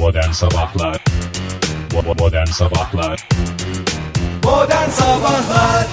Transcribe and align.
Modern 0.00 0.32
Sabahlar 0.32 1.04
Modern 2.18 2.46
Sabahlar 2.46 3.28
Modern 4.44 4.90
Sabahlar 4.90 5.86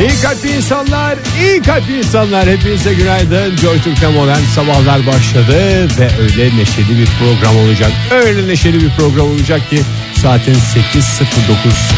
İyi 0.00 0.20
kalpli 0.22 0.56
insanlar, 0.56 1.18
iyi 1.40 1.62
kalpli 1.62 1.98
insanlar 1.98 2.48
hepinize 2.48 2.94
günaydın. 2.94 3.56
Joy 3.56 3.82
Türk'te 3.82 4.08
modern 4.08 4.40
sabahlar 4.54 5.06
başladı 5.06 5.88
ve 5.98 6.10
öyle 6.22 6.56
neşeli 6.56 6.98
bir 6.98 7.06
program 7.06 7.56
olacak. 7.56 7.92
Öyle 8.10 8.48
neşeli 8.48 8.80
bir 8.80 8.90
program 8.90 9.26
olacak 9.26 9.70
ki 9.70 9.82
saatin 10.22 10.54
8.09 10.54 10.58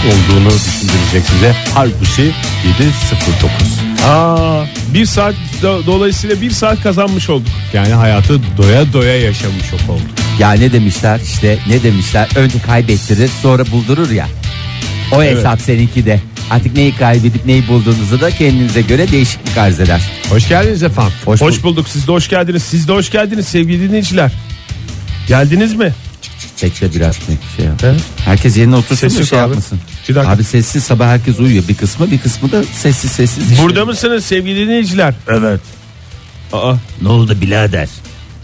olduğunu 0.07 0.51
düşündürecek 0.51 1.23
size. 1.33 1.55
Halbuki 1.75 2.33
7.09. 4.03 4.07
Aa, 4.09 4.65
bir 4.95 5.07
saat 5.07 5.35
do- 5.63 5.87
dolayısıyla 5.87 6.41
bir 6.41 6.51
saat 6.51 6.83
kazanmış 6.83 7.31
olduk. 7.31 7.49
Yani 7.73 7.93
hayatı 7.93 8.41
doya 8.59 8.93
doya 8.93 9.21
yaşamış 9.21 9.73
olduk. 9.89 10.07
Ya 10.39 10.53
ne 10.53 10.73
demişler 10.73 11.21
işte 11.25 11.59
ne 11.69 11.83
demişler 11.83 12.29
önce 12.37 12.59
kaybettirir 12.67 13.31
sonra 13.43 13.65
buldurur 13.73 14.11
ya. 14.11 14.27
O 15.13 15.23
hesap 15.23 15.61
seninki 15.61 16.07
de. 16.07 16.21
Artık 16.51 16.77
neyi 16.77 16.97
kaybedip 16.97 17.47
neyi 17.47 17.69
bulduğunuzu 17.69 18.21
da 18.21 18.31
kendinize 18.31 18.81
göre 18.83 19.11
değişiklik 19.11 19.59
arz 19.59 19.81
eder. 19.81 20.01
Hoş 20.31 20.49
geldiniz 20.49 20.83
efendim. 20.83 21.13
Hoş, 21.25 21.41
Hoş 21.41 21.59
bul- 21.59 21.63
bulduk. 21.63 21.89
Siz 21.89 22.07
de 22.09 22.13
hoş 22.13 22.29
geldiniz. 22.29 22.63
Siz 22.63 22.89
de 22.89 22.93
hoş 22.93 23.11
geldiniz 23.11 23.47
sevgili 23.49 23.89
dinleyiciler. 23.89 24.33
Geldiniz 25.29 25.75
mi? 25.75 25.93
Bekle 26.63 26.95
biraz 26.95 27.17
bir 27.21 27.57
şey 27.57 27.65
yap. 27.67 27.83
Herkes 28.25 28.57
yerine 28.57 28.77
otursun 28.77 28.95
Sessiz 28.95 29.21
da 29.21 29.25
şey 29.25 29.39
abi. 29.41 29.49
yapmasın. 29.49 29.81
Bir 30.09 30.15
dakika. 30.15 30.33
Abi 30.33 30.45
sessiz 30.45 30.85
sabah 30.85 31.07
herkes 31.07 31.39
uyuyor. 31.41 31.65
Bir 31.69 31.75
kısmı 31.75 32.11
bir 32.11 32.19
kısmı 32.19 32.53
da 32.53 32.65
sessiz 32.65 33.11
sessiz. 33.11 33.51
işte. 33.53 33.63
Burada 33.65 33.85
mısınız 33.85 34.25
sevgili 34.25 34.61
dinleyiciler? 34.61 35.15
Evet. 35.29 35.61
Aa, 36.53 36.75
Ne 37.03 37.09
oldu 37.09 37.37
birader? 37.41 37.89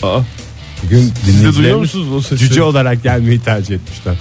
aa. 0.02 0.18
Bugün 0.84 0.98
Siz 0.98 1.10
de 1.14 1.26
duyuyor 1.26 1.38
dinleyicilerimiz 1.38 1.80
musunuz 1.94 2.12
o 2.12 2.20
sesi? 2.20 2.38
Cüce 2.38 2.62
olarak 2.62 3.02
gelmeyi 3.02 3.40
tercih 3.40 3.74
etmişler. 3.74 4.15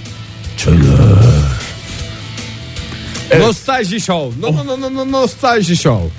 Nostalji 3.38 4.00
Show. 4.00 4.40
No, 4.40 4.52
no, 4.52 4.64
no, 4.66 4.76
no, 4.80 4.94
no, 4.94 5.12
nostalji 5.12 5.76
Show. 5.76 6.10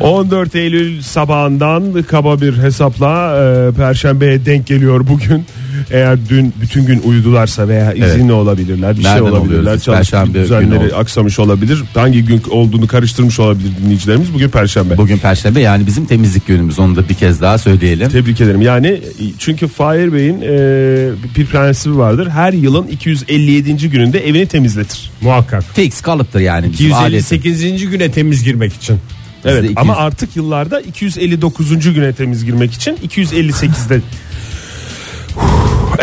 14 0.00 0.54
Eylül 0.54 1.02
sabahından 1.02 2.02
kaba 2.02 2.40
bir 2.40 2.58
hesapla 2.58 3.36
e, 3.36 3.72
Perşembe'ye 3.76 4.46
denk 4.46 4.66
geliyor 4.66 5.06
bugün. 5.08 5.46
Eğer 5.90 6.18
dün 6.28 6.54
bütün 6.60 6.86
gün 6.86 7.02
uyudularsa 7.04 7.68
veya 7.68 7.92
izinli 7.92 8.32
olabilirler, 8.32 8.96
bir 8.96 9.02
şey 9.02 9.10
Nereden 9.10 9.24
olabilirler, 9.24 9.58
oluyoruz 9.58 9.76
biz? 9.76 9.84
çalışma 9.84 10.34
düzenleri 10.34 10.94
aksamış 10.94 11.38
olabilir. 11.38 11.82
Hangi 11.94 12.24
gün 12.24 12.42
olduğunu 12.50 12.86
karıştırmış 12.86 13.40
olabilir 13.40 13.70
dinleyicilerimiz. 13.84 14.34
Bugün 14.34 14.48
Perşembe. 14.48 14.96
Bugün 14.98 15.18
perşembe 15.18 15.60
yani 15.60 15.86
bizim 15.86 16.06
temizlik 16.06 16.46
günümüz 16.46 16.78
onu 16.78 16.96
da 16.96 17.08
bir 17.08 17.14
kez 17.14 17.40
daha 17.40 17.58
söyleyelim. 17.58 18.08
Tebrik 18.08 18.40
ederim. 18.40 18.62
Yani 18.62 19.00
çünkü 19.38 19.68
Fahir 19.68 20.12
Bey'in 20.12 20.40
e, 20.42 21.10
bir 21.36 21.46
prensibi 21.46 21.98
vardır. 21.98 22.28
Her 22.30 22.52
yılın 22.52 22.86
257. 22.86 23.90
gününde 23.90 24.28
evini 24.28 24.46
temizletir. 24.46 25.10
Muhakkak. 25.20 25.64
Fix 25.74 26.00
kalıptır 26.00 26.40
yani 26.40 26.72
bizim 26.72 26.94
adeti. 26.94 27.34
258. 27.36 27.90
güne 27.90 28.10
temiz 28.10 28.44
girmek 28.44 28.72
için. 28.74 28.98
Evet 29.44 29.62
Bizde 29.62 29.80
ama 29.80 29.92
200 29.92 30.06
artık 30.06 30.36
yıllarda 30.36 30.80
259. 30.80 31.94
güne 31.94 32.12
temiz 32.12 32.44
girmek 32.44 32.72
için 32.72 32.96
258'de. 33.08 34.00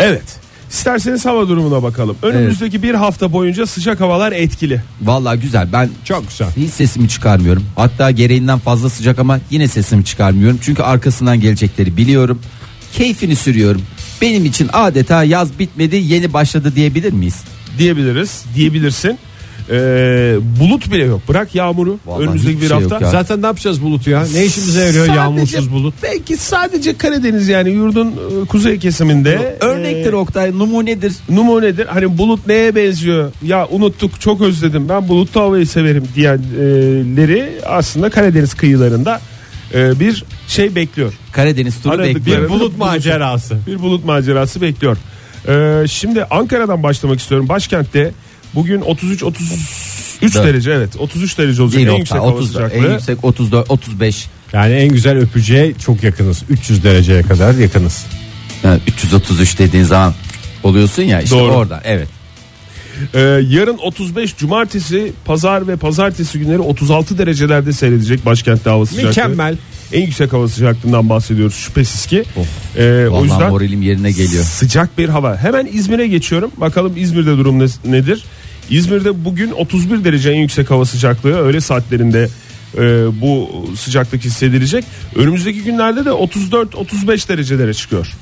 evet. 0.02 0.22
İsterseniz 0.70 1.24
hava 1.26 1.48
durumuna 1.48 1.82
bakalım. 1.82 2.16
Önümüzdeki 2.22 2.82
bir 2.82 2.94
hafta 2.94 3.32
boyunca 3.32 3.66
sıcak 3.66 4.00
havalar 4.00 4.32
etkili. 4.32 4.80
Vallahi 5.02 5.40
güzel 5.40 5.68
ben 5.72 5.90
Çok 6.04 6.28
güzel. 6.28 6.48
hiç 6.56 6.70
sesimi 6.70 7.08
çıkarmıyorum. 7.08 7.64
Hatta 7.76 8.10
gereğinden 8.10 8.58
fazla 8.58 8.90
sıcak 8.90 9.18
ama 9.18 9.38
yine 9.50 9.68
sesimi 9.68 10.04
çıkarmıyorum. 10.04 10.58
Çünkü 10.62 10.82
arkasından 10.82 11.40
gelecekleri 11.40 11.96
biliyorum. 11.96 12.40
Keyfini 12.92 13.36
sürüyorum. 13.36 13.82
Benim 14.22 14.44
için 14.44 14.70
adeta 14.72 15.24
yaz 15.24 15.58
bitmedi 15.58 15.96
yeni 15.96 16.32
başladı 16.32 16.72
diyebilir 16.76 17.12
miyiz? 17.12 17.36
diyebiliriz. 17.78 18.44
Diyebilirsin. 18.54 19.18
Ee, 19.70 20.36
bulut 20.60 20.92
bile 20.92 21.04
yok. 21.04 21.20
Bırak 21.28 21.54
yağmuru. 21.54 21.98
Vallahi 22.06 22.22
önümüzdeki 22.22 22.60
bir 22.62 22.68
şey 22.68 22.80
hafta. 22.80 23.00
ya. 23.00 23.10
Zaten 23.10 23.42
ne 23.42 23.46
yapacağız 23.46 23.82
bulut 23.82 24.06
ya? 24.06 24.24
Ne 24.34 24.44
işimize 24.44 24.80
yarıyor 24.84 25.06
Sadece- 25.06 25.20
yağmursuz 25.20 25.72
bulut? 25.72 25.94
Belki 26.02 26.36
sadece 26.36 26.96
Karadeniz 26.96 27.48
yani 27.48 27.70
yurdun 27.70 28.08
e, 28.08 28.46
kuzey 28.46 28.78
kesiminde. 28.78 29.56
Örnektir 29.60 30.12
e, 30.12 30.16
Oktay 30.16 30.52
numunedir. 30.58 31.12
numunedir. 31.28 31.86
Hani 31.86 32.18
bulut 32.18 32.46
neye 32.46 32.74
benziyor? 32.76 33.32
Ya 33.42 33.68
unuttuk 33.70 34.20
çok 34.20 34.40
özledim. 34.40 34.88
Ben 34.88 35.08
bulutlu 35.08 35.40
havayı 35.40 35.66
severim 35.66 36.04
diyenleri 36.14 37.52
aslında 37.66 38.10
Karadeniz 38.10 38.54
kıyılarında 38.54 39.20
e, 39.74 40.00
bir 40.00 40.24
şey 40.48 40.74
bekliyor. 40.74 41.12
Karadeniz 41.32 41.82
turu 41.82 41.92
Aradık 41.92 42.16
bekliyor. 42.16 42.38
bir 42.38 42.44
Bir 42.44 42.48
bulut 42.48 42.78
macerası. 42.78 43.56
Bir 43.66 43.78
bulut 43.78 44.04
macerası 44.04 44.60
bekliyor. 44.60 44.96
E, 45.48 45.88
şimdi 45.88 46.24
Ankara'dan 46.24 46.82
başlamak 46.82 47.20
istiyorum. 47.20 47.48
Başkentte 47.48 48.10
bugün 48.54 48.80
33 48.80 49.22
33 49.22 50.34
Dört. 50.34 50.34
derece 50.46 50.70
evet 50.72 50.96
33 50.98 51.38
derece 51.38 51.62
olacak 51.62 51.76
Değil 51.78 51.88
en 51.88 51.94
yüksek 51.96 52.18
hava 52.18 52.26
30, 52.30 52.46
sıcaklığı. 52.52 52.76
en 52.76 52.92
yüksek 52.92 53.24
34 53.24 53.70
35 53.70 54.26
Yani 54.52 54.74
en 54.74 54.88
güzel 54.88 55.18
öpücüğe 55.18 55.74
çok 55.74 56.02
yakınız. 56.02 56.42
300 56.48 56.84
dereceye 56.84 57.22
kadar 57.22 57.54
yakınız. 57.54 58.06
yani 58.64 58.80
333 58.86 59.58
dediğin 59.58 59.84
zaman 59.84 60.14
oluyorsun 60.62 61.02
ya 61.02 61.20
işte 61.20 61.36
Doğru. 61.36 61.52
orada 61.52 61.80
evet. 61.84 62.08
Ee, 63.14 63.20
yarın 63.48 63.78
35 63.78 64.36
cumartesi 64.36 65.12
pazar 65.24 65.68
ve 65.68 65.76
pazartesi 65.76 66.38
günleri 66.38 66.58
36 66.58 67.18
derecelerde 67.18 67.72
seyredecek 67.72 68.26
başkentte 68.26 68.70
hava 68.70 68.86
sıcaklığı. 68.86 69.08
Mükemmel. 69.08 69.56
En 69.92 70.00
yüksek 70.02 70.32
hava 70.32 70.48
sıcaklığından 70.48 71.08
bahsediyoruz 71.08 71.54
şüphesiz 71.56 72.06
ki. 72.06 72.24
Ee, 72.76 73.06
o 73.12 73.24
yüzden 73.24 73.50
moralim 73.50 73.82
yerine 73.82 74.10
geliyor. 74.10 74.44
sıcak 74.44 74.98
bir 74.98 75.08
hava. 75.08 75.36
Hemen 75.36 75.68
İzmir'e 75.72 76.06
geçiyorum. 76.06 76.50
Bakalım 76.56 76.92
İzmir'de 76.96 77.30
durum 77.38 77.58
ne- 77.58 77.92
nedir? 77.92 78.24
İzmir'de 78.70 79.24
bugün 79.24 79.50
31 79.50 80.04
derece 80.04 80.30
en 80.30 80.40
yüksek 80.40 80.70
hava 80.70 80.84
sıcaklığı. 80.84 81.38
Öğle 81.38 81.60
saatlerinde 81.60 82.28
e, 82.78 82.80
bu 83.20 83.50
sıcaklık 83.76 84.24
hissedilecek. 84.24 84.84
Önümüzdeki 85.16 85.62
günlerde 85.62 86.04
de 86.04 86.08
34-35 86.10 87.28
derecelere 87.28 87.74
çıkıyor. 87.74 88.12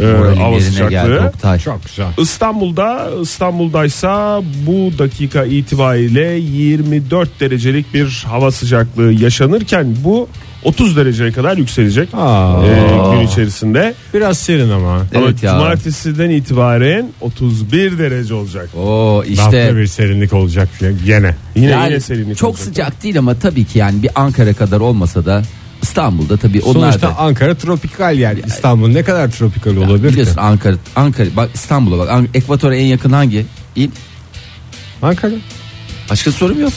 Ee, 0.00 0.06
Moralim 0.06 0.40
hava 0.40 0.54
yerine 0.56 0.68
geldi 0.68 0.74
sıcaklığı. 0.74 1.26
Oktay. 1.28 1.58
Çok 1.58 1.84
güzel. 1.84 2.08
İstanbul'da 2.18 3.10
İstanbul'daysa 3.22 4.42
bu 4.66 4.98
dakika 4.98 5.44
itibariyle 5.44 6.38
24 6.38 7.40
derecelik 7.40 7.94
bir 7.94 8.24
hava 8.28 8.50
sıcaklığı 8.50 9.12
yaşanırken 9.12 9.96
bu 10.04 10.28
30 10.64 10.96
dereceye 10.96 11.32
kadar 11.32 11.56
yükselecek 11.56 12.08
Aa. 12.14 12.62
e, 12.66 13.16
gün 13.16 13.26
içerisinde. 13.26 13.94
Biraz 14.14 14.38
serin 14.38 14.70
ama. 14.70 14.88
Ama 14.92 15.04
Evet 15.12 15.42
ya. 15.42 15.50
cumartesiden 15.52 16.30
itibaren 16.30 17.08
31 17.20 17.98
derece 17.98 18.34
olacak. 18.34 18.68
Oo 18.76 19.22
İşte 19.26 19.42
işte 19.44 19.76
bir 19.76 19.86
serinlik 19.86 20.32
olacak 20.32 20.68
gene. 21.06 21.34
Yine 21.54 21.70
yani 21.70 21.90
yine 21.90 22.00
serinlik 22.00 22.36
çok 22.38 22.50
olacak. 22.50 22.64
sıcak 22.64 23.02
değil 23.02 23.18
ama 23.18 23.34
tabii 23.34 23.64
ki 23.64 23.78
yani 23.78 24.02
bir 24.02 24.10
Ankara 24.14 24.54
kadar 24.54 24.80
olmasa 24.80 25.24
da 25.24 25.42
İstanbul'da 25.82 26.36
tabii 26.36 26.62
onlar 26.62 26.90
Sonuçta 26.92 27.08
da 27.08 27.18
Ankara 27.18 27.54
tropikal 27.54 28.18
yer. 28.18 28.36
İstanbul 28.46 28.88
ne 28.88 29.02
kadar 29.02 29.30
tropikal 29.30 29.74
Ya 29.76 29.80
olabilir 29.80 30.08
biliyorsun 30.12 30.34
ki? 30.34 30.40
Ankara 30.40 30.76
Ankara 30.96 31.28
bak 31.36 31.50
İstanbul'a 31.54 31.98
bak 31.98 32.10
An- 32.10 32.28
Ekvator'a 32.34 32.74
en 32.76 32.86
yakın 32.86 33.12
hangi 33.12 33.46
il? 33.76 33.90
Ankara. 35.02 35.32
Başka 36.10 36.32
sorum 36.32 36.60
yok. 36.60 36.72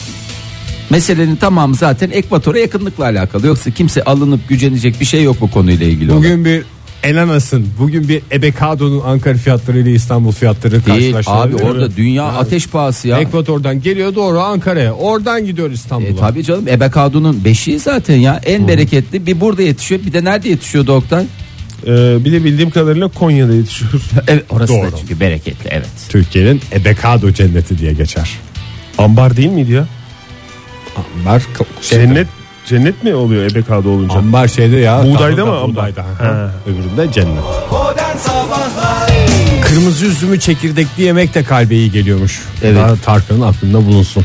Meselenin 0.90 1.36
tamamı 1.36 1.74
zaten 1.74 2.10
ekvatora 2.10 2.58
yakınlıkla 2.58 3.04
alakalı. 3.04 3.46
Yoksa 3.46 3.70
kimse 3.70 4.04
alınıp 4.04 4.48
gücenecek 4.48 5.00
bir 5.00 5.04
şey 5.04 5.22
yok 5.22 5.36
bu 5.40 5.50
konuyla 5.50 5.86
ilgili. 5.86 6.12
Bugün 6.12 6.44
bir 6.44 6.62
Elanas'ın 7.02 7.66
bugün 7.78 8.08
bir 8.08 8.22
Ebekado'nun 8.32 9.00
Ankara 9.00 9.34
fiyatları 9.34 9.78
ile 9.78 9.92
İstanbul 9.92 10.32
fiyatları 10.32 10.86
değil 10.86 11.16
abi 11.26 11.56
orada 11.56 11.96
dünya 11.96 12.24
ateş 12.24 12.68
pahası 12.68 13.08
ya. 13.08 13.18
Ekvator'dan 13.18 13.82
geliyor 13.82 14.14
doğru 14.14 14.40
Ankara'ya. 14.40 14.92
Oradan 14.92 15.46
gidiyor 15.46 15.70
İstanbul'a. 15.70 16.08
E, 16.08 16.16
tabii 16.16 16.44
canım 16.44 16.68
Ebekado'nun 16.68 17.44
beşiği 17.44 17.78
zaten 17.78 18.16
ya 18.16 18.40
en 18.46 18.68
bereketli 18.68 19.26
bir 19.26 19.40
burada 19.40 19.62
yetişiyor 19.62 20.00
bir 20.06 20.12
de 20.12 20.24
nerede 20.24 20.48
yetişiyor 20.48 20.86
doktor? 20.86 21.20
Ee, 21.86 22.24
bir 22.24 22.32
de 22.32 22.44
bildiğim 22.44 22.70
kadarıyla 22.70 23.08
Konya'da 23.08 23.54
yetişiyor. 23.54 23.92
Evet 24.28 24.44
orası 24.50 24.72
Doğru. 24.72 24.92
da 24.92 24.96
çünkü 25.00 25.20
bereketli 25.20 25.68
evet. 25.70 25.88
Türkiye'nin 26.08 26.60
Ebekado 26.72 27.32
cenneti 27.32 27.78
diye 27.78 27.92
geçer. 27.92 28.30
Ambar 28.98 29.36
değil 29.36 29.48
miydi 29.48 29.72
ya? 29.72 29.86
Ambar 30.96 31.42
şey, 31.82 31.98
Cennet 31.98 32.26
cennet 32.66 33.04
mi 33.04 33.14
oluyor 33.14 33.50
Ebeka'da 33.50 33.88
olunca? 33.88 34.14
Ambar 34.14 34.48
şeyde 34.48 34.76
ya. 34.76 35.04
Buğdayda 35.04 35.46
mı? 35.46 35.68
Buğdayda. 35.68 36.04
Ha. 36.18 36.50
Öbüründe 36.66 37.12
cennet. 37.12 37.44
Kırmızı 39.62 40.06
üzümü 40.06 40.40
çekirdekli 40.40 41.02
yemek 41.02 41.34
de 41.34 41.44
kalbe 41.44 41.74
iyi 41.74 41.90
geliyormuş. 41.92 42.42
Evet. 42.62 42.76
Daha 42.76 42.96
Tarkan'ın 42.96 43.40
aklında 43.40 43.86
bulunsun. 43.86 44.24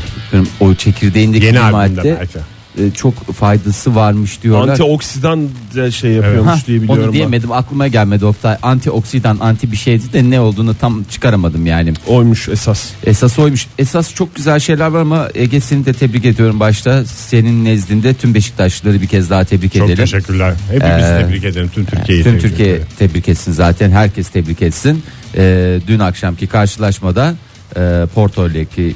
O 0.60 0.74
çekirdeğindeki 0.74 1.46
Yeni 1.46 1.60
albümde 1.60 2.00
madde 2.00 2.16
belki. 2.20 2.38
E, 2.78 2.90
çok 2.90 3.14
faydası 3.34 3.94
varmış 3.94 4.42
diyorlar. 4.42 4.68
Antioksidan 4.68 5.48
da 5.76 5.90
şey 5.90 6.10
yapıyormuş 6.12 6.52
Hah, 6.52 6.66
diye 6.66 6.82
biliyorum 6.82 6.98
onu 7.02 7.06
ben. 7.06 7.12
diyemedim 7.12 7.52
aklıma 7.52 7.88
gelmedi 7.88 8.24
Oktay. 8.24 8.56
Antioksidan 8.62 9.38
anti 9.40 9.72
bir 9.72 9.76
şeydi 9.76 10.12
de 10.12 10.30
ne 10.30 10.40
olduğunu 10.40 10.74
tam 10.74 11.02
çıkaramadım 11.04 11.66
yani. 11.66 11.92
Oymuş 12.06 12.48
esas. 12.48 12.84
Esas 13.06 13.38
oymuş. 13.38 13.66
Esas 13.78 14.14
çok 14.14 14.34
güzel 14.34 14.60
şeyler 14.60 14.86
var 14.86 15.00
ama 15.00 15.28
Ege 15.34 15.60
seni 15.60 15.84
de 15.86 15.92
tebrik 15.92 16.24
ediyorum 16.24 16.60
başta. 16.60 17.04
Senin 17.04 17.64
nezdinde 17.64 18.14
tüm 18.14 18.34
Beşiktaşlıları 18.34 19.00
bir 19.02 19.06
kez 19.06 19.30
daha 19.30 19.44
tebrik 19.44 19.72
Çok 19.74 19.82
edelim. 19.90 19.96
teşekkürler. 20.04 20.54
Hepimiz 20.70 21.04
Ee, 21.04 21.24
tebrik 21.26 21.44
ederim. 21.44 21.70
Tüm 21.74 21.84
Türkiye'yi 21.84 22.24
Tüm 22.24 22.32
tebrik 22.32 22.48
Türkiye 22.50 22.68
ederim. 22.68 22.86
tebrik 22.98 23.28
etsin 23.28 23.52
zaten. 23.52 23.90
Herkes 23.90 24.28
tebrik 24.28 24.62
etsin. 24.62 25.02
Ee, 25.36 25.78
dün 25.86 25.98
akşamki 25.98 26.46
karşılaşmada 26.46 27.34
e, 27.76 28.06
Porto 28.14 28.48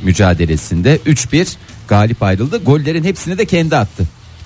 mücadelesinde 0.03 0.99
3-1 1.07 1.47
galip 1.89 2.23
ayrıldı. 2.23 2.61
Gollerin 2.65 3.05
hepsini 3.05 3.39
de 3.39 3.45
kendi 3.47 3.77
attı. 3.77 4.05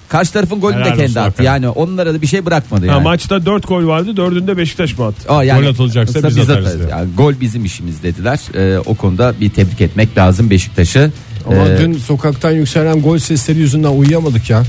Karşı 0.08 0.32
tarafın 0.32 0.60
golünü 0.60 0.78
de 0.78 0.84
Helal 0.84 0.90
kendi 0.96 1.02
olsun 1.04 1.14
attı. 1.14 1.20
hakikaten. 1.20 1.44
Yani 1.52 1.68
onlara 1.68 2.14
da 2.14 2.22
bir 2.22 2.26
şey 2.26 2.46
bırakmadı 2.46 2.86
Ha, 2.86 2.92
yani. 2.92 3.02
maçta 3.02 3.46
4 3.46 3.68
gol 3.68 3.86
vardı. 3.86 4.10
4'ünde 4.10 4.56
Beşiktaş 4.56 4.98
mı 4.98 5.04
attı? 5.06 5.32
Aa, 5.32 5.44
Gol 5.44 5.66
atılacaksa 5.66 6.28
biz 6.28 6.38
atarız 6.38 6.78
diyor. 6.78 6.90
Yani 6.90 7.08
gol 7.16 7.34
bizim 7.40 7.64
işimiz 7.64 8.02
dediler. 8.02 8.40
Ee, 8.54 8.78
o 8.78 8.94
konuda 8.94 9.34
bir 9.40 9.50
tebrik 9.50 9.80
etmek 9.80 10.18
lazım 10.18 10.50
Beşiktaş'ı. 10.50 11.12
Ama 11.46 11.68
Ee, 11.68 11.78
dün 11.78 11.92
sokaktan 11.98 12.50
yükselen 12.50 13.02
gol 13.02 13.18
sesleri 13.18 13.58
yüzünden 13.58 13.88
uyuyamadık 13.88 14.50
ya. 14.50 14.62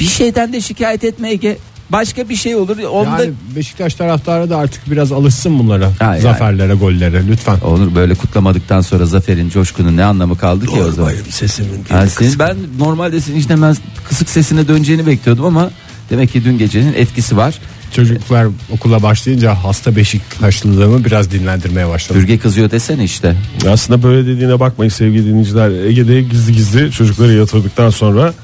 bir 0.00 0.04
şeyden 0.04 0.52
de 0.52 0.60
şikayet 0.60 1.04
etme 1.04 1.30
Ege. 1.30 1.56
Başka 1.92 2.28
bir 2.28 2.36
şey 2.36 2.56
olur. 2.56 2.78
Onda 2.78 3.24
Yani 3.24 3.32
Beşiktaş 3.56 3.94
taraftarı 3.94 4.50
da 4.50 4.56
artık 4.56 4.90
biraz 4.90 5.12
alışsın 5.12 5.58
bunlara. 5.58 5.86
Ha, 5.86 6.04
yani. 6.04 6.20
Zaferlere, 6.20 6.74
gollere 6.74 7.26
lütfen. 7.28 7.58
Onur 7.60 7.94
böyle 7.94 8.14
kutlamadıktan 8.14 8.80
sonra 8.80 9.06
zaferin 9.06 9.50
coşkunun 9.50 9.96
ne 9.96 10.04
anlamı 10.04 10.38
kaldı 10.38 10.66
ki 10.66 10.82
o 10.82 10.90
zaman? 10.90 11.12
sesimin. 11.30 11.84
Ha, 11.88 12.06
senin, 12.06 12.38
ben 12.38 12.56
normalde 12.78 13.20
senin 13.20 13.36
işte 13.36 13.62
ben 13.62 13.76
kısık 14.08 14.28
sesine 14.28 14.68
döneceğini 14.68 15.06
bekliyordum 15.06 15.44
ama 15.44 15.70
demek 16.10 16.32
ki 16.32 16.44
dün 16.44 16.58
gecenin 16.58 16.94
etkisi 16.94 17.36
var. 17.36 17.58
Çocuklar 17.92 18.46
okula 18.72 19.02
başlayınca 19.02 19.54
hasta 19.54 19.96
Beşiktaşlılığımı 19.96 21.04
biraz 21.04 21.30
dinlendirmeye 21.30 21.88
başladım. 21.88 22.22
Bürge 22.22 22.38
kızıyor 22.38 22.70
desene 22.70 23.04
işte. 23.04 23.36
Aslında 23.68 24.02
böyle 24.02 24.26
dediğine 24.26 24.60
bakmayın 24.60 24.90
sevgili 24.90 25.26
dinleyiciler. 25.26 25.70
Ege'de 25.70 26.22
gizli 26.22 26.52
gizli 26.52 26.92
çocukları 26.92 27.32
yatırdıktan 27.32 27.90
sonra 27.90 28.34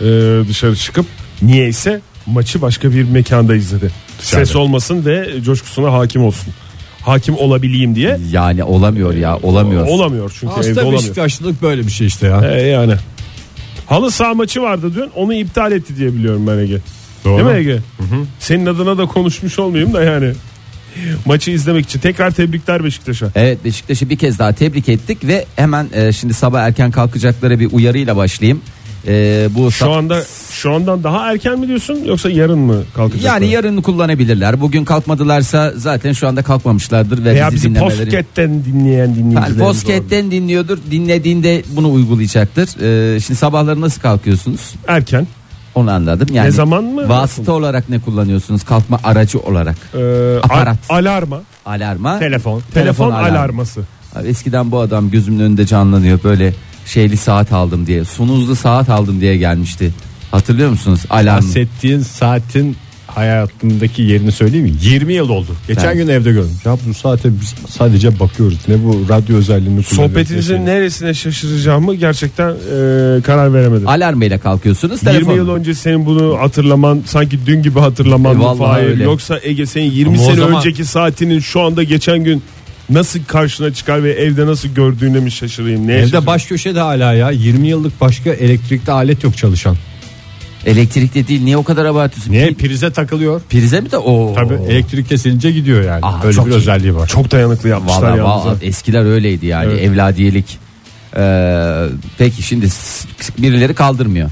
e, 0.00 0.04
dışarı 0.48 0.76
çıkıp 0.76 1.06
niyeyse 1.42 2.00
maçı 2.26 2.62
başka 2.62 2.92
bir 2.92 3.02
mekanda 3.02 3.54
izledi. 3.54 3.90
Dışarıda. 4.20 4.46
Ses 4.46 4.56
olmasın 4.56 5.04
ve 5.04 5.42
coşkusuna 5.42 5.92
hakim 5.92 6.24
olsun. 6.24 6.54
Hakim 7.02 7.36
olabileyim 7.36 7.94
diye. 7.94 8.18
Yani 8.32 8.64
olamıyor 8.64 9.14
ya 9.14 9.36
olamıyor. 9.42 9.86
Olamıyor 9.86 10.36
çünkü 10.40 10.52
evde 10.52 10.66
Hasta 10.66 10.80
olamıyor. 10.80 11.02
Beşiktaşlılık 11.02 11.62
böyle 11.62 11.86
bir 11.86 11.90
şey 11.90 12.06
işte 12.06 12.26
ya. 12.26 12.40
E, 12.52 12.62
yani. 12.62 12.94
Halı 13.86 14.10
saha 14.10 14.34
maçı 14.34 14.62
vardı 14.62 14.94
dün 14.94 15.10
onu 15.14 15.34
iptal 15.34 15.72
etti 15.72 15.96
diye 15.96 16.14
biliyorum 16.14 16.46
ben 16.46 16.58
Ege. 16.58 16.78
Doğru. 17.24 17.44
Değil 17.44 17.56
mi 17.56 17.70
Ege? 17.70 17.78
Senin 18.40 18.66
adına 18.66 18.98
da 18.98 19.06
konuşmuş 19.06 19.58
olmayayım 19.58 19.94
da 19.94 20.02
yani. 20.02 20.32
Maçı 21.24 21.50
izlemek 21.50 21.84
için 21.84 22.00
tekrar 22.00 22.30
tebrikler 22.30 22.84
Beşiktaş'a. 22.84 23.30
Evet 23.34 23.64
Beşiktaş'ı 23.64 24.10
bir 24.10 24.16
kez 24.18 24.38
daha 24.38 24.52
tebrik 24.52 24.88
ettik 24.88 25.18
ve 25.24 25.44
hemen 25.56 25.88
e, 25.92 26.12
şimdi 26.12 26.34
sabah 26.34 26.62
erken 26.62 26.90
kalkacaklara 26.90 27.60
bir 27.60 27.72
uyarıyla 27.72 28.16
başlayayım. 28.16 28.60
E, 29.06 29.48
bu 29.54 29.70
Şu 29.72 29.92
anda 29.92 30.22
şu 30.50 30.72
andan 30.74 31.04
daha 31.04 31.32
erken 31.32 31.58
mi 31.58 31.68
diyorsun 31.68 32.04
yoksa 32.04 32.30
yarın 32.30 32.58
mı 32.58 32.82
kalkacaklar? 32.94 33.30
yani 33.30 33.46
yarın 33.46 33.82
kullanabilirler. 33.82 34.60
Bugün 34.60 34.84
kalkmadılarsa 34.84 35.72
zaten 35.76 36.12
şu 36.12 36.28
anda 36.28 36.42
kalkmamışlardır 36.42 37.24
ve 37.24 37.34
Veya 37.34 37.46
bizi 37.50 37.56
bizi 37.56 37.68
dinlemeleri. 37.70 37.98
Postcat'ten 37.98 38.64
dinleyen 38.64 39.14
dinleyicilerimiz. 39.14 39.58
Postcat'ten 39.58 40.30
dinliyordur. 40.30 40.78
Dinlediğinde 40.90 41.62
bunu 41.76 41.92
uygulayacaktır. 41.92 42.80
E, 43.14 43.20
şimdi 43.20 43.38
sabahları 43.38 43.80
nasıl 43.80 44.00
kalkıyorsunuz? 44.00 44.74
Erken. 44.88 45.26
Onu 45.74 45.90
anladım. 45.90 46.28
Yani 46.32 46.46
Ne 46.46 46.50
zaman 46.50 46.84
mı? 46.84 47.08
Vasıta 47.08 47.52
olarak 47.52 47.88
ne 47.88 47.98
kullanıyorsunuz? 48.00 48.64
Kalkma 48.64 49.00
aracı 49.04 49.38
olarak. 49.38 49.76
Ee, 49.94 50.36
Aparat. 50.42 50.76
al- 50.88 50.96
alarma. 50.98 51.40
Alarma. 51.66 52.18
Telefon. 52.18 52.62
Telefon, 52.74 53.10
alarmı. 53.10 53.38
alarması. 53.38 53.80
Abi 54.16 54.28
eskiden 54.28 54.70
bu 54.70 54.80
adam 54.80 55.10
gözümün 55.10 55.40
önünde 55.40 55.66
canlanıyor 55.66 56.18
böyle 56.24 56.52
şeyli 56.86 57.16
saat 57.16 57.52
aldım 57.52 57.86
diye. 57.86 58.04
Sunuzlu 58.04 58.56
saat 58.56 58.88
aldım 58.88 59.20
diye 59.20 59.36
gelmişti. 59.36 59.90
Hatırlıyor 60.30 60.70
musunuz? 60.70 61.00
Alarm. 61.10 61.36
Bahsettiğin 61.44 62.00
saatin 62.00 62.76
hayatımdaki 63.06 64.02
yerini 64.02 64.32
söyleyeyim 64.32 64.66
mi? 64.66 64.72
20 64.82 65.12
yıl 65.14 65.28
oldu. 65.28 65.50
Geçen 65.68 65.84
Evet. 65.84 65.96
gün 65.96 66.08
evde 66.08 66.32
gördüm. 66.32 66.56
Ya 66.64 66.76
bu 66.88 66.94
saate 66.94 67.28
biz 67.40 67.54
sadece 67.68 68.20
bakıyoruz. 68.20 68.58
Ne 68.68 68.84
bu 68.84 69.00
radyo 69.08 69.36
özelliğini. 69.36 69.82
Sohbetinizin 69.82 70.56
şey. 70.56 70.64
neresine 70.64 71.14
şaşıracağımı 71.14 71.94
gerçekten 71.94 72.48
e, 72.50 72.54
karar 73.22 73.54
veremedim. 73.54 73.88
Alarmayla 73.88 74.38
kalkıyorsunuz. 74.38 75.02
20 75.02 75.12
telefon. 75.12 75.34
yıl 75.34 75.48
önce 75.50 75.74
senin 75.74 76.06
bunu 76.06 76.38
hatırlaman 76.40 77.02
sanki 77.06 77.38
dün 77.46 77.62
gibi 77.62 77.78
hatırlaman 77.80 78.34
E, 78.34 78.94
mı. 78.94 79.02
Yoksa 79.02 79.38
Ege 79.42 79.66
senin 79.66 79.90
20 79.90 80.16
Ama 80.16 80.26
sene 80.26 80.36
zaman- 80.36 80.56
önceki 80.58 80.84
saatinin 80.84 81.40
şu 81.40 81.60
anda 81.60 81.82
geçen 81.82 82.24
gün 82.24 82.42
nasıl 82.90 83.24
karşına 83.24 83.72
çıkar 83.74 84.02
ve 84.04 84.12
evde 84.12 84.46
nasıl 84.46 84.68
gördüğüne 84.68 85.20
mi 85.20 85.30
şaşırayım? 85.30 85.86
Neye 85.86 85.92
Evde 85.98 86.02
şaşırayım? 86.04 86.26
baş 86.26 86.46
köşede 86.46 86.80
hala 86.80 87.12
ya 87.12 87.30
20 87.30 87.68
yıllık 87.68 88.00
başka 88.00 88.30
elektrikli 88.30 88.90
alet 88.90 89.24
yok 89.24 89.36
çalışan. 89.36 89.76
Elektrikli 90.66 91.28
değil 91.28 91.42
niye 91.42 91.56
o 91.56 91.64
kadar 91.64 91.84
abartıyorsun? 91.84 92.32
Niye 92.32 92.48
Pi- 92.48 92.54
prize 92.54 92.90
takılıyor? 92.92 93.40
prize 93.50 93.80
mi 93.80 93.90
de 93.90 93.98
o? 93.98 94.34
Tabii 94.34 94.54
elektrik 94.68 95.08
kesilince 95.08 95.50
gidiyor 95.50 95.82
yani. 95.82 96.00
Aa, 96.02 96.22
Öyle 96.24 96.34
çok 96.36 96.46
bir 96.46 96.50
iyi. 96.50 96.54
özelliği 96.54 96.94
var. 96.94 97.06
Çok 97.08 97.30
dayanıklı 97.30 97.68
yapmışlar 97.68 98.02
Vallahi, 98.02 98.18
yalnız. 98.18 98.44
ha. 98.44 98.48
vallahi 98.48 98.64
eskiler 98.66 99.04
öyleydi 99.04 99.46
yani 99.46 99.72
Evet. 99.72 99.82
evladiyelik. 99.82 100.58
Ee, 101.16 101.84
peki 102.18 102.42
şimdi 102.42 102.70
s- 102.70 103.08
birileri 103.38 103.74
kaldırmıyor. 103.74 104.30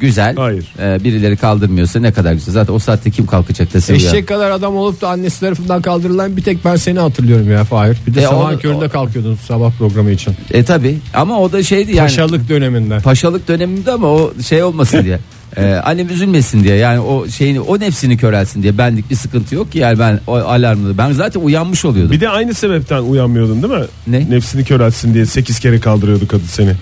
Güzel. 0.00 0.36
Hayır. 0.36 0.66
Ee, 0.80 1.04
birileri 1.04 1.36
kaldırmıyorsa 1.36 2.00
ne 2.00 2.12
kadar 2.12 2.32
güzel. 2.32 2.52
Zaten 2.54 2.72
o 2.74 2.78
saatte 2.78 3.10
kim 3.10 3.26
kalkacak 3.26 3.74
da? 3.74 3.92
Eşek 3.94 4.28
kadar 4.28 4.50
adam 4.50 4.76
olup 4.76 5.00
da 5.00 5.08
annesi 5.08 5.40
tarafından 5.40 5.82
kaldırılan 5.82 6.36
bir 6.36 6.42
tek 6.42 6.64
ben 6.64 6.76
seni 6.76 6.98
hatırlıyorum 6.98 7.50
ya 7.52 7.64
Fahir. 7.64 7.96
Bir 8.06 8.14
de 8.14 8.20
E, 8.20 8.24
sabah 8.24 8.50
onu- 8.50 8.58
köründe 8.58 8.88
kalkıyordun 8.88 9.38
sabah 9.48 9.72
programı 9.78 10.10
için. 10.10 10.34
E 10.50 10.64
tabi 10.64 10.98
ama 11.14 11.40
o 11.40 11.52
da 11.52 11.62
şeydi 11.62 11.90
yani. 11.96 12.06
Paşalık 12.08 12.48
döneminde. 12.48 12.98
Paşalık 12.98 13.48
döneminde 13.48 13.92
ama 13.92 14.06
o 14.08 14.32
şey 14.46 14.62
olmasın 14.62 15.04
diye. 15.04 15.18
Ee, 15.56 15.62
annem 15.84 16.08
üzülmesin 16.08 16.64
diye 16.64 16.76
yani 16.76 17.00
o 17.00 17.28
şeyini 17.28 17.60
o 17.60 17.80
nefsini 17.80 18.16
körelsin 18.16 18.62
diye 18.62 18.78
benlik 18.78 19.10
bir 19.10 19.16
sıkıntı 19.16 19.54
yok 19.54 19.72
ki 19.72 19.78
yani 19.78 19.98
ben 19.98 20.20
o 20.26 20.34
alarmda 20.34 20.98
ben 20.98 21.12
zaten 21.12 21.40
uyanmış 21.40 21.84
oluyordum. 21.84 22.12
Bir 22.12 22.20
de 22.20 22.28
aynı 22.28 22.54
sebepten 22.54 23.02
uyanmıyordun 23.02 23.62
değil 23.62 23.74
mi? 23.74 23.86
Ne? 24.06 24.30
Nefsini 24.30 24.64
körelsin 24.64 25.14
diye 25.14 25.26
8 25.26 25.60
kere 25.60 25.80
kaldırıyordu 25.80 26.28
kadın 26.28 26.46
seni. 26.46 26.72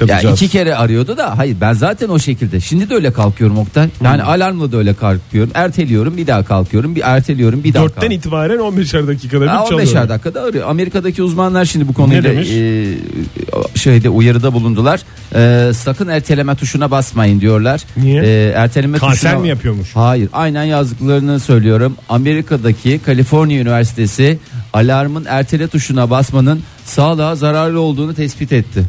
Ya 0.00 0.06
Kadıncağız. 0.06 0.42
iki 0.42 0.48
kere 0.48 0.74
arıyordu 0.76 1.16
da 1.16 1.38
hayır 1.38 1.56
ben 1.60 1.72
zaten 1.72 2.08
o 2.08 2.18
şekilde. 2.18 2.60
Şimdi 2.60 2.90
de 2.90 2.94
öyle 2.94 3.12
kalkıyorum 3.12 3.58
Oktay. 3.58 3.88
Yani 4.04 4.22
alarmla 4.22 4.72
da 4.72 4.76
öyle 4.76 4.94
kalkıyorum. 4.94 5.50
Erteliyorum 5.54 6.16
bir 6.16 6.26
daha 6.26 6.44
kalkıyorum. 6.44 6.94
Bir 6.96 7.02
erteliyorum 7.04 7.64
bir 7.64 7.74
daha 7.74 7.82
Dörtten 7.82 7.94
kalkıyorum. 7.94 8.18
itibaren 8.18 8.58
15'er 8.58 9.06
dakikada 9.06 9.40
bir 9.42 9.46
Ha, 9.46 9.64
çalıyor. 9.68 9.88
15'er 9.88 10.08
dakikada 10.08 10.42
arıyor. 10.42 10.68
Amerika'daki 10.70 11.22
uzmanlar 11.22 11.64
şimdi 11.64 11.88
bu 11.88 11.92
konuyla 11.94 12.22
demiş? 12.24 12.48
e, 12.50 13.78
şeyde 13.78 14.08
uyarıda 14.08 14.52
bulundular. 14.52 15.00
E, 15.34 15.72
sakın 15.72 16.08
erteleme 16.08 16.54
tuşuna 16.54 16.90
basmayın 16.90 17.40
diyorlar. 17.40 17.80
Niye? 17.96 18.22
E, 18.22 18.52
erteleme 18.56 18.98
Kanser 18.98 19.14
tuşuna 19.30 19.38
mi 19.42 19.48
yapıyormuş? 19.48 19.88
Hayır, 19.96 20.28
aynen 20.32 20.64
yazdıklarını 20.64 21.40
söylüyorum. 21.40 21.96
Amerika'daki 22.08 23.00
Kaliforniya 23.06 23.60
Üniversitesi 23.60 24.38
alarmın 24.72 25.24
ertele 25.28 25.68
tuşuna 25.68 26.10
basmanın 26.10 26.62
sağlığa 26.84 27.34
zararlı 27.36 27.80
olduğunu 27.80 28.14
tespit 28.14 28.52
etti. 28.52 28.82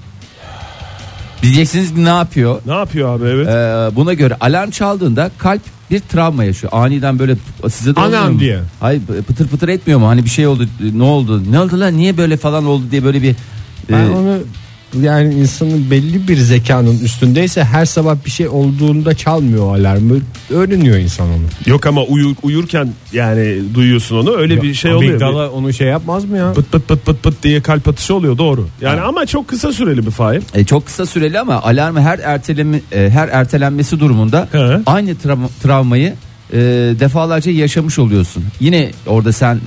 Diyeceksiniz 1.44 1.94
ki 1.96 2.06
ne 2.06 2.10
yapıyor? 2.10 2.62
Ne 2.66 2.74
yapıyor 2.74 3.16
abi 3.20 3.26
evet. 3.26 3.48
Ee, 3.48 3.96
buna 3.96 4.14
göre 4.14 4.38
alarm 4.42 4.70
çaldığında 4.70 5.32
kalp 5.38 5.62
bir 5.92 6.00
travma 6.00 6.44
yaşıyor. 6.44 6.74
Aniden 6.76 7.20
böyle 7.20 7.36
size 7.70 7.96
de 7.96 8.00
Anam 8.00 8.34
mu? 8.34 8.40
diye. 8.40 8.60
Hayır 8.80 9.02
pıtır 9.28 9.48
pıtır 9.48 9.68
etmiyor 9.68 10.00
mu? 10.00 10.08
Hani 10.08 10.24
bir 10.26 10.30
şey 10.30 10.48
oldu 10.48 10.68
ne 10.94 11.04
oldu? 11.04 11.52
Ne 11.52 11.60
oldu 11.60 11.80
lan 11.80 11.98
niye 11.98 12.18
böyle 12.18 12.38
falan 12.38 12.66
oldu 12.66 12.84
diye 12.92 13.04
böyle 13.04 13.22
bir 13.22 13.36
Ben 13.92 14.04
e, 14.06 14.10
onu 14.10 14.38
yani 15.02 15.34
insanın 15.34 15.92
belli 15.92 16.28
bir 16.28 16.38
zekanın 16.38 17.00
üstündeyse 17.00 17.64
her 17.64 17.86
sabah 17.86 18.16
bir 18.26 18.30
şey 18.32 18.48
olduğunda 18.48 19.14
çalmıyor 19.16 19.66
o 19.66 19.74
alarmı. 19.74 20.16
Öğreniyor 20.50 20.98
insan 20.98 21.28
onu. 21.28 21.44
Yok 21.66 21.86
ama 21.86 22.04
uyu, 22.04 22.36
uyurken 22.44 22.90
yani 23.14 23.58
duyuyorsun 23.74 24.18
onu 24.18 24.36
öyle 24.38 24.62
bir 24.62 24.74
şey 24.74 24.94
oluyor. 24.94 25.12
Amigdala 25.12 25.50
onu 25.52 25.74
şey 25.74 25.88
yapmaz 25.88 26.26
mı 26.26 26.38
ya? 26.38 26.54
Pıt 26.54 26.72
pıt 26.72 26.88
pıt 26.88 27.06
pıt 27.06 27.24
pıt 27.24 27.44
diye 27.44 27.62
kalp 27.62 27.88
atışı 27.88 28.16
oluyor 28.16 28.38
doğru. 28.38 28.68
Yani 28.82 29.02
ama 29.02 29.26
çok 29.26 29.48
kısa 29.48 29.74
süreli 29.74 30.06
bir 30.06 30.12
fail. 30.12 30.42
E, 30.54 30.66
çok 30.66 30.86
kısa 30.86 31.06
süreli 31.06 31.40
ama 31.40 31.62
alarmı 31.62 32.02
her 32.02 32.20
erteleme 32.20 32.82
e, 32.92 33.10
her 33.10 33.28
ertelenmesi 33.28 34.00
durumunda 34.00 34.48
He. 34.52 34.80
aynı 34.86 35.12
tra- 35.12 35.48
travmayı 35.64 36.14
e, 36.54 36.58
defalarca 37.00 37.52
yaşamış 37.52 38.00
oluyorsun. 38.00 38.44
Yine 38.60 38.92
orada 39.08 39.32
sen 39.32 39.60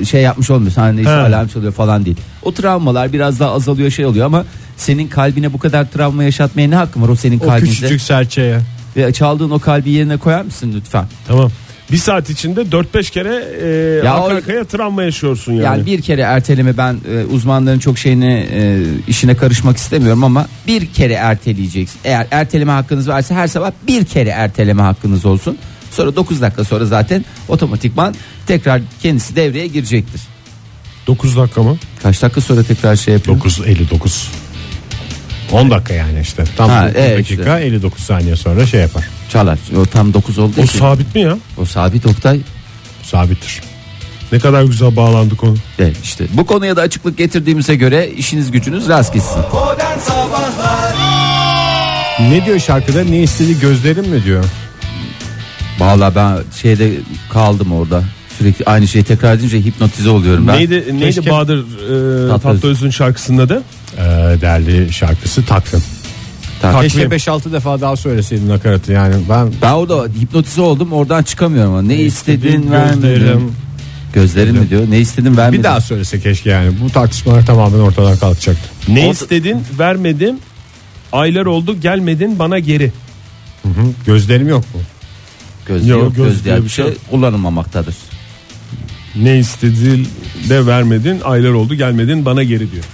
e, 0.00 0.04
şey 0.04 0.22
yapmış 0.22 0.50
olmuyorsun. 0.50 0.80
Hani 0.82 1.04
He. 1.04 1.10
alarm 1.10 1.48
çalıyor 1.48 1.72
falan 1.72 2.04
değil. 2.04 2.16
O 2.42 2.52
travmalar 2.54 3.12
biraz 3.12 3.40
daha 3.40 3.52
azalıyor 3.52 3.90
şey 3.90 4.06
oluyor 4.06 4.26
ama 4.26 4.44
senin 4.76 5.08
kalbine 5.08 5.52
bu 5.52 5.58
kadar 5.58 5.90
travma 5.90 6.24
yaşatmaya 6.24 6.68
ne 6.68 6.76
hakkın 6.76 7.02
var 7.02 7.08
o 7.08 7.16
senin 7.16 7.40
O 7.40 7.46
kalbinde? 7.46 7.70
küçücük 7.70 8.00
serçeye. 8.02 8.58
Ve 8.96 9.12
çaldığın 9.12 9.50
o 9.50 9.58
kalbi 9.58 9.90
yerine 9.90 10.16
koyar 10.16 10.42
mısın 10.42 10.72
lütfen? 10.76 11.04
Tamam. 11.28 11.50
Bir 11.92 11.96
saat 11.96 12.30
içinde 12.30 12.60
4-5 12.62 13.10
kere 13.10 13.44
e, 13.62 13.66
Ya 14.06 14.14
arka 14.14 14.26
o- 14.26 14.36
arkaya 14.36 14.64
travma 14.64 15.02
yaşıyorsun 15.02 15.52
yani. 15.52 15.64
Yani 15.64 15.86
bir 15.86 16.02
kere 16.02 16.20
erteleme 16.20 16.76
ben 16.76 16.96
e, 17.12 17.24
uzmanların 17.24 17.78
çok 17.78 17.98
şeyine 17.98 18.46
e, 18.52 18.80
işine 19.08 19.34
karışmak 19.34 19.76
istemiyorum 19.76 20.24
ama 20.24 20.46
bir 20.66 20.86
kere 20.86 21.12
erteleyeceksin. 21.12 22.00
Eğer 22.04 22.26
erteleme 22.30 22.72
hakkınız 22.72 23.08
varsa 23.08 23.34
her 23.34 23.46
sabah 23.46 23.70
bir 23.86 24.04
kere 24.04 24.28
erteleme 24.28 24.82
hakkınız 24.82 25.24
olsun. 25.26 25.56
Sonra 25.92 26.16
9 26.16 26.40
dakika 26.40 26.64
sonra 26.64 26.84
zaten 26.86 27.24
otomatikman 27.48 28.14
tekrar 28.46 28.80
kendisi 29.02 29.36
devreye 29.36 29.66
girecektir. 29.66 30.20
9 31.06 31.36
dakika 31.36 31.62
mı? 31.62 31.76
Kaç 32.02 32.22
dakika 32.22 32.40
sonra 32.40 32.62
tekrar 32.62 32.96
şey 32.96 33.14
yapıyor? 33.14 33.36
9.59 33.38 34.26
10 35.52 35.70
dakika 35.70 35.94
yani 35.94 36.20
işte 36.20 36.44
tam 36.56 36.70
Ha, 36.70 36.82
9 36.88 36.96
evet 36.96 37.18
dakika 37.18 37.58
59 37.58 38.04
saniye 38.04 38.36
sonra 38.36 38.66
şey 38.66 38.80
yapar 38.80 39.04
Çalar. 39.32 39.58
O 39.76 39.86
tam 39.86 40.14
9 40.14 40.38
oldu. 40.38 40.52
O 40.58 40.62
ki. 40.62 40.76
sabit 40.78 41.14
mi 41.14 41.20
ya? 41.20 41.38
o 41.58 41.64
sabit 41.64 42.06
Oktay. 42.06 42.40
sabittir. 43.02 43.60
Ne 44.32 44.38
kadar 44.38 44.62
güzel 44.62 44.96
bağlandık 44.96 45.44
onu. 45.44 45.54
Evet 45.78 45.96
işte 46.04 46.24
bu 46.32 46.46
konuya 46.46 46.76
da 46.76 46.80
açıklık 46.82 47.18
getirdiğimize 47.18 47.74
göre 47.74 48.10
işiniz 48.16 48.50
gücünüz 48.50 48.88
rast 48.88 49.14
gitsin. 49.14 49.40
Ne 52.20 52.44
diyor 52.46 52.58
şarkıda 52.60 53.04
ne 53.04 53.22
istedi 53.22 53.60
gözlerim 53.60 54.08
mi 54.08 54.24
diyor. 54.24 54.44
Vallahi 55.78 56.14
ben 56.14 56.38
şeyde 56.62 56.90
kaldım 57.30 57.72
orada. 57.72 58.02
Sürekli 58.38 58.64
aynı 58.64 58.88
şeyi 58.88 59.04
tekrar 59.04 59.34
edince 59.34 59.58
hipnotize 59.64 60.10
oluyorum 60.10 60.48
ben. 60.48 60.56
Neydi, 60.56 60.84
neydi 60.92 61.04
Keşke- 61.04 61.30
Bahadır 61.30 61.58
e, 61.58 62.28
Tatlıöz. 62.28 62.42
Tatlıöz'ün 62.42 62.90
şarkısının 62.90 63.38
adı? 63.38 63.62
Ee, 63.98 64.00
değerli 64.40 64.92
şarkısı 64.92 65.44
Takvim. 65.46 65.82
Tamam. 66.62 66.82
Keşke 66.82 67.02
5-6 67.04 67.52
defa 67.52 67.80
daha 67.80 67.96
söyleseydin 67.96 68.48
nakaratı 68.48 68.92
yani 68.92 69.14
ben 69.30 69.52
Ben 69.62 69.72
orada 69.72 70.06
hipnotize 70.20 70.60
oldum 70.60 70.92
oradan 70.92 71.22
çıkamıyorum 71.22 71.72
ama 71.72 71.82
ne 71.82 71.96
istedin 71.96 72.70
vermedin. 72.70 73.00
gözlerim. 73.02 73.52
Gözlerin 74.12 74.54
mi 74.58 74.70
diyor 74.70 74.82
ne 74.90 74.98
istedin 74.98 75.36
vermedin. 75.36 75.58
Bir 75.58 75.64
daha 75.64 75.80
söylese 75.80 76.20
keşke 76.20 76.50
yani 76.50 76.70
bu 76.84 76.90
tartışmalar 76.90 77.46
tamamen 77.46 77.78
ortadan 77.78 78.16
kalkacaktı. 78.16 78.68
Ne 78.88 79.00
Orada- 79.00 79.10
istedin 79.12 79.58
vermedim. 79.78 80.36
Aylar 81.12 81.46
oldu 81.46 81.80
gelmedin 81.80 82.38
bana 82.38 82.58
geri. 82.58 82.92
Hı 83.62 83.68
hı. 83.68 83.72
Gözlerim 84.06 84.48
yok 84.48 84.74
mu? 84.74 84.80
Göz 85.66 85.88
Yok, 85.88 86.02
yok, 86.02 86.16
göz 86.16 86.26
göz 86.26 86.44
diye 86.44 86.64
bir 86.64 86.68
şey 86.68 86.84
şey 86.84 86.94
kullanılmamaktadır. 87.10 87.94
Ne 89.16 89.38
istedin 89.38 90.08
de 90.48 90.66
vermedin. 90.66 91.20
Aylar 91.24 91.50
oldu 91.50 91.74
gelmedin 91.74 92.24
bana 92.24 92.42
geri 92.42 92.72
diyor. 92.72 92.84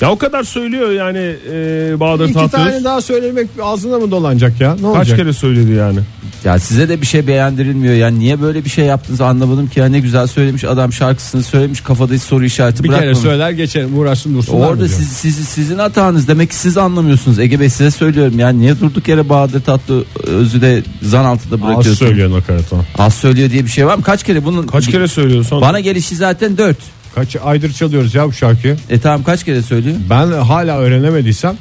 Ya 0.00 0.10
o 0.10 0.18
kadar 0.18 0.42
söylüyor 0.44 0.90
yani 0.92 1.18
e, 1.52 2.00
Bahadır 2.00 2.24
İki 2.24 2.32
Tatlıöz. 2.34 2.50
tane 2.50 2.84
daha 2.84 3.00
söylemek 3.00 3.48
ağzına 3.62 3.98
mı 3.98 4.10
dolanacak 4.10 4.60
ya? 4.60 4.74
Ne 4.74 4.80
Kaç 4.80 4.84
olacak? 4.96 5.18
kere 5.18 5.32
söyledi 5.32 5.72
yani? 5.72 5.98
Ya 6.44 6.58
size 6.58 6.88
de 6.88 7.00
bir 7.00 7.06
şey 7.06 7.26
beğendirilmiyor 7.26 7.94
yani 7.94 8.18
niye 8.18 8.42
böyle 8.42 8.64
bir 8.64 8.70
şey 8.70 8.84
yaptınız 8.84 9.20
anlamadım 9.20 9.66
ki 9.66 9.80
ya 9.80 9.86
ne 9.86 10.00
güzel 10.00 10.26
söylemiş 10.26 10.64
adam 10.64 10.92
şarkısını 10.92 11.42
söylemiş 11.42 11.80
kafada 11.80 12.14
hiç 12.14 12.22
soru 12.22 12.44
işareti 12.44 12.84
Bir 12.84 12.88
kere 12.88 12.96
bırakmamış. 12.98 13.18
söyler 13.22 13.50
geçerim 13.50 13.98
uğraşsın 13.98 14.34
dursunlar 14.34 14.68
Orada 14.68 14.88
siz, 14.88 15.08
siz, 15.08 15.48
sizin 15.48 15.78
hatanız 15.78 16.28
demek 16.28 16.50
ki 16.50 16.56
siz 16.56 16.76
anlamıyorsunuz 16.78 17.38
Ege 17.38 17.60
Bey 17.60 17.70
size 17.70 17.90
söylüyorum 17.90 18.38
yani 18.38 18.58
niye 18.60 18.80
durduk 18.80 19.08
yere 19.08 19.28
Bahadır 19.28 19.62
Tatlı 19.62 20.04
özü 20.26 20.60
de 20.60 20.82
zan 21.02 21.24
altında 21.24 21.54
Az 21.54 21.60
bırakıyorsunuz. 21.62 21.98
söylüyor 21.98 22.30
nakaratı. 22.30 22.76
Az 22.98 23.14
söylüyor 23.14 23.50
diye 23.50 23.64
bir 23.64 23.70
şey 23.70 23.86
var 23.86 23.96
mı? 23.96 24.02
Kaç 24.02 24.22
kere 24.22 24.44
bunun 24.44 24.66
Kaç 24.66 24.86
kere 24.90 25.08
söylüyorsun? 25.08 25.60
Bana 25.60 25.80
gelişi 25.80 26.16
zaten 26.16 26.58
4. 26.58 26.76
Kaç 27.14 27.36
aydır 27.36 27.72
çalıyoruz 27.72 28.14
ya 28.14 28.26
bu 28.28 28.32
şarkıyı. 28.32 28.76
E 28.90 28.98
tamam 29.00 29.22
kaç 29.24 29.44
kere 29.44 29.62
söylüyor? 29.62 29.96
Ben 30.10 30.32
hala 30.32 30.78
öğrenemediysem 30.78 31.56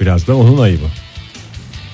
biraz 0.00 0.26
da 0.26 0.36
onun 0.36 0.58
ayıbı. 0.58 0.84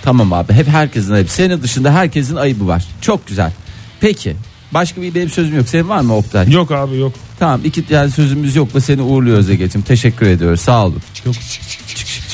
Tamam 0.02 0.32
abi 0.32 0.52
hep 0.52 0.68
herkesin 0.68 1.12
ayıbı. 1.12 1.30
Senin 1.30 1.62
dışında 1.62 1.94
herkesin 1.94 2.36
ayıbı 2.36 2.68
var. 2.68 2.84
Çok 3.00 3.26
güzel. 3.26 3.52
Peki 4.00 4.36
başka 4.72 5.02
bir 5.02 5.14
benim 5.14 5.30
sözüm 5.30 5.56
yok. 5.56 5.68
Senin 5.68 5.88
var 5.88 6.00
mı 6.00 6.16
Oktay? 6.16 6.52
Yok 6.52 6.70
abi 6.70 6.96
yok. 6.98 7.12
Tamam 7.38 7.60
iki 7.64 7.84
yani 7.90 8.10
sözümüz 8.10 8.56
yok 8.56 8.74
da 8.74 8.80
seni 8.80 9.02
uğurluyoruz 9.02 9.50
Ege'ciğim. 9.50 9.84
Teşekkür 9.84 10.26
ediyoruz. 10.26 10.60
Sağ 10.60 10.86
olun. 10.86 11.02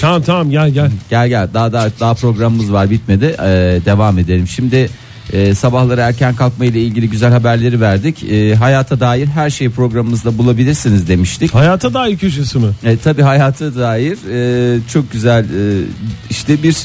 Tamam 0.00 0.22
tamam 0.22 0.50
gel 0.50 0.70
gel. 0.70 0.90
Gel 1.10 1.28
gel 1.28 1.48
daha 1.54 1.72
daha 1.72 1.90
daha 2.00 2.14
programımız 2.14 2.72
var 2.72 2.90
bitmedi. 2.90 3.24
Ee, 3.24 3.80
devam 3.84 4.18
edelim. 4.18 4.48
Şimdi 4.48 4.90
e, 5.32 5.54
sabahları 5.54 6.00
erken 6.00 6.34
kalkma 6.34 6.64
ile 6.64 6.82
ilgili 6.82 7.10
güzel 7.10 7.32
haberleri 7.32 7.80
verdik. 7.80 8.24
E, 8.24 8.54
hayata 8.54 9.00
dair 9.00 9.26
her 9.26 9.50
şeyi 9.50 9.70
programımızda 9.70 10.38
bulabilirsiniz 10.38 11.08
demiştik. 11.08 11.54
Hayata 11.54 11.94
dair 11.94 12.18
köşesi 12.18 12.58
mi? 12.58 12.70
E, 12.84 12.96
tabii 12.96 13.22
hayata 13.22 13.74
dair 13.74 14.18
e, 14.30 14.80
çok 14.92 15.12
güzel 15.12 15.44
e, 15.44 15.84
işte 16.30 16.62
bir 16.62 16.76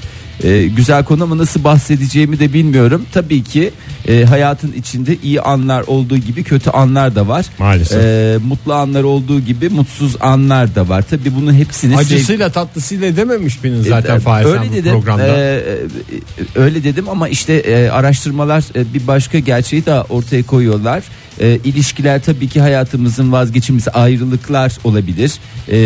e, 0.44 0.68
güzel 0.68 1.04
konu 1.04 1.24
ama 1.24 1.38
nasıl 1.38 1.64
bahsedeceğimi 1.64 2.40
de 2.40 2.54
bilmiyorum. 2.54 3.06
Tabii 3.14 3.44
ki 3.44 3.72
e, 4.08 4.24
hayatın 4.26 4.74
içinde 4.74 5.18
iyi 5.24 5.42
anlar 5.42 5.84
olduğu 5.88 6.18
gibi 6.18 6.44
kötü 6.44 6.70
anlar 6.70 7.16
da 7.16 7.28
var. 7.28 7.46
Maalesef. 7.60 8.04
E, 8.04 8.38
mutlu 8.48 8.74
anlar 8.74 9.04
olduğu 9.04 9.40
gibi 9.40 9.70
mutsuz 9.70 10.16
anlar 10.20 10.76
da 10.76 10.90
var. 10.90 11.04
Tabii 11.10 11.36
bunun 11.36 11.54
hepsini 11.54 11.92
sev- 11.94 12.00
Acısıyla 12.00 12.50
tatlısıyla 12.52 13.16
dememiş 13.16 13.64
benim 13.64 13.84
zaten 13.84 14.16
e, 14.16 14.20
Fahir 14.20 14.46
sen 14.46 14.60
öyle 14.64 14.72
dedim. 14.74 14.92
programda. 14.92 15.28
e, 15.28 15.32
e, 15.36 15.60
öyle 16.56 16.84
dedim 16.84 17.10
ama 17.10 17.30
işte 17.30 17.54
e, 17.54 17.90
araştırmalar 17.90 18.64
e, 18.76 18.94
bir 18.94 19.08
başka 19.08 19.40
gerçeği 19.40 19.86
de 19.86 20.02
ortaya 20.02 20.44
koyuyorlar. 20.44 21.04
E, 21.40 21.56
ilişkiler 21.64 22.22
tabii 22.22 22.48
ki 22.48 22.62
hayatımızın 22.62 23.32
vazgeçilmezi 23.32 23.92
ayrılıklar 23.92 24.74
olabilir. 24.84 25.32
E, 25.72 25.78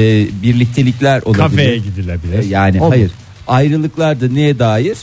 birliktelikler 0.43 1.21
olabilir. 1.21 1.43
Kafeye 1.49 1.77
gidilebilir. 1.77 2.39
E, 2.39 2.45
yani 2.45 2.81
O 2.81 2.85
mu? 2.85 2.91
hayır. 2.91 3.11
Ayrılıklar 3.47 4.21
da 4.21 4.27
neye 4.27 4.59
dair? 4.59 4.97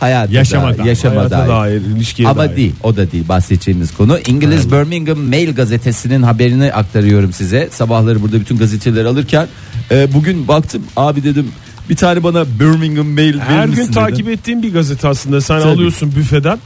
Hayata 0.00 0.32
Yaşama 0.32 0.78
dair, 0.78 0.84
yaşama 0.86 1.16
Hayata 1.16 1.38
dair. 1.38 1.48
dair, 1.48 1.80
ilişkiye 1.80 2.28
Ama 2.28 2.38
dair. 2.48 2.56
değil 2.56 2.72
o 2.82 2.96
da 2.96 3.12
değil 3.12 3.28
bahsedeceğimiz 3.28 3.94
konu. 3.94 4.18
İngiliz 4.26 4.72
Birmingham 4.72 5.18
Mail 5.18 5.54
gazetesinin 5.54 6.22
haberini 6.22 6.72
aktarıyorum 6.72 7.32
size. 7.32 7.68
Sabahları 7.72 8.22
burada 8.22 8.40
bütün 8.40 8.56
gazeteleri 8.58 9.08
alırken 9.08 9.46
e, 9.90 10.14
bugün 10.14 10.48
baktım 10.48 10.82
abi 10.96 11.24
dedim 11.24 11.48
bir 11.90 11.96
tane 11.96 12.22
bana 12.22 12.44
Birmingham 12.60 13.06
Mail 13.06 13.26
verir 13.34 13.38
Her 13.40 13.64
gün 13.64 13.78
misin 13.78 13.92
takip 13.92 14.16
dedim. 14.18 14.32
ettiğim 14.32 14.62
bir 14.62 14.72
gazete 14.72 15.08
aslında. 15.08 15.40
Sen 15.40 15.60
Tabii. 15.60 15.70
alıyorsun 15.72 16.12
büfeden. 16.16 16.58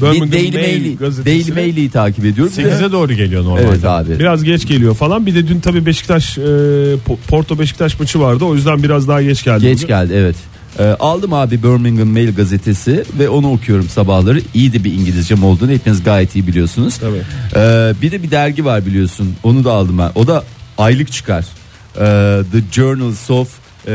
Bir 0.00 0.06
Birmingham 0.06 0.32
Daily 0.32 0.50
Mail. 0.56 0.98
Daily 1.26 1.52
Mail'i 1.52 1.90
takip 1.90 2.24
ediyorum. 2.24 2.52
8'e 2.56 2.92
doğru 2.92 3.12
geliyor 3.12 3.44
normalde. 3.44 3.66
Evet 3.68 3.84
abi. 3.84 4.18
Biraz 4.18 4.44
geç 4.44 4.66
geliyor 4.66 4.94
falan. 4.94 5.26
Bir 5.26 5.34
de 5.34 5.48
dün 5.48 5.60
tabii 5.60 5.86
Beşiktaş 5.86 6.38
e, 6.38 6.40
Po- 6.40 7.16
Porto 7.28 7.58
Beşiktaş 7.58 8.00
maçı 8.00 8.20
vardı. 8.20 8.44
O 8.44 8.54
yüzden 8.54 8.82
biraz 8.82 9.08
daha 9.08 9.22
geç 9.22 9.44
geldi. 9.44 9.62
Geç 9.62 9.76
bugün. 9.76 9.86
geldi 9.88 10.12
evet. 10.16 10.36
Ee, 10.78 10.82
aldım 10.84 11.32
abi 11.32 11.62
Birmingham 11.62 12.08
Mail 12.08 12.34
gazetesi 12.34 13.04
ve 13.18 13.28
onu 13.28 13.52
okuyorum 13.52 13.88
sabahları. 13.88 14.40
İyi 14.54 14.72
de 14.72 14.84
bir 14.84 14.92
İngilizcem 14.92 15.44
olduğunu 15.44 15.70
hepiniz 15.70 16.02
gayet 16.02 16.34
iyi 16.34 16.46
biliyorsunuz. 16.46 16.98
Tabii. 16.98 17.22
Ee, 17.56 17.92
bir 18.02 18.10
de 18.12 18.22
bir 18.22 18.30
dergi 18.30 18.64
var 18.64 18.86
biliyorsun. 18.86 19.34
Onu 19.42 19.64
da 19.64 19.72
aldım 19.72 19.98
ben. 19.98 20.10
O 20.14 20.26
da 20.26 20.44
aylık 20.78 21.12
çıkar. 21.12 21.44
Ee, 21.96 22.42
The 22.52 22.60
Journals 22.72 23.30
of 23.30 23.48
e, 23.86 23.92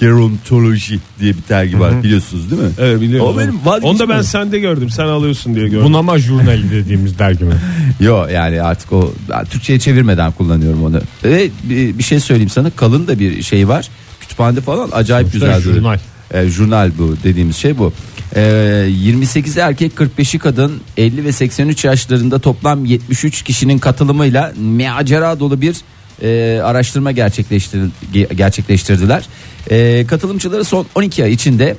Gerontology 0.00 0.94
diye 1.20 1.32
bir 1.32 1.48
dergi 1.48 1.80
var 1.80 2.02
biliyorsunuz 2.02 2.50
değil 2.50 2.62
mi? 2.62 2.68
Evet 2.78 3.00
biliyorum. 3.00 3.34
O 3.34 3.38
benim 3.38 3.82
Onu 3.82 3.98
da 3.98 4.08
ben 4.08 4.22
sende 4.22 4.58
gördüm. 4.58 4.90
Sen 4.90 5.04
alıyorsun 5.04 5.54
diye 5.54 5.68
gördüm. 5.68 5.84
Bunama 5.84 6.18
jurnali 6.18 6.70
dediğimiz 6.70 7.18
dergi 7.18 7.44
mi? 7.44 7.54
Yo 8.00 8.26
yani 8.26 8.62
artık 8.62 8.92
o 8.92 9.14
ben 9.30 9.44
Türkçe'ye 9.44 9.78
çevirmeden 9.78 10.32
kullanıyorum 10.32 10.84
onu. 10.84 11.00
Ve 11.24 11.50
bir, 11.64 11.98
bir 11.98 12.02
şey 12.02 12.20
söyleyeyim 12.20 12.50
sana 12.50 12.70
kalın 12.70 13.06
da 13.06 13.18
bir 13.18 13.42
şey 13.42 13.68
var. 13.68 13.88
Kütüphanede 14.32 14.60
falan 14.60 14.88
acayip 14.92 15.28
Sonuçta 15.28 15.46
güzel. 15.46 15.60
duruyor. 15.62 15.76
jurnal. 15.76 15.98
E, 16.34 16.48
jurnal 16.48 16.90
bu 16.98 17.16
dediğimiz 17.24 17.56
şey 17.56 17.78
bu. 17.78 17.92
E, 18.36 18.40
28 18.88 19.56
erkek 19.58 19.92
45'i 19.94 20.38
kadın 20.38 20.80
50 20.96 21.24
ve 21.24 21.32
83 21.32 21.84
yaşlarında 21.84 22.38
toplam 22.38 22.84
73 22.84 23.42
kişinin 23.42 23.78
katılımıyla 23.78 24.52
macera 24.60 25.40
dolu 25.40 25.60
bir 25.60 25.76
e, 26.22 26.60
araştırma 26.62 27.12
gerçekleştir, 27.12 27.80
ge- 28.14 28.34
gerçekleştirdiler. 28.34 29.26
E, 29.70 30.06
katılımcıları 30.06 30.64
son 30.64 30.86
12 30.94 31.24
ay 31.24 31.32
içinde 31.32 31.76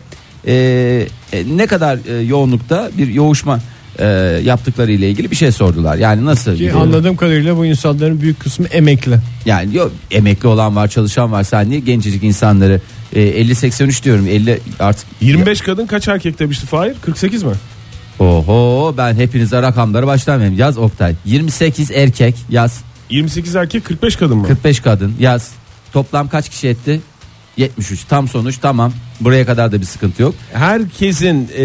e, 0.48 0.54
e, 1.34 1.44
ne 1.58 1.68
kadar 1.68 1.98
e, 2.10 2.22
yoğunlukta 2.24 2.90
bir 2.98 3.08
yoğuşma 3.08 3.60
e, 4.00 4.06
yaptıkları 4.44 4.92
ile 4.92 5.10
ilgili 5.10 5.32
bir 5.32 5.36
şey 5.36 5.52
sordular. 5.52 5.96
Yani 5.96 6.26
nasıl? 6.26 6.52
Ki 6.52 6.58
gidiyor? 6.58 6.82
anladığım 6.82 7.16
kadarıyla 7.16 7.58
bu 7.58 7.66
insanların 7.66 8.22
büyük 8.22 8.40
kısmı 8.40 8.68
emekli. 8.68 9.18
Yani 9.46 9.76
yok 9.76 9.92
emekli 10.12 10.48
olan 10.48 10.76
var, 10.76 10.88
çalışan 10.88 11.32
var. 11.32 11.44
Sen 11.44 11.70
niye 11.70 11.80
gencecik 11.80 12.24
insanları 12.24 12.82
e, 13.14 13.22
50 13.22 13.56
83 13.56 14.04
diyorum. 14.04 14.28
50 14.28 14.60
artık 14.80 15.08
25 15.22 15.62
kadın 15.62 15.86
kaç 15.86 16.08
erkek 16.08 16.40
demişti 16.40 16.66
Fahir? 16.66 16.94
48 17.02 17.44
mi? 17.44 17.54
Oho 18.20 18.94
ben 18.98 19.16
hepinize 19.16 19.62
rakamları 19.62 20.08
başlamayayım. 20.08 20.60
Yaz 20.60 20.78
Oktay. 20.78 21.16
28 21.26 21.92
erkek 21.92 22.36
yaz. 22.50 22.82
28 23.10 23.56
erkek 23.56 23.86
45 23.86 24.16
kadın 24.16 24.38
mı? 24.38 24.48
45 24.48 24.80
kadın 24.80 25.14
yaz. 25.20 25.52
Toplam 25.94 26.28
kaç 26.28 26.50
kişi 26.50 26.68
etti? 26.68 27.02
73. 27.58 28.04
Tam 28.04 28.28
sonuç 28.28 28.58
tamam. 28.58 28.94
Buraya 29.22 29.46
kadar 29.46 29.72
da 29.72 29.80
bir 29.82 29.86
sıkıntı 29.86 30.22
yok. 30.22 30.36
Herkesin 30.54 31.50
e, 31.58 31.64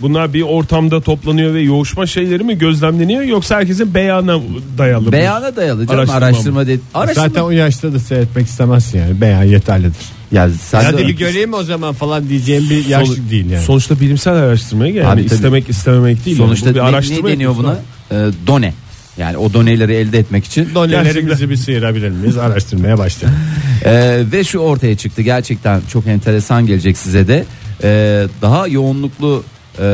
bunlar 0.00 0.32
bir 0.34 0.42
ortamda 0.42 1.00
toplanıyor 1.00 1.54
ve 1.54 1.60
yoğuşma 1.60 2.06
şeyleri 2.06 2.44
mi 2.44 2.58
gözlemleniyor 2.58 3.22
yoksa 3.22 3.56
herkesin 3.56 3.94
beyana 3.94 4.40
dayalı 4.78 5.04
mı? 5.06 5.12
Beyana 5.12 5.56
dayalı 5.56 5.86
canım 5.86 5.98
Araştırma 6.00 6.26
araştırma, 6.26 6.60
mı? 6.60 6.66
dedi. 6.66 6.80
Araştırma 6.94 7.28
Zaten 7.28 7.40
o 7.42 7.50
yaşta 7.50 7.92
da 7.92 7.98
seyretmek 7.98 8.46
istemezsin 8.46 8.98
yani. 8.98 9.20
Beyan 9.20 9.42
yeterlidir. 9.44 9.96
Ya 10.32 10.50
sen 10.50 10.84
Hadi 10.84 10.98
de- 10.98 11.06
bir 11.08 11.16
göreyim 11.16 11.54
o 11.54 11.62
zaman 11.62 11.94
falan 11.94 12.28
diyeceğim 12.28 12.64
bir 12.70 12.86
yaş 12.86 13.08
Son- 13.08 13.30
değil 13.30 13.50
yani. 13.50 13.64
Sonuçta 13.64 14.00
bilimsel 14.00 14.34
araştırmaya 14.34 14.94
yani 14.94 15.06
Abi 15.08 15.26
tabii. 15.26 15.34
istemek 15.34 15.68
istememek 15.68 16.26
değil. 16.26 16.36
sonuçta 16.36 16.66
yani. 16.66 16.74
Bu 16.74 16.78
bir 16.78 16.84
ne, 16.84 16.88
araştırma 16.88 17.28
ne 17.28 17.34
deniyor 17.34 17.56
buna? 17.56 17.76
Ee, 18.10 18.14
done. 18.46 18.72
Yani 19.18 19.36
o 19.36 19.52
doneleri 19.52 19.94
elde 19.94 20.18
etmek 20.18 20.44
için 20.44 20.74
Donelerimizi 20.74 21.50
bir 21.50 21.56
sıyırabilir 21.56 22.10
miyiz? 22.10 22.38
Araştırmaya 22.38 22.98
başlayalım. 22.98 23.38
Ee, 23.84 24.22
ve 24.32 24.44
şu 24.44 24.58
ortaya 24.58 24.96
çıktı 24.96 25.22
gerçekten 25.22 25.80
çok 25.92 26.06
enteresan 26.06 26.66
gelecek 26.66 26.98
size 26.98 27.28
de 27.28 27.44
Ee, 27.84 28.26
daha 28.42 28.66
yoğunluklu 28.66 29.44
e, 29.78 29.84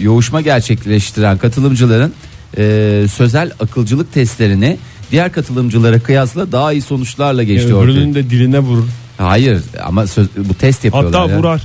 yoğuşma 0.00 0.40
gerçekleştiren 0.40 1.38
katılımcıların 1.38 2.12
e, 2.58 3.06
sözel 3.12 3.50
akılcılık 3.60 4.12
testlerini 4.12 4.78
diğer 5.10 5.32
katılımcılara 5.32 6.00
kıyasla 6.00 6.52
daha 6.52 6.72
iyi 6.72 6.82
sonuçlarla 6.82 7.42
geçti 7.42 7.74
ortaya. 7.74 7.92
Öbürünün 7.92 8.14
de 8.14 8.30
diline 8.30 8.58
vurur. 8.58 8.84
Hayır 9.18 9.60
ama 9.82 10.06
söz, 10.06 10.28
bu 10.36 10.54
test 10.54 10.84
yapıyorlar. 10.84 11.20
Hatta 11.20 11.32
ya. 11.32 11.38
vurar. 11.38 11.62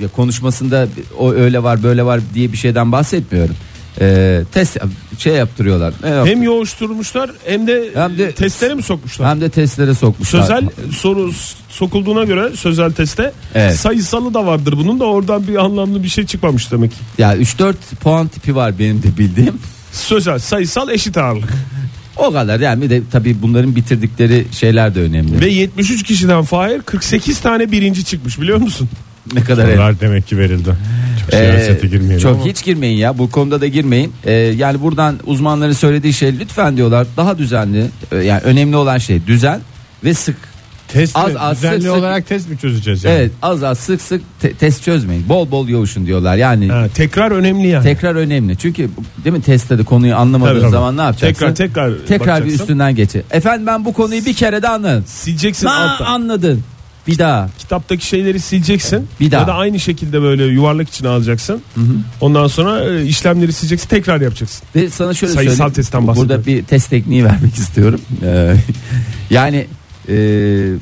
Ya 0.00 0.08
konuşmasında 0.08 0.88
o 1.18 1.32
öyle 1.32 1.62
var 1.62 1.82
böyle 1.82 2.04
var 2.04 2.20
diye 2.34 2.52
bir 2.52 2.56
şeyden 2.56 2.92
bahsetmiyorum. 2.92 3.56
Ee, 4.00 4.42
test 4.52 4.76
şey 5.18 5.32
yaptırıyorlar. 5.34 5.94
Ne 6.02 6.08
yap- 6.10 6.26
Hem 6.26 6.42
yoğuşturmuşlar 6.42 7.30
hem 7.46 7.66
de, 7.66 7.84
Hem 7.94 8.18
de- 8.18 8.32
testlere 8.32 8.74
mi 8.74 8.82
sokmuşlar? 8.82 9.28
hem 9.30 9.40
de 9.40 9.48
testlere 9.48 9.94
sokmuşlar. 9.94 10.40
Sözel 10.40 10.64
soru 10.96 11.32
sokulduğuna 11.68 12.24
göre 12.24 12.56
sözel 12.56 12.92
teste 12.92 13.32
Evet. 13.54 13.76
sayısalı 13.76 14.34
da 14.34 14.46
vardır 14.46 14.72
bunun 14.76 15.00
da 15.00 15.04
oradan 15.04 15.48
bir 15.48 15.56
anlamlı 15.56 16.02
bir 16.02 16.08
şey 16.08 16.26
çıkmamış 16.26 16.72
demek. 16.72 16.90
ki. 16.90 16.96
Ya 17.18 17.36
3-4 17.36 17.74
puan 18.02 18.28
tipi 18.28 18.56
var 18.56 18.78
benim 18.78 19.02
de 19.02 19.18
bildiğim. 19.18 19.54
Sözel 19.92 20.38
sayısal 20.38 20.88
eşit 20.90 21.16
ağırlık. 21.16 21.48
O 22.16 22.32
kadar 22.32 22.60
yani 22.60 22.82
bir 22.82 22.90
de 22.90 23.02
tabii 23.12 23.36
bunların 23.42 23.76
bitirdikleri 23.76 24.46
şeyler 24.52 24.94
de 24.94 25.00
önemli. 25.00 25.40
Ve 25.40 25.48
73 25.50 26.02
kişiden 26.02 26.42
Fahir 26.42 26.80
48 26.82 27.40
tane 27.40 27.72
birinci 27.72 28.04
çıkmış 28.04 28.40
biliyor 28.40 28.58
musun? 28.58 28.88
ne 29.34 29.44
kadar 29.44 29.66
Sorular 29.66 30.00
demek 30.00 30.26
ki 30.26 30.38
verildi. 30.38 30.70
Çok 31.30 31.40
Ee, 31.40 31.44
siyasete 31.62 31.86
girmeyelim 31.86 32.18
çok 32.18 32.34
ama. 32.36 32.44
hiç 32.44 32.64
girmeyin 32.64 32.98
ya 32.98 33.18
bu 33.18 33.30
konuda 33.30 33.60
da 33.60 33.66
girmeyin. 33.66 34.12
Ee, 34.24 34.32
yani 34.32 34.80
buradan 34.82 35.18
uzmanların 35.26 35.72
söylediği 35.72 36.12
şey 36.12 36.38
lütfen 36.38 36.76
diyorlar 36.76 37.06
daha 37.16 37.38
düzenli. 37.38 37.86
Ee, 38.12 38.16
yani 38.16 38.40
önemli 38.44 38.76
olan 38.76 38.98
şey 38.98 39.26
düzen 39.26 39.60
ve 40.04 40.14
sık. 40.14 40.36
Test 40.88 41.16
Az 41.16 41.32
mi? 41.32 41.38
az 41.38 41.56
Düzenli 41.56 41.74
sık 41.82 41.82
sık- 41.90 41.98
olarak 41.98 42.26
test 42.26 42.48
mi 42.50 42.58
çözeceğiz 42.58 43.04
yani? 43.04 43.14
Evet 43.14 43.30
az 43.42 43.62
az 43.62 43.78
sık 43.78 44.00
sık 44.02 44.22
te- 44.40 44.52
test 44.52 44.82
çözmeyin. 44.84 45.28
Bol 45.28 45.50
bol 45.50 45.68
yoğuşun 45.68 46.06
diyorlar. 46.06 46.36
Yani 46.36 46.68
Ha, 46.68 46.86
tekrar 46.94 47.30
önemli 47.30 47.68
yani. 47.68 47.82
tekrar 47.82 48.14
önemli. 48.14 48.56
Çünkü 48.56 48.90
bu- 48.96 49.24
değil 49.24 49.36
mi 49.36 49.42
testte 49.42 49.78
de 49.78 49.82
konuyu 49.84 50.16
anlamadığın 50.16 50.60
Tabii. 50.60 50.70
zaman 50.70 50.96
ne 50.96 51.02
yapacaksın? 51.02 51.46
Tekrar 51.46 51.54
tekrar 51.54 51.90
Tekrar 52.06 52.18
bir 52.26 52.30
bakacaksın. 52.30 52.58
üstünden 52.60 52.94
geçir. 52.94 53.22
Efendim 53.30 53.66
ben 53.66 53.84
bu 53.84 53.92
konuyu 53.92 54.24
bir 54.24 54.34
kere 54.34 54.62
de 54.62 54.68
anladım. 54.68 55.04
sileceksin 55.06 55.66
Ha, 55.66 55.74
altta. 55.94 56.04
anladın. 56.06 56.62
Bir 57.08 57.18
daha. 57.18 57.48
Kitaptaki 57.58 58.06
şeyleri 58.06 58.40
sileceksin. 58.40 59.08
Bir 59.20 59.30
daha. 59.30 59.40
Ya 59.40 59.46
da 59.46 59.54
aynı 59.54 59.80
şekilde 59.80 60.22
böyle 60.22 60.44
yuvarlak 60.44 60.88
içine 60.88 61.08
alacaksın. 61.08 61.62
Ondan 62.20 62.46
sonra 62.46 62.84
e, 62.84 63.04
işlemleri 63.04 63.52
sileceksin 63.52 63.88
tekrar 63.88 64.20
yapacaksın. 64.20 64.62
Ve 64.76 64.90
sana 64.90 65.14
şöyle 65.14 65.32
Sayısal 65.32 65.54
söyleyeyim. 65.56 65.72
testten 65.72 66.06
bahsediyorum. 66.06 66.44
Burada 66.44 66.46
bir 66.46 66.64
test 66.64 66.90
tekniği 66.90 67.24
vermek 67.30 67.54
istiyorum. 67.54 68.00
Ee, 68.24 68.54
yani 69.30 69.66
e, 70.08 70.14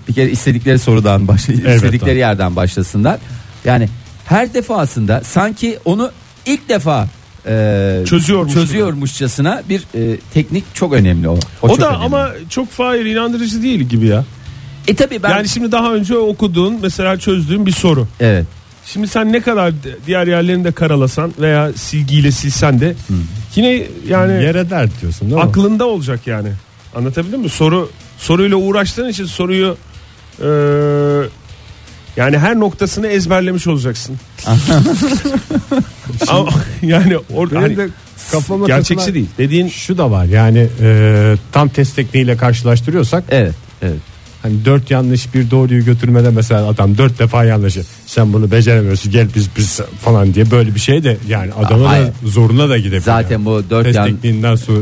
bir 0.09 0.15
kere 0.15 0.31
istedikleri 0.31 0.79
sorudan 0.79 1.29
baş, 1.29 1.49
istedikleri 1.49 2.19
yerden 2.19 2.57
başlasınlar. 2.57 3.19
Yani 3.65 3.89
her 4.25 4.55
defasında 4.55 5.21
sanki 5.25 5.79
onu 5.85 6.11
ilk 6.47 6.69
defa 6.69 7.09
e, 7.47 8.03
Çözüyormuş 8.07 8.53
çözüyormuşçasına 8.55 9.63
bir 9.69 9.83
e, 9.95 10.17
teknik 10.35 10.65
çok 10.75 10.93
önemli 10.93 11.29
o. 11.29 11.39
O, 11.63 11.69
O, 11.69 11.81
da 11.81 11.89
önemli. 11.91 12.05
ama 12.05 12.31
çok 12.51 12.71
Fahir 12.71 13.05
inandırıcı 13.05 13.63
değil 13.63 13.81
gibi 13.81 14.07
ya. 14.07 14.25
E 14.89 14.95
tabi 14.95 15.23
ben 15.23 15.31
Yani 15.31 15.49
şimdi 15.49 15.73
daha 15.73 15.95
önce 15.95 16.17
okuduğun 16.17 16.79
mesela 16.83 17.19
çözdüğün 17.19 17.67
bir 17.67 17.73
soru. 17.73 18.07
evet 18.21 18.47
Şimdi 18.87 19.09
sen 19.09 19.33
ne 19.33 19.41
kadar 19.41 19.73
diğer 20.07 20.27
yerlerini 20.27 20.65
de 20.65 20.73
karalasan 20.73 21.33
veya 21.41 21.73
silgiyle 21.73 22.31
silsen 22.33 22.81
de 22.81 22.95
yine 23.57 23.83
yani 24.09 24.45
Yere 24.45 24.71
dert 24.71 25.01
diyorsun 25.01 25.31
değil 25.31 25.43
mi? 25.43 25.49
aklında 25.49 25.87
olacak 25.87 26.27
yani. 26.27 26.49
Anlatabildim 26.95 27.41
mi? 27.41 27.49
Soru 27.49 27.91
soruyla 28.19 28.57
uğraştığın 28.57 29.09
için 29.09 29.25
soruyu 29.25 29.77
e, 30.43 30.49
yani 32.17 32.39
her 32.39 32.61
noktasını 32.61 33.07
ezberlemiş 33.07 33.67
olacaksın. 33.67 34.17
Ama 36.29 36.51
yani 36.83 37.17
orada 37.35 37.61
hani 37.61 37.77
de 37.77 37.89
kafama 38.33 38.67
gerçekçi 38.67 38.95
takılan 38.95 39.15
değil. 39.15 39.29
Dediğin 39.39 39.69
Şu 39.69 39.99
da 39.99 40.11
var 40.11 40.25
yani 40.25 40.69
e, 40.81 41.35
tam 41.53 41.69
test 41.69 41.97
tekniğiyle 41.97 42.37
karşılaştırıyorsak 42.37 43.25
evet 43.29 43.55
evet 43.83 44.01
hani 44.47 44.65
dört 44.65 44.91
yanlış 44.91 45.35
bir 45.35 45.51
doğruyu 45.51 45.85
götürmede 45.85 46.31
mesela 46.31 46.67
adam 46.69 46.99
dört 46.99 47.19
defa 47.19 47.45
yanlışı 47.45 47.83
sen 48.07 48.33
bunu 48.33 48.51
beceremiyorsun 48.51 49.13
gel 49.13 49.29
biz 49.35 49.49
biz 49.57 49.81
falan 50.01 50.35
diye 50.35 50.51
böyle 50.51 50.75
bir 50.75 50.81
şey 50.81 51.05
de 51.05 51.17
yani 51.29 51.53
adama 51.53 51.89
Hayır. 51.89 52.07
da 52.07 52.11
zoruna 52.25 52.69
da 52.69 52.79
gidebilir. 52.79 53.01
Zaten 53.01 53.45
bu 53.45 53.63
dört 53.71 53.85
test 53.85 53.97
yan- 53.97 54.07
tekniğinden 54.11 54.57
sonra 54.57 54.79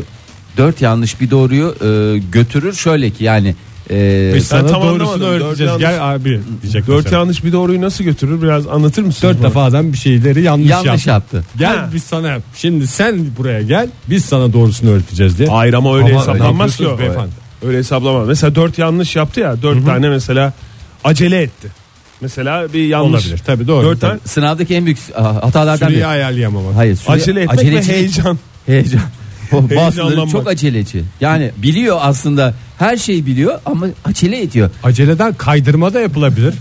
dört 0.56 0.83
yanlış 0.83 1.21
bir 1.21 1.30
doğruyu 1.30 1.75
e, 1.85 2.18
götürür 2.33 2.73
şöyle 2.73 3.11
ki 3.11 3.25
yani 3.25 3.54
e, 3.90 4.33
biz 4.35 4.47
sana 4.47 4.66
tam 4.66 4.83
doğrusunu 4.83 5.24
öğreteceğiz 5.24 5.72
Dört 5.72 5.81
gel 5.81 6.14
abi 6.14 6.40
diyecek. 6.62 6.87
dört 6.87 7.05
mesela. 7.05 7.18
yanlış 7.18 7.44
bir 7.44 7.53
doğruyu 7.53 7.81
nasıl 7.81 8.05
götürür 8.05 8.42
biraz 8.42 8.66
anlatır 8.66 9.03
mısın? 9.03 9.29
Dört 9.29 9.42
defa 9.42 9.62
adam 9.64 9.92
bir 9.92 9.98
şeyleri 9.98 10.42
yanlış, 10.42 10.70
yanlış 10.70 11.07
yaptı. 11.07 11.37
yaptı. 11.37 11.44
Gel 11.59 11.77
Ha. 11.77 11.90
biz 11.94 12.03
sana 12.05 12.38
şimdi 12.57 12.87
sen 12.87 13.27
buraya 13.38 13.62
gel 13.62 13.88
biz 14.11 14.24
sana 14.24 14.53
doğrusunu 14.53 14.90
öğreteceğiz 14.90 15.38
diye. 15.38 15.48
Hayır 15.48 15.74
ama 15.74 15.96
öyle 15.96 16.11
Ama 16.11 16.20
hesaplanmaz 16.20 16.77
ki 16.77 16.87
o. 16.87 16.90
yapıyorsunuz 16.90 17.16
beyefendi. 17.18 17.43
Öyle 17.66 17.79
hesaplamaz. 17.79 18.29
Mesela 18.29 18.55
dört 18.55 18.79
yanlış 18.79 19.16
yaptı 19.16 19.40
ya. 19.40 19.62
Dört 19.62 19.87
tane 19.87 20.09
mesela 20.09 20.53
acele 21.05 21.42
etti. 21.42 21.68
Mesela 22.20 22.72
bir 22.72 22.85
yanlış. 22.87 23.24
Olabilir 23.24 23.40
tabii 23.46 23.66
doğru. 23.68 23.87
Dört 23.87 24.00
tane 24.00 24.18
Sınavdaki 24.24 24.74
en 24.74 24.85
büyük 24.85 24.98
ah, 25.16 25.42
hatalardan 25.42 25.87
Süreyi 25.87 25.96
biri. 25.98 26.07
ayarlayamamak. 26.07 26.77
Hayır, 26.77 26.96
süre- 26.96 27.11
acele 27.12 27.40
etmek 27.42 27.59
ve 27.59 27.61
acelecilik, 27.62 27.96
heyecan. 27.96 28.38
Heyecan. 28.66 29.00
O 29.53 29.57
Bazıları 29.62 29.81
Heyecanlanmak. 29.81 30.31
çok 30.31 30.48
aceleci. 30.48 31.03
Yani 31.20 31.50
biliyor 31.57 31.98
aslında 32.00 32.55
her 32.79 32.96
şeyi 32.96 33.27
biliyor 33.27 33.59
ama 33.66 33.87
acele 34.05 34.42
ediyor. 34.42 34.70
Aceleden 34.83 35.35
kaydırma 35.35 35.94
da 35.94 36.00
yapılabilir. 36.00 36.55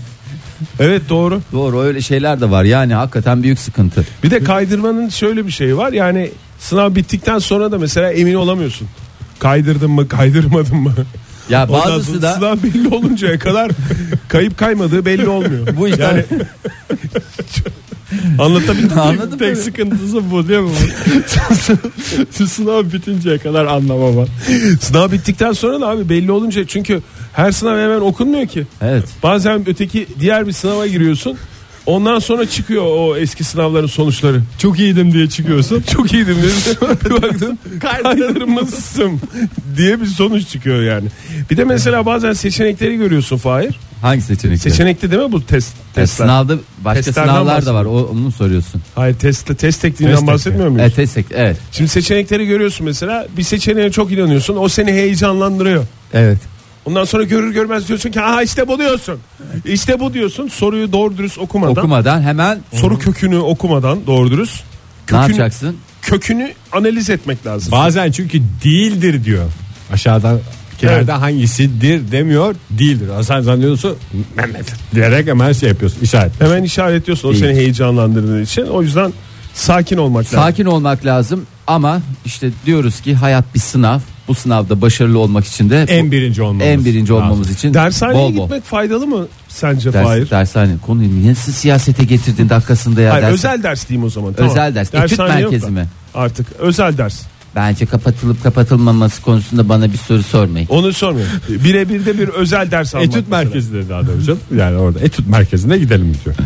Evet 0.80 1.02
doğru. 1.08 1.40
Doğru 1.52 1.80
öyle 1.80 2.00
şeyler 2.00 2.40
de 2.40 2.50
var. 2.50 2.64
Yani 2.64 2.94
hakikaten 2.94 3.42
büyük 3.42 3.58
sıkıntı. 3.58 4.04
Bir 4.24 4.30
de 4.30 4.44
kaydırmanın 4.44 5.08
şöyle 5.08 5.46
bir 5.46 5.50
şeyi 5.52 5.76
var. 5.76 5.92
Yani 5.92 6.30
sınav 6.58 6.94
bittikten 6.94 7.38
sonra 7.38 7.72
da 7.72 7.78
mesela 7.78 8.12
emin 8.12 8.34
olamıyorsun. 8.34 8.88
Kaydırdım 9.44 9.92
mı 9.92 10.08
kaydırmadım 10.08 10.82
mı? 10.82 10.92
Ya 11.48 11.68
bazısı 11.68 12.22
da 12.22 12.32
sınav 12.32 12.56
belli 12.62 12.94
oluncaya 12.94 13.38
kadar 13.38 13.70
kayıp 14.28 14.58
kaymadığı 14.58 15.04
belli 15.04 15.28
olmuyor. 15.28 15.66
bu 15.76 15.88
işten 15.88 16.16
Yani 16.16 16.24
anlatabildim 18.38 18.96
mi? 18.96 19.00
Anladım 19.00 19.38
Tek 19.38 19.56
sıkıntısı 19.56 20.30
bu 20.30 20.48
değil 20.48 20.60
mi? 20.60 20.70
Sınav 22.48 22.84
bitinceye 22.92 23.38
kadar 23.38 23.64
anlamama. 23.64 24.24
Sınav 24.80 25.12
bittikten 25.12 25.52
sonra 25.52 25.80
da 25.80 25.88
abi 25.88 26.08
belli 26.08 26.32
olunca 26.32 26.66
çünkü 26.66 27.02
her 27.32 27.52
sınav 27.52 27.78
hemen 27.78 28.00
okunmuyor 28.00 28.46
ki. 28.46 28.66
Evet. 28.82 29.04
Bazen 29.22 29.68
öteki 29.68 30.06
diğer 30.20 30.46
bir 30.46 30.52
sınava 30.52 30.86
giriyorsun. 30.86 31.38
Ondan 31.86 32.18
sonra 32.18 32.46
çıkıyor 32.48 32.84
o 32.86 33.16
eski 33.16 33.44
sınavların 33.44 33.86
sonuçları. 33.86 34.42
Çok 34.58 34.78
iyiydim 34.78 35.12
diye 35.12 35.28
çıkıyorsun. 35.28 35.84
Çok 35.92 36.12
iyiydim 36.12 36.36
dedim. 36.42 36.98
bir 37.04 37.22
baktın 37.22 37.58
kaydırmışsın 37.80 39.20
diye 39.76 40.00
bir 40.00 40.06
sonuç 40.06 40.48
çıkıyor 40.48 40.82
yani. 40.82 41.08
Bir 41.50 41.56
de 41.56 41.64
mesela 41.64 42.06
bazen 42.06 42.32
seçenekleri 42.32 42.96
görüyorsun 42.96 43.36
Fahir. 43.36 43.80
Hangi 44.02 44.20
seçenek? 44.22 44.58
Seçenekli 44.58 45.10
değil 45.10 45.22
mi 45.22 45.32
bu 45.32 45.46
test 45.46 45.74
Yani 45.76 45.94
testler? 45.94 46.26
sınavda 46.26 46.56
başka 46.84 47.02
Testlerden 47.02 47.30
sınavlar 47.32 47.66
da 47.66 47.74
var. 47.74 47.84
O, 47.84 47.90
onu 48.12 48.20
mu 48.20 48.32
soruyorsun? 48.32 48.82
Hayır 48.94 49.14
test 49.14 49.58
test 49.58 49.82
tekniğinden 49.82 50.16
Test 50.18 50.26
bahsetmiyor 50.26 50.68
muyuz? 50.68 50.82
Evet, 50.82 50.96
test, 50.96 51.18
evet. 51.34 51.56
Şimdi 51.72 51.90
seçenekleri 51.90 52.46
görüyorsun 52.46 52.86
mesela. 52.86 53.26
Bir 53.36 53.42
seçeneğe 53.42 53.90
çok 53.90 54.12
inanıyorsun. 54.12 54.56
O 54.56 54.68
seni 54.68 54.92
heyecanlandırıyor. 54.92 55.84
Evet. 56.14 56.38
Ondan 56.84 57.04
sonra 57.04 57.22
görür 57.22 57.52
görmez 57.52 57.88
diyorsun 57.88 58.10
ki 58.10 58.20
aha 58.20 58.42
işte 58.42 58.68
bu 58.68 58.78
diyorsun. 58.78 59.18
İşte 59.64 60.00
bu 60.00 60.14
diyorsun. 60.14 60.48
Soruyu 60.48 60.92
doğru 60.92 61.16
dürüst 61.18 61.38
okumadan. 61.38 61.72
Okumadan 61.72 62.22
hemen 62.22 62.58
Soru 62.74 62.98
kökünü 62.98 63.38
okumadan 63.38 64.06
doğru 64.06 64.30
dürüst. 64.30 64.54
ne 64.56 65.06
Kökünü, 65.06 65.20
yapacaksın? 65.22 65.76
kökünü 66.02 66.52
analiz 66.72 67.10
etmek 67.10 67.46
lazım. 67.46 67.72
Bazen 67.72 68.10
çünkü 68.10 68.42
değildir 68.64 69.24
diyor. 69.24 69.44
Aşağıdan 69.92 70.40
kilerde 70.78 70.94
Evet. 70.96 71.08
hangisidir 71.08 72.12
demiyor 72.12 72.54
değildir. 72.70 73.08
Sen 73.22 73.40
zannediyorsun 73.40 73.96
Mehmet 74.36 74.72
diyerek 74.94 75.26
hemen 75.26 75.52
şey 75.52 75.68
yapıyorsun 75.68 76.00
işaret. 76.02 76.40
Hemen 76.40 76.62
işaretliyorsun 76.62 77.28
o 77.28 77.32
Değil. 77.32 77.44
seni 77.44 77.54
heyecanlandırdığı 77.56 78.42
için. 78.42 78.62
O 78.66 78.82
yüzden 78.82 79.12
sakin 79.54 79.96
olmak 79.96 80.24
lazım. 80.24 80.38
Sakin 80.38 80.64
olmak 80.64 81.04
lazım 81.06 81.46
ama 81.66 82.00
işte 82.24 82.50
diyoruz 82.66 83.00
ki 83.00 83.14
hayat 83.14 83.54
bir 83.54 83.60
sınav. 83.60 83.98
Bu 84.28 84.34
sınavda 84.34 84.80
başarılı 84.80 85.18
olmak 85.18 85.44
için 85.46 85.70
de 85.70 85.82
En 85.88 86.12
birinci 86.12 86.42
olmamız. 86.42 86.66
en 86.66 86.84
birinci 86.84 87.12
lazım. 87.12 87.24
olmamız 87.26 87.50
için 87.50 87.74
Dershaneye 87.74 88.18
bol 88.18 88.36
bol. 88.36 88.42
gitmek 88.42 88.64
faydalı 88.64 89.06
mı 89.06 89.26
sence 89.48 89.92
Ders, 89.92 90.04
Fahir? 90.06 90.30
dershane 90.30 90.72
konuyu 90.86 91.08
niye 91.20 91.34
siz 91.34 91.54
siyasete 91.54 92.04
getirdin 92.04 92.48
dakikasında 92.48 93.00
ya? 93.00 93.12
Hayır, 93.12 93.24
ders- 93.26 93.32
özel 93.32 93.62
ders 93.62 93.88
diyeyim 93.88 94.06
o 94.06 94.10
zaman. 94.10 94.32
Tamam. 94.32 94.50
Özel 94.50 94.74
ders. 94.74 94.88
Etüt 94.94 95.00
Dershane 95.18 95.40
yok 95.40 95.52
merkezi 95.52 95.66
da. 95.66 95.70
mi? 95.80 95.86
Artık 96.14 96.46
özel 96.58 96.98
ders. 96.98 97.22
Bence 97.56 97.86
kapatılıp 97.86 98.42
kapatılmaması 98.42 99.22
konusunda 99.22 99.68
bana 99.68 99.92
bir 99.92 99.96
soru 99.98 100.22
sormayın. 100.22 100.68
Onu 100.70 100.92
sormuyorum. 100.92 101.32
Birebir 101.48 102.06
de 102.06 102.18
bir 102.18 102.28
özel 102.28 102.70
ders 102.70 102.94
almak. 102.94 103.08
Etüt 103.08 103.24
mesela. 103.28 103.44
merkezi 103.44 103.72
dedi 103.74 103.88
daha 103.88 104.06
doğrusu. 104.06 104.38
Yani 104.56 104.76
orada 104.76 105.00
etüt 105.00 105.26
merkezine 105.28 105.78
gidelim 105.78 106.16
diyor. 106.24 106.36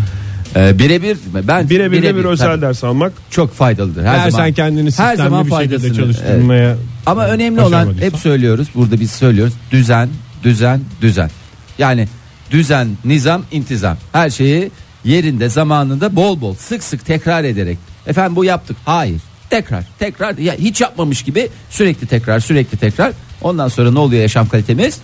Ee, 0.59 0.79
birebir 0.79 1.19
ben 1.49 1.71
Birebir 1.71 2.03
de 2.03 2.17
bir 2.17 2.25
özel 2.25 2.47
tabii, 2.47 2.63
ders 2.63 2.85
almak. 2.85 3.13
çok 3.31 3.55
faydalıdır. 3.55 4.05
Her 4.05 4.15
Eğer 4.15 4.31
zaman 4.31 4.45
sen 4.45 4.53
kendini 4.53 4.91
her 4.97 5.17
zaman 5.17 5.47
bir 5.47 5.51
şekilde 5.51 5.95
çalıştırmaya 5.95 6.77
Ama 7.07 7.27
önemli 7.27 7.61
olan 7.61 7.95
hep 8.01 8.17
söylüyoruz. 8.17 8.69
Burada 8.75 9.01
biz 9.01 9.11
söylüyoruz. 9.11 9.55
Düzen, 9.71 10.09
düzen, 10.43 10.81
düzen. 11.01 11.31
Yani 11.79 12.09
düzen, 12.51 12.89
nizam, 13.05 13.43
intizam. 13.53 13.97
Her 14.13 14.31
şeyi 14.31 14.71
yerinde, 15.05 15.49
zamanında 15.49 16.17
bol 16.17 16.41
bol, 16.41 16.55
sık 16.55 16.83
sık 16.83 17.07
tekrar 17.07 17.45
ederek. 17.45 17.79
Efendim 18.07 18.37
bu 18.37 18.45
yaptık. 18.45 18.77
Hayır. 18.85 19.21
Tekrar, 19.51 19.85
tekrar. 19.99 20.39
Ya 20.39 20.55
hiç 20.55 20.81
yapmamış 20.81 21.23
gibi 21.23 21.49
sürekli 21.71 22.07
tekrar, 22.07 22.41
sürekli 22.41 22.79
tekrar. 22.79 23.13
Ondan 23.43 23.69
sonra 23.69 23.91
ne 23.91 23.99
oluyor 23.99 24.23
yaşam 24.23 24.49
kalitemiz? 24.49 24.99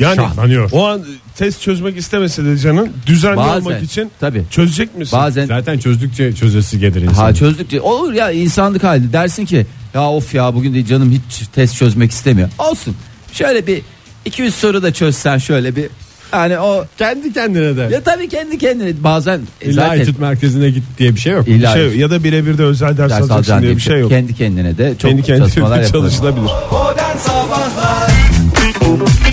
Yani 0.00 0.16
Şahlanıyor. 0.16 0.68
o 0.72 0.86
an 0.86 1.02
test 1.36 1.62
çözmek 1.62 1.96
istemese 1.96 2.44
de 2.44 2.58
canın 2.58 2.92
düzenli 3.06 3.36
Bazen, 3.36 3.60
olmak 3.60 3.82
için 3.82 4.10
tabii. 4.20 4.44
çözecek 4.50 4.98
misin? 4.98 5.18
Bazen 5.18 5.46
zaten 5.46 5.78
çözdükçe 5.78 6.32
çözesi 6.34 6.80
gelir 6.80 7.02
insan. 7.02 7.14
Ha 7.22 7.34
çözdükçe 7.34 7.80
olur 7.80 8.12
ya 8.12 8.30
insanlık 8.30 8.84
hali 8.84 9.12
dersin 9.12 9.44
ki 9.44 9.66
ya 9.94 10.10
of 10.10 10.34
ya 10.34 10.54
bugün 10.54 10.74
de 10.74 10.86
canım 10.86 11.10
hiç 11.10 11.46
test 11.54 11.76
çözmek 11.76 12.10
istemiyor. 12.10 12.48
Olsun. 12.58 12.96
Şöyle 13.32 13.66
bir 13.66 13.82
200 14.24 14.54
soru 14.54 14.82
da 14.82 14.92
çözsen 14.92 15.38
şöyle 15.38 15.76
bir 15.76 15.86
yani 16.32 16.58
o 16.58 16.84
kendi 16.98 17.32
kendine 17.32 17.76
de. 17.76 17.88
ya 17.94 18.00
tabii 18.02 18.28
kendi 18.28 18.58
kendine 18.58 18.92
bazen 19.04 19.40
e, 19.60 19.70
İlla 19.70 19.82
zaten 19.86 20.00
etüt 20.00 20.18
merkezine 20.18 20.70
git 20.70 20.82
diye 20.98 21.14
bir 21.14 21.20
şey 21.20 21.32
yok. 21.32 21.48
illa 21.48 21.72
şey, 21.72 21.96
ya 21.96 22.10
da 22.10 22.24
birebir 22.24 22.58
de 22.58 22.62
özel 22.62 22.96
ders, 22.96 23.10
ders 23.10 23.30
alacaksın 23.30 23.62
diye 23.62 23.76
bir 23.76 23.80
şey 23.80 23.98
yok. 24.00 24.10
Kendi 24.10 24.34
kendine 24.34 24.78
de 24.78 24.90
çok 24.98 25.10
Kendi 25.10 25.24
çalışmalar 25.26 25.50
kendine 25.82 25.86
yapılır. 25.86 25.90
çalışılabilir. 26.10 26.42
Modern 26.72 27.16
Sabahlar 27.18 27.89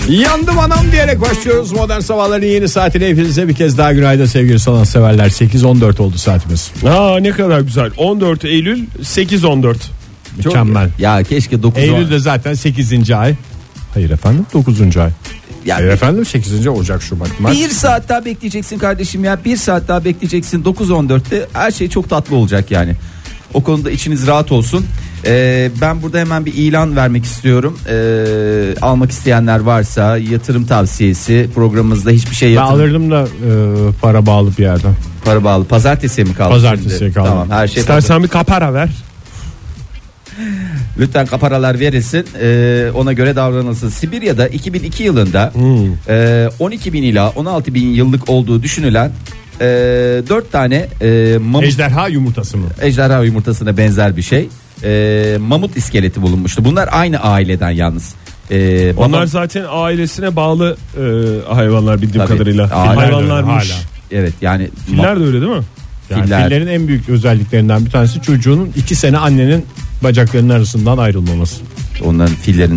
Yandım 0.08 0.58
anam 0.58 0.92
diyerek 0.92 1.20
başlıyoruz 1.20 1.72
modern 1.72 2.00
sabahların 2.00 2.46
yeni 2.46 2.68
saatine 2.68 3.08
hepinize 3.08 3.48
bir 3.48 3.54
kez 3.54 3.78
daha 3.78 3.92
günaydın 3.92 4.26
sevgili 4.26 4.58
sanatseverler 4.58 5.26
8.14 5.28 6.02
oldu 6.02 6.18
saatimiz 6.18 6.70
Aa 6.86 7.18
ne 7.20 7.30
kadar 7.30 7.60
güzel. 7.60 7.90
14 7.96 8.44
Eylül 8.44 8.86
8-14. 9.02 9.76
Çok- 10.42 10.46
mükemmel 10.46 10.90
Ya 10.98 11.22
keşke 11.22 11.62
9 11.62 11.82
Eylül'de 11.82 12.18
zaten 12.18 12.54
8. 12.54 13.10
ay 13.10 13.34
hayır 13.94 14.10
efendim 14.10 14.46
9. 14.54 14.96
ay 14.96 15.10
ya 15.66 15.76
hayır 15.76 15.88
efendim 15.88 16.24
8. 16.26 16.66
Ocak 16.68 17.02
Şubat 17.02 17.40
Mart 17.40 17.54
bir 17.54 17.70
saat 17.70 18.08
daha 18.08 18.24
bekleyeceksin 18.24 18.78
kardeşim 18.78 19.24
ya 19.24 19.38
bir 19.44 19.56
saat 19.56 19.88
daha 19.88 20.04
bekleyeceksin 20.04 20.62
9-14'te 20.62 21.46
her 21.52 21.70
şey 21.70 21.88
çok 21.88 22.10
tatlı 22.10 22.36
olacak 22.36 22.70
yani 22.70 22.96
o 23.54 23.62
konuda 23.62 23.90
içiniz 23.90 24.26
rahat 24.26 24.52
olsun 24.52 24.86
Ee, 25.28 25.70
ben 25.80 26.02
burada 26.02 26.18
hemen 26.18 26.46
bir 26.46 26.54
ilan 26.54 26.96
vermek 26.96 27.24
istiyorum 27.24 27.78
Ee, 27.88 28.74
almak 28.82 29.10
isteyenler 29.10 29.58
varsa 29.60 30.18
yatırım 30.18 30.66
tavsiyesi 30.66 31.50
programımızda 31.54 32.10
hiçbir 32.10 32.34
şey 32.36 32.48
ben 32.50 32.54
yatırım 32.54 32.74
alırdım 32.80 33.10
da 33.10 33.22
e, 33.22 33.50
para 34.00 34.26
bağlı 34.26 34.50
bir 34.58 34.62
yerden 34.62 34.94
para 35.24 35.44
bağlı 35.44 35.64
pazartesiye 35.64 36.24
mi 36.26 36.34
kaldı 36.34 36.50
Pazartesiye 36.50 36.98
şimdi? 36.98 37.12
kaldı. 37.14 37.28
tamam 37.28 37.50
her 37.50 37.68
şey 37.68 37.80
İstersen 37.80 38.22
bir 38.22 38.28
kapara 38.28 38.74
ver. 38.74 38.88
Lütfen 40.98 41.26
kaparalar 41.26 41.80
verilsin 41.80 42.26
ee, 42.42 42.90
ona 42.94 43.12
göre 43.12 43.36
davranılsın. 43.36 43.88
Sibirya'da 43.88 44.48
2002 44.48 45.02
yılında 45.02 45.52
ee, 46.08 46.48
12 46.58 46.92
bin 46.92 47.02
ila 47.02 47.28
16 47.30 47.74
bin 47.74 47.86
yıllık 47.88 48.28
olduğu 48.30 48.62
düşünülen 48.62 49.10
ee, 49.60 49.64
4 50.28 50.52
tane 50.52 50.86
ee, 51.02 51.38
mamut 51.40 51.64
ejderha 51.64 52.08
yumurtası 52.08 52.56
mı 52.56 52.66
ejderha 52.82 53.22
yumurtasına 53.22 53.76
benzer 53.76 54.16
bir 54.16 54.22
şey. 54.22 54.48
Ee, 54.84 55.36
mamut 55.40 55.76
iskeleti 55.76 56.22
bulunmuştu. 56.22 56.64
Bunlar 56.64 56.88
aynı 56.92 57.18
aileden 57.18 57.70
yalnız. 57.70 58.14
Baba- 58.96 59.04
Onlar 59.06 59.26
zaten 59.26 59.64
ailesine 59.70 60.36
bağlı 60.36 60.76
e, 60.96 61.02
hayvanlar 61.54 62.02
bildiğim 62.02 62.26
Tabii. 62.26 62.38
kadarıyla. 62.38 62.70
Hayvanlarmış. 62.96 63.70
hala. 63.70 63.80
evet 64.10 64.32
yani 64.40 64.68
Filler 64.86 65.20
de 65.20 65.24
öyle 65.24 65.40
değil 65.40 65.52
mi? 65.52 65.62
yani 66.10 66.22
Filler. 66.24 66.44
fillerin 66.48 66.66
en 66.66 66.88
büyük 66.88 67.08
özelliklerinden 67.08 67.84
bir 67.86 67.90
tanesi 67.90 68.22
çocuğunun 68.22 68.72
2 68.76 68.94
sene 68.94 69.18
annenin 69.18 69.66
bacaklarının 70.04 70.54
arasından 70.54 70.98
ayrılmaması 70.98 71.56
onların 72.04 72.34
fillerin 72.34 72.76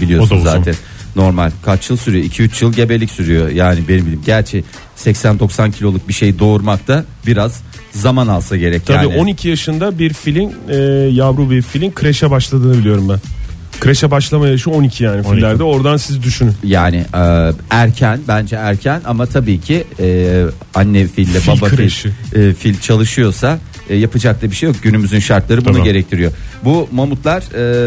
biliyorsun 0.00 0.30
da 0.30 0.34
uzun. 0.34 0.44
zaten. 0.44 0.74
Normal 1.16 1.50
kaç 1.64 1.90
yıl 1.90 1.96
sürüyor 1.96 2.24
2-3 2.24 2.64
yıl 2.64 2.72
gebelik 2.72 3.10
sürüyor 3.10 3.48
yani 3.48 3.80
benim 3.88 4.00
bildiğim 4.00 4.22
gerçi 4.26 4.64
80-90 4.96 5.72
kiloluk 5.72 6.08
bir 6.08 6.12
şey 6.12 6.38
doğurmakta 6.38 7.04
biraz 7.26 7.62
zaman 7.94 8.26
alsa 8.28 8.56
gerek 8.56 8.86
Tabii 8.86 9.06
yani 9.08 9.16
12 9.16 9.48
yaşında 9.48 9.98
bir 9.98 10.12
filin 10.12 10.52
e, 10.68 10.74
yavru 11.12 11.50
bir 11.50 11.62
filin 11.62 11.92
kreşe 11.92 12.30
başladığını 12.30 12.78
biliyorum 12.78 13.08
ben. 13.08 13.18
Kreşe 13.80 14.10
başlama 14.10 14.48
yaşı 14.48 14.70
12 14.70 15.04
yani 15.04 15.20
12. 15.26 15.30
fillerde. 15.30 15.62
Oradan 15.62 15.96
siz 15.96 16.22
düşünün. 16.22 16.52
Yani 16.64 16.96
e, 16.96 17.50
erken 17.70 18.20
bence 18.28 18.56
erken 18.56 19.00
ama 19.04 19.26
tabii 19.26 19.60
ki 19.60 19.84
e, 20.00 20.44
anne 20.74 21.06
fille 21.06 21.40
Fil 21.40 21.52
baba 21.52 21.68
kreşi. 21.68 22.08
fil, 22.32 22.40
e, 22.40 22.54
fil 22.54 22.80
çalışıyorsa 22.80 23.58
e, 23.88 23.96
yapacak 23.96 24.42
da 24.42 24.50
bir 24.50 24.56
şey 24.56 24.66
yok. 24.68 24.76
Günümüzün 24.82 25.18
şartları 25.18 25.60
bunu 25.64 25.72
Tamam. 25.72 25.84
gerektiriyor. 25.84 26.32
Bu 26.64 26.88
mamutlar 26.92 27.42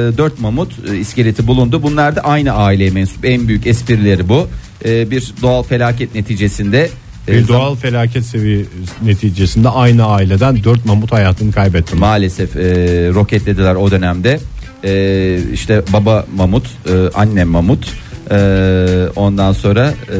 e, 0.09 0.17
4 0.17 0.39
mamut 0.39 0.71
e, 0.91 0.97
iskeleti 0.97 1.47
bulundu. 1.47 1.83
Bunlar 1.83 2.15
da 2.15 2.21
aynı 2.21 2.51
aileye 2.51 2.89
mensup. 2.91 3.25
En 3.25 3.47
büyük 3.47 3.67
esprileri 3.67 4.29
bu. 4.29 4.47
E, 4.85 5.11
bir 5.11 5.33
doğal 5.41 5.63
felaket 5.63 6.15
neticesinde 6.15 6.89
bir 7.27 7.41
zam- 7.41 7.47
doğal 7.47 7.75
felaket 7.75 8.25
seviyesi 8.25 8.69
neticesinde 9.03 9.69
aynı 9.69 10.05
aileden 10.05 10.63
4 10.63 10.85
mamut 10.85 11.11
hayatını 11.11 11.51
kaybetti 11.51 11.95
maalesef 11.95 12.55
e, 12.55 12.59
roketlediler 13.13 13.75
o 13.75 13.91
dönemde. 13.91 14.39
E, 14.83 15.39
işte 15.53 15.81
baba 15.93 16.25
mamut, 16.35 16.65
e, 16.65 16.91
anne 17.13 17.43
mamut, 17.43 17.93
e, 18.31 18.37
ondan 19.15 19.53
sonra 19.53 19.93
e, 20.09 20.17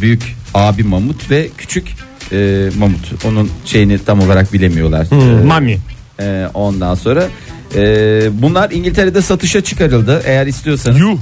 büyük 0.00 0.36
abi 0.54 0.82
mamut 0.82 1.30
ve 1.30 1.48
küçük 1.58 1.88
e, 2.32 2.68
mamut. 2.78 3.24
Onun 3.26 3.50
şeyini 3.64 3.98
tam 4.04 4.20
olarak 4.20 4.52
bilemiyorlar. 4.52 5.06
E, 5.40 5.44
Mami 5.44 5.78
e, 6.20 6.46
ondan 6.54 6.94
sonra 6.94 7.24
e, 7.74 7.82
bunlar 8.32 8.70
İngiltere'de 8.70 9.22
satışa 9.22 9.60
çıkarıldı. 9.60 10.22
Eğer 10.26 10.46
istiyorsanız. 10.46 11.00
Yuh 11.00 11.18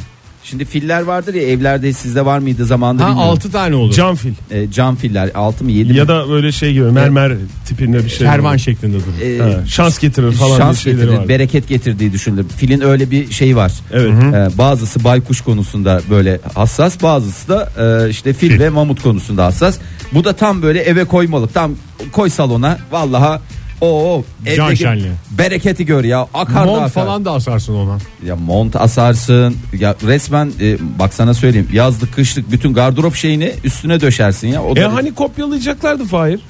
Şimdi 0.50 0.64
filler 0.64 1.02
vardır 1.02 1.34
ya 1.34 1.42
evlerde 1.42 1.92
sizde 1.92 2.24
var 2.24 2.38
mıydı 2.38 2.64
zamanında 2.64 3.04
ha, 3.04 3.08
bilmiyorum. 3.08 3.30
6 3.32 3.50
tane 3.52 3.74
olur 3.76 3.92
cam 3.92 4.16
fil. 4.16 4.32
E, 4.50 4.70
cam 4.70 4.96
filler 4.96 5.30
6 5.34 5.64
mı 5.64 5.70
7 5.70 5.92
mi? 5.92 5.98
Ya 5.98 6.08
da 6.08 6.28
böyle 6.28 6.52
şey 6.52 6.72
gibi 6.72 6.84
mermer 6.84 7.32
tipinde 7.66 8.04
bir 8.04 8.08
şey. 8.08 8.26
kervan 8.26 8.56
şeklinde 8.56 8.94
durur 8.96 9.20
E, 9.22 9.38
Ha, 9.38 9.66
şans 9.66 9.98
getirir 9.98 10.32
falan 10.32 10.56
şans 10.58 10.76
bir 10.76 10.82
şeyleri 10.82 11.00
getirir, 11.00 11.18
var. 11.18 11.28
bereket 11.28 11.68
getirdiği 11.68 12.12
düşünülür. 12.12 12.46
Filin 12.56 12.80
öyle 12.80 13.10
bir 13.10 13.30
şeyi 13.30 13.56
var. 13.56 13.72
Evet. 13.92 14.12
Ee, 14.12 14.58
bazısı 14.58 15.04
baykuş 15.04 15.40
konusunda 15.40 16.00
böyle 16.10 16.40
hassas, 16.54 17.02
bazısı 17.02 17.48
da 17.48 17.68
e, 18.06 18.10
işte 18.10 18.32
fil, 18.32 18.60
ve 18.60 18.68
mamut 18.68 19.02
konusunda 19.02 19.44
hassas. 19.44 19.78
Bu 20.14 20.24
da 20.24 20.32
tam 20.32 20.62
böyle 20.62 20.80
eve 20.80 21.04
koymalık. 21.04 21.54
Tam 21.54 21.72
koy 22.12 22.30
salona. 22.30 22.78
Vallahi 22.92 23.40
o 23.80 24.24
Can 24.46 24.66
evdeki 24.66 24.82
şenliği. 24.82 25.10
bereketi 25.38 25.86
gör 25.86 26.04
ya. 26.04 26.26
Akar 26.34 26.54
da 26.62 26.64
Mont 26.64 26.78
akar. 26.82 26.90
falan 27.04 27.24
da 27.24 27.32
asarsın 27.32 27.74
ona 27.74 27.98
Ya 28.26 28.36
mont 28.36 28.76
asarsın. 28.76 29.56
Ya 29.78 29.94
resmen 30.06 30.52
e, 30.60 30.76
bak 30.98 31.14
sana 31.14 31.34
söyleyeyim. 31.34 31.68
Yazlık, 31.72 32.14
kışlık 32.14 32.52
bütün 32.52 32.74
gardırop 32.74 33.14
şeyini 33.14 33.52
üstüne 33.64 34.00
döşersin 34.00 34.48
ya. 34.48 34.62
O 34.62 34.72
E 34.72 34.76
da 34.76 34.94
hani 34.94 35.14
kopyalayacaklardı 35.14 36.04
Fahir. 36.04 36.40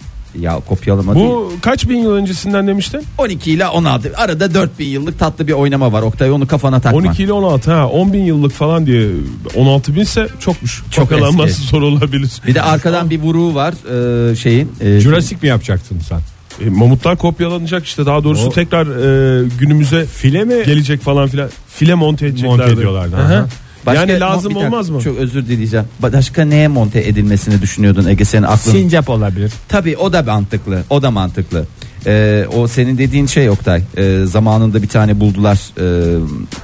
ya 0.41 0.61
kopyalama 0.69 1.14
değil. 1.14 1.27
Bu 1.27 1.53
kaç 1.62 1.88
bin 1.88 1.99
yıl 1.99 2.12
öncesinden 2.12 2.67
demiştin? 2.67 3.03
12 3.19 3.51
ile 3.53 3.67
16 3.69 4.12
arada 4.17 4.55
4000 4.55 4.87
yıllık 4.87 5.19
tatlı 5.19 5.47
bir 5.47 5.53
oynama 5.53 5.93
var. 5.93 6.03
Oktay 6.03 6.31
onu 6.31 6.47
kafana 6.47 6.81
takma. 6.81 6.99
12 6.99 7.23
ile 7.23 7.33
16 7.33 7.73
ha 7.73 7.88
10 7.88 8.12
bin 8.12 8.25
yıllık 8.25 8.53
falan 8.53 8.87
diye 8.87 9.09
16 9.57 9.95
binse 9.95 10.29
çokmuş. 10.41 10.83
Çok 10.91 11.11
Çok 11.11 11.49
eski. 11.49 11.67
zor 11.67 11.83
olabilir. 11.83 12.31
Bir 12.47 12.55
de 12.55 12.62
arkadan 12.62 13.11
bir 13.11 13.21
vuruğu 13.21 13.55
var 13.55 13.75
e, 14.33 14.37
şeyin. 14.37 14.73
e, 14.81 15.01
Jurassic 15.01 15.37
mi 15.43 15.49
yapacaktın 15.49 15.99
sen 16.09 16.19
E, 16.66 16.71
mamutlar 16.71 17.16
kopyalanacak 17.16 17.85
işte 17.87 18.07
daha 18.07 18.25
doğrusu 18.25 18.47
O- 18.47 18.51
tekrar 18.51 18.87
e, 18.87 19.49
günümüze 19.59 20.05
file 20.05 20.44
mi 20.44 20.55
gelecek 20.66 21.01
falan 21.01 21.29
filan. 21.29 21.51
File 21.68 21.94
monte 21.94 22.27
edeceklerdi. 22.27 22.61
monte 22.61 22.73
ediyorlardı. 22.73 23.16
Başka- 23.87 24.01
yani 24.01 24.21
lazım 24.21 24.55
dakika, 24.55 24.66
olmaz 24.66 24.90
mı? 24.90 25.01
Çok 25.01 25.18
özür 25.18 25.47
dileyeceğim. 25.47 25.87
Başka 26.03 26.44
neye 26.44 26.68
monte 26.68 27.01
edilmesini 27.01 27.62
düşünüyordun 27.62 28.07
Ege 28.07 28.25
senin 28.25 28.42
aklın? 28.42 28.73
sincap 28.73 29.09
olabilir 29.09 29.53
Tabii 29.68 29.97
o 29.97 30.12
da 30.12 30.23
mantıklı. 30.23 30.83
O 30.90 31.03
da 31.03 31.11
mantıklı. 31.11 31.66
Ee, 32.07 32.45
o 32.57 32.69
senin 32.69 32.99
dediğin 32.99 33.27
şey 33.27 33.51
Oktay. 33.51 33.83
Ee, 33.97 34.21
zamanında 34.25 34.83
bir 34.83 34.89
tane 34.89 35.21
buldular 35.21 35.59
e, 35.81 36.19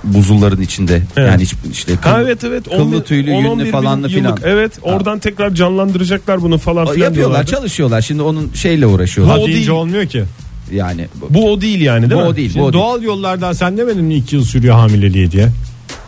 buzulların 0.04 0.60
içinde. 0.60 1.02
Evet. 1.16 1.28
Yani 1.30 1.42
hiç- 1.42 1.54
işte 1.72 1.92
kıl- 1.92 2.10
Ha 2.10 2.22
evet 2.22 2.44
evet. 2.44 2.64
kıllı 2.64 3.02
tüylü, 3.04 3.30
yünlü 3.30 3.70
falanlı 3.70 4.08
filan. 4.08 4.38
Evet 4.44 4.72
oradan 4.82 5.18
tekrar 5.18 5.54
canlandıracaklar 5.54 6.42
bunu 6.42 6.58
falan 6.58 6.84
filan 6.84 6.88
yapıyorlar, 7.06 7.14
diyorlardı. 7.14 7.50
çalışıyorlar. 7.50 8.00
Şimdi 8.02 8.22
onun 8.22 8.50
şeyle 8.54 8.86
uğraşıyorlar. 8.86 9.36
Bu 9.38 9.40
o 9.42 9.46
deyince 9.46 9.60
değil. 9.60 9.78
olmuyor 9.78 10.06
ki 10.06 10.24
Yani 10.72 11.06
Bu 11.30 11.52
o 11.52 11.60
değil 11.60 11.80
yani 11.80 12.10
değil 12.10 12.20
bu 12.20 12.24
mi? 12.24 12.28
o 12.30 12.36
değil. 12.36 12.54
Bu 12.58 12.62
o 12.64 12.72
değil. 12.72 12.82
doğal 12.82 13.02
yollardan 13.02 13.52
sen 13.52 13.76
demedin 13.76 14.04
mi 14.04 14.14
2 14.14 14.36
yıl 14.36 14.44
sürüyor 14.44 14.74
hamileliği 14.74 15.30
diye 15.30 15.48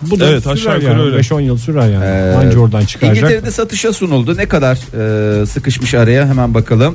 bu 0.02 0.20
da 0.20 0.26
Evet, 0.26 0.42
sürer 0.42 0.54
aşağı 0.54 0.74
yukarı 0.74 0.92
yani. 0.92 1.02
öyle. 1.02 1.16
5-10 1.16 1.40
yıl 1.40 1.58
sürer 1.58 1.90
yani 1.90 2.04
Ee, 2.04 2.34
anca 2.46 2.58
oradan 2.58 2.84
çıkaracak 2.84 3.16
İngiltere'de 3.16 3.50
satışa 3.50 3.92
sunuldu. 3.92 4.36
Ne 4.36 4.46
kadar 4.46 4.78
e, 5.42 5.46
sıkışmış 5.46 5.94
araya 5.94 6.28
hemen 6.28 6.54
bakalım. 6.54 6.94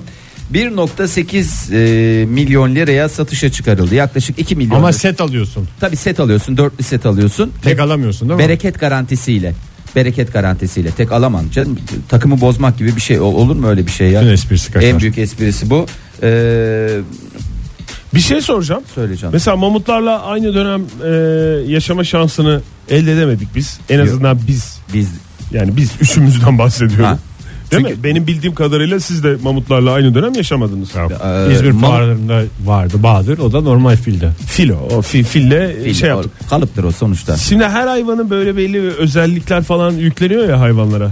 1.8 0.54 2.22
e, 2.22 2.26
milyon 2.26 2.76
liraya 2.76 3.10
satışa 3.10 3.52
çıkarıldı. 3.52 3.96
Yaklaşık 3.96 4.40
2 4.40 4.56
milyon. 4.56 4.76
Ama 4.76 4.88
lira. 4.88 4.98
set 4.98 5.22
alıyorsun. 5.22 5.68
Tabii 5.80 5.96
set 5.96 6.20
alıyorsun, 6.20 6.58
dörtlü 6.58 6.84
set 6.84 7.06
alıyorsun. 7.06 7.52
Tek 7.64 7.80
alamıyorsun 7.80 8.30
değil 8.30 8.38
mi? 8.38 8.44
Bereket 8.44 8.80
garantisiyle. 8.80 9.54
Bereket 9.96 10.34
garantisiyle. 10.34 10.92
Tek 10.92 11.12
alamam 11.12 11.50
canım. 11.52 11.80
Takımı 12.10 12.42
bozmak 12.42 12.78
gibi 12.78 12.96
bir 12.96 13.02
şey 13.02 13.20
Ol- 13.20 13.34
olur 13.36 13.56
mu 13.56 13.68
öyle 13.68 13.86
bir 13.86 13.92
şey 13.92 14.10
ya? 14.12 14.22
Bütün 14.22 14.34
esprisi 14.34 14.72
kaçar. 14.72 14.88
En 14.88 15.00
büyük 15.00 15.18
esprisi 15.18 15.70
bu. 15.70 15.86
Ee, 16.24 16.98
Bir 18.14 18.20
şey 18.20 18.42
soracağım. 18.42 18.84
söyleyeceğim. 18.96 19.34
Mesela 19.34 19.58
mamutlarla 19.58 20.22
aynı 20.24 20.54
dönem 20.54 20.82
e, 21.06 21.08
yaşama 21.72 22.04
şansını 22.04 22.62
elde 22.90 23.12
edemedik 23.14 23.56
biz. 23.56 23.80
En 23.90 24.00
azından 24.00 24.40
biz. 24.48 24.80
Biz 24.94 25.10
Yani 25.52 25.78
biz 25.78 25.92
üçümüzden 26.02 26.58
bahsediyorum. 26.58 27.06
Ha. 27.06 27.18
Değil 27.72 27.84
mi? 27.84 28.04
Benim 28.04 28.28
bildiğim 28.28 28.56
kadarıyla 28.56 29.00
siz 29.00 29.24
de 29.24 29.36
mamutlarla 29.44 29.92
aynı 29.92 30.16
dönem 30.16 30.34
yaşamadınız. 30.34 30.90
Ee, 30.96 31.54
İzmir 31.54 31.72
mam- 31.72 31.80
fuarlarında 31.80 32.42
vardı 32.66 33.04
Bahadır. 33.04 33.38
O 33.38 33.54
da 33.54 33.62
normal 33.62 33.96
filde. 33.96 34.30
Filo, 34.48 34.76
o 34.98 35.02
fi, 35.02 35.24
fille 35.24 35.76
Fil, 35.84 35.94
şey 35.94 36.14
o 36.14 36.16
yaptık. 36.16 36.50
kalıptır 36.50 36.84
o 36.84 36.92
sonuçta. 36.92 37.38
Şimdi 37.38 37.64
her 37.64 37.88
hayvanın 37.88 38.30
böyle 38.30 38.58
belli 38.58 38.80
özellikler 38.82 39.64
falan 39.64 39.92
yükleniyor 39.92 40.50
ya 40.50 40.60
hayvanlara. 40.60 41.12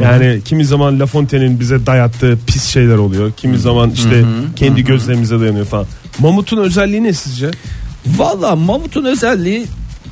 Yani 0.00 0.40
kimi 0.44 0.64
zaman 0.64 1.00
La 1.00 1.06
Fontaine'in 1.06 1.60
bize 1.60 1.86
dayattığı 1.86 2.38
pis 2.46 2.64
şeyler 2.64 2.96
oluyor. 2.96 3.32
Kimi 3.36 3.58
zaman 3.58 3.90
işte 3.90 4.24
kendi 4.56 4.84
gözlerimize 4.84 5.40
dayanıyor 5.40 5.64
falan. 5.66 5.86
Mamutun 6.18 6.58
özelliği 6.58 7.02
ne 7.04 7.12
sizce? 7.12 7.50
Valla 8.06 8.56
mamutun 8.56 9.04
özelliği 9.04 9.66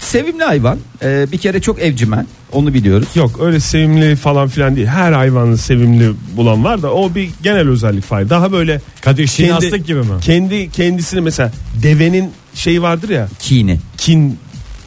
sevimli 0.05 0.45
hayvan. 0.45 0.79
Ee, 1.03 1.27
bir 1.33 1.39
kere 1.39 1.61
çok 1.61 1.79
evcimen. 1.83 2.27
Onu 2.53 2.75
biliyoruz. 2.75 3.09
Yok 3.15 3.41
öyle 3.41 3.61
sevimli 3.61 4.17
falan 4.17 4.49
filan 4.49 4.77
değil. 4.77 4.87
Her 4.87 5.13
hayvanı 5.13 5.59
sevimli 5.59 6.13
bulan 6.37 6.65
var 6.65 6.83
da 6.83 6.93
o 6.95 7.15
bir 7.15 7.31
genel 7.43 7.69
özellik 7.69 8.05
fay. 8.05 8.31
Daha 8.31 8.53
böyle 8.53 8.81
Kadir 9.01 9.27
Kendi- 9.27 9.31
Şinaslık 9.31 9.87
gibi 9.87 9.99
mi? 9.99 10.07
kendi 10.21 10.71
kendisini 10.71 11.21
mesela 11.21 11.53
devenin 11.83 12.31
şeyi 12.55 12.83
vardır 12.83 13.09
ya 13.09 13.29
Kini 13.39 13.79
kin 13.99 14.39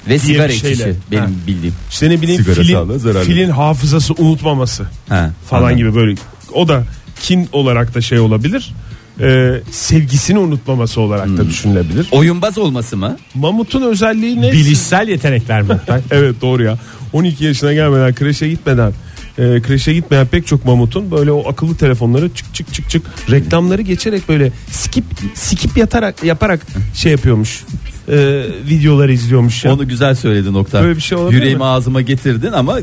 ve 0.10 0.19
sigara 0.19 0.49
şeyle. 0.51 0.73
içişi 0.73 0.95
benim 1.12 1.23
Ha. 1.23 1.30
bildiğim. 1.47 1.75
işte 1.89 2.10
ne 2.10 2.21
bileyim 2.21 2.41
Sigara 2.41 2.56
filin, 2.56 2.97
zararlı. 2.97 3.25
filin 3.25 3.49
hafızası 3.49 4.13
unutmaması 4.17 4.84
Ha, 5.10 5.32
falan 5.49 5.62
anladım. 5.62 5.78
gibi 5.78 5.95
böyle 5.95 6.15
o 6.54 6.67
da 6.67 6.84
kin 7.21 7.49
olarak 7.51 7.95
da 7.95 8.01
şey 8.01 8.19
olabilir. 8.19 8.73
Ee, 9.21 9.62
sevgisini 9.71 10.39
unutmaması 10.39 11.01
olarak 11.01 11.25
Hmm. 11.25 11.38
da 11.38 11.47
düşünülebilir. 11.47 12.08
Oyunbaz 12.12 12.58
olması 12.58 12.97
mı? 12.97 13.17
Mamut'un 13.36 13.82
özelliği 13.82 14.41
ne? 14.41 14.51
Bilişsel 14.51 15.08
yetenekler 15.08 15.62
mi? 15.62 15.78
Evet 16.12 16.41
doğru 16.41 16.63
ya. 16.63 16.78
12 17.13 17.45
yaşına 17.45 17.73
gelmeden 17.73 18.15
kreşe 18.15 18.49
gitmeden 18.49 18.93
e, 19.38 19.62
kreşe 19.62 19.93
gitmeyen 19.93 20.28
pek 20.28 20.47
çok 20.47 20.65
mamutun 20.65 21.12
böyle 21.12 21.32
o 21.32 21.49
akıllı 21.49 21.75
telefonları 21.78 22.34
çık 22.34 22.54
çık 22.56 22.73
çık 22.73 22.89
çık 22.89 23.06
reklamları 23.32 23.82
geçerek 23.82 24.30
böyle 24.30 24.51
skip 24.71 25.04
skip 25.34 25.78
yatarak 25.78 26.23
yaparak 26.23 26.60
şey 26.93 27.12
yapıyormuş. 27.12 27.63
E, 28.10 28.45
videoları 28.69 29.13
izliyormuş 29.13 29.65
ya. 29.65 29.73
Onu 29.73 29.88
güzel 29.88 30.15
söyledin 30.15 30.54
nokta. 30.54 30.84
Böyle 30.84 30.95
bir 30.95 31.01
şey 31.01 31.17
olabilir 31.17 31.38
Yüreğimi 31.38 31.58
mi? 31.58 31.63
ağzıma 31.65 32.01
getirdin 32.01 32.51
ama 32.51 32.78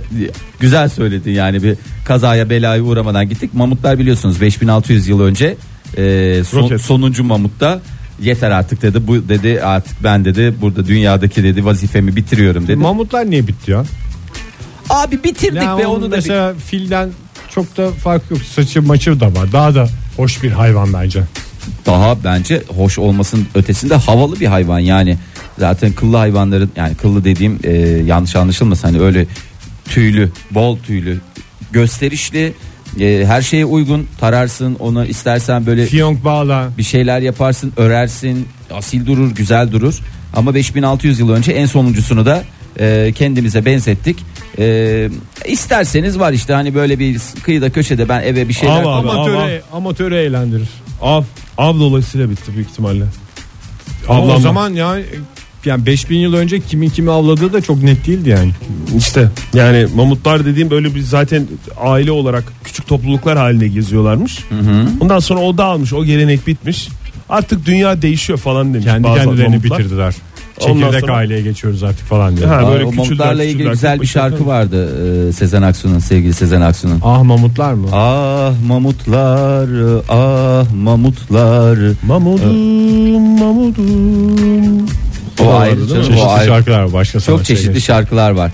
güzel 0.60 0.88
söyledin 0.88 1.30
yani 1.32 1.62
bir 1.62 1.76
kazaya 2.04 2.50
belaya 2.50 2.82
uğramadan 2.82 3.28
gittik. 3.28 3.54
Mamutlar 3.54 3.98
biliyorsunuz 3.98 4.40
5600 4.40 5.08
yıl 5.08 5.20
önce 5.20 5.56
e, 5.96 6.44
son- 6.44 6.62
Roket. 6.62 6.80
sonuncu 6.80 7.24
mamutta 7.24 7.80
yeter 8.20 8.50
artık 8.50 8.82
dedi. 8.82 9.06
Bu 9.06 9.28
dedi 9.28 9.62
artık 9.62 10.04
ben 10.04 10.24
dedi 10.24 10.54
burada 10.60 10.86
dünyadaki 10.86 11.42
dedi 11.44 11.64
vazifemi 11.64 12.16
bitiriyorum 12.16 12.68
dedi. 12.68 12.76
Mamutlar 12.76 13.30
niye 13.30 13.46
bitti 13.46 13.70
ya? 13.70 13.84
Abi 14.90 15.24
bitirdik 15.24 15.62
Yani 15.62 15.82
ve 15.82 15.86
onun 15.86 16.02
onu 16.02 16.12
da 16.12 16.16
mesela 16.16 16.54
filden 16.66 17.10
çok 17.54 17.76
da 17.76 17.90
fark 17.90 18.30
yok. 18.30 18.40
Saçı 18.42 18.82
maçı 18.82 19.20
da 19.20 19.26
var. 19.34 19.52
Daha 19.52 19.74
da 19.74 19.88
hoş 20.16 20.42
bir 20.42 20.50
hayvan 20.50 20.92
bence. 20.92 21.22
daha 21.86 22.24
bence 22.24 22.62
hoş 22.76 22.98
olmasının 22.98 23.46
ötesinde 23.54 23.94
havalı 23.94 24.40
bir 24.40 24.46
hayvan 24.46 24.78
yani 24.78 25.18
zaten 25.58 25.92
kıllı 25.92 26.16
hayvanların 26.16 26.70
yani 26.76 26.94
kıllı 26.94 27.24
dediğim 27.24 27.58
e, 27.64 27.72
yanlış 28.06 28.36
anlaşılmasın 28.36 28.88
hani 28.88 29.00
öyle 29.00 29.26
tüylü 29.84 30.32
bol 30.50 30.78
tüylü 30.78 31.20
gösterişli 31.72 32.52
e, 33.00 33.24
her 33.26 33.42
şeye 33.42 33.64
uygun 33.64 34.06
tararsın 34.20 34.76
onu 34.80 35.04
istersen 35.06 35.66
böyle 35.66 35.86
Fiyonk 35.86 36.24
bağla. 36.24 36.70
bir 36.78 36.82
şeyler 36.82 37.20
yaparsın 37.20 37.72
örersin 37.76 38.48
asil 38.74 39.06
durur 39.06 39.30
güzel 39.34 39.72
durur 39.72 39.98
ama 40.34 40.54
5600 40.54 41.20
yıl 41.20 41.30
önce 41.30 41.52
en 41.52 41.66
sonuncusunu 41.66 42.26
da 42.26 42.42
e, 42.80 43.12
kendimize 43.14 43.64
benzettik 43.64 44.18
e, 44.58 45.08
isterseniz 45.46 46.18
var 46.18 46.32
işte 46.32 46.52
hani 46.52 46.74
böyle 46.74 46.98
bir 46.98 47.20
kıyıda 47.42 47.70
köşede 47.70 48.08
ben 48.08 48.22
eve 48.22 48.48
bir 48.48 48.54
şeyler 48.54 48.82
Ama- 48.82 48.96
Abi, 48.98 49.08
Amatöre, 49.10 49.62
amatöre 49.72 50.22
eğlendirir. 50.22 50.68
Av, 51.02 51.22
av 51.58 51.80
dolayısıyla 51.80 52.30
bitti 52.30 52.54
büyük 52.54 52.70
ihtimalle. 52.70 53.04
Ama 54.08 54.18
o 54.20 54.22
Avlanma. 54.22 54.40
zaman 54.40 54.72
yani 54.74 55.04
yani 55.64 55.86
5000 55.86 56.16
yıl 56.18 56.34
önce 56.34 56.60
kimin 56.60 56.88
kimi 56.90 57.10
avladığı 57.10 57.52
da 57.52 57.60
çok 57.60 57.82
net 57.82 58.06
değildi 58.06 58.28
yani. 58.28 58.50
İşte 58.98 59.28
yani 59.54 59.86
mamutlar 59.96 60.44
dediğim 60.44 60.70
böyle 60.70 60.94
bir 60.94 61.00
zaten 61.00 61.46
aile 61.80 62.12
olarak 62.12 62.44
küçük 62.64 62.86
topluluklar 62.86 63.38
halinde 63.38 63.68
geziyorlarmış. 63.68 64.38
Ondan 65.00 65.18
sonra 65.18 65.40
o 65.40 65.58
dağılmış 65.58 65.92
o 65.92 66.04
gelenek 66.04 66.46
bitmiş. 66.46 66.88
Artık 67.28 67.66
dünya 67.66 68.02
değişiyor 68.02 68.38
falan 68.38 68.74
demiş 68.74 68.86
Kendi 68.86 69.04
bazı 69.04 69.20
kendilerini 69.24 69.48
mamutlar. 69.56 69.78
bitirdiler. 69.78 70.14
Ondan 70.60 70.74
Çekirdek 70.80 71.00
sonra- 71.00 71.12
aileye 71.16 71.40
geçiyoruz 71.42 71.82
artık 71.82 72.06
falan 72.06 72.36
diyor. 72.36 72.48
Ha, 72.48 72.56
Aa, 72.56 72.68
böyle 72.72 72.84
o 72.84 72.92
mamutlarla 72.92 73.44
ilgili 73.44 73.68
güzel 73.70 74.00
bir 74.00 74.06
şarkı 74.06 74.46
vardı 74.46 74.88
e, 75.28 75.32
Sezen 75.32 75.62
Aksu'nun 75.62 75.98
sevgili 75.98 76.32
Sezen 76.34 76.60
Aksu'nun. 76.60 77.00
Ah 77.04 77.22
mamutlar 77.22 77.72
mı? 77.72 77.86
Ah 77.92 78.52
mamutlar 78.66 79.68
ah 80.08 80.72
mamutlar 80.74 81.78
Mamudum 82.06 83.38
mamudum. 83.38 84.86
O 85.46 85.54
ayrı 85.54 85.88
canım, 85.88 86.02
o 86.02 86.06
Çeşitli 86.06 86.22
ayrı. 86.22 86.48
şarkılar 86.48 86.82
var. 86.82 86.92
Başka 86.92 87.20
çok 87.20 87.44
çeşitli 87.44 87.72
geç. 87.74 87.84
şarkılar 87.84 88.30
var. 88.30 88.52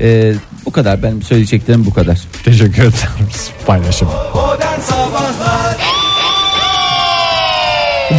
E, 0.00 0.32
bu 0.66 0.70
kadar 0.72 1.02
benim 1.02 1.22
söyleyeceklerim 1.22 1.86
bu 1.86 1.94
kadar. 1.94 2.18
Teşekkür 2.44 2.82
ederim 2.82 2.92
paylaşım. 3.66 4.08
Modern 4.34 4.80
Sabahlar 4.80 5.76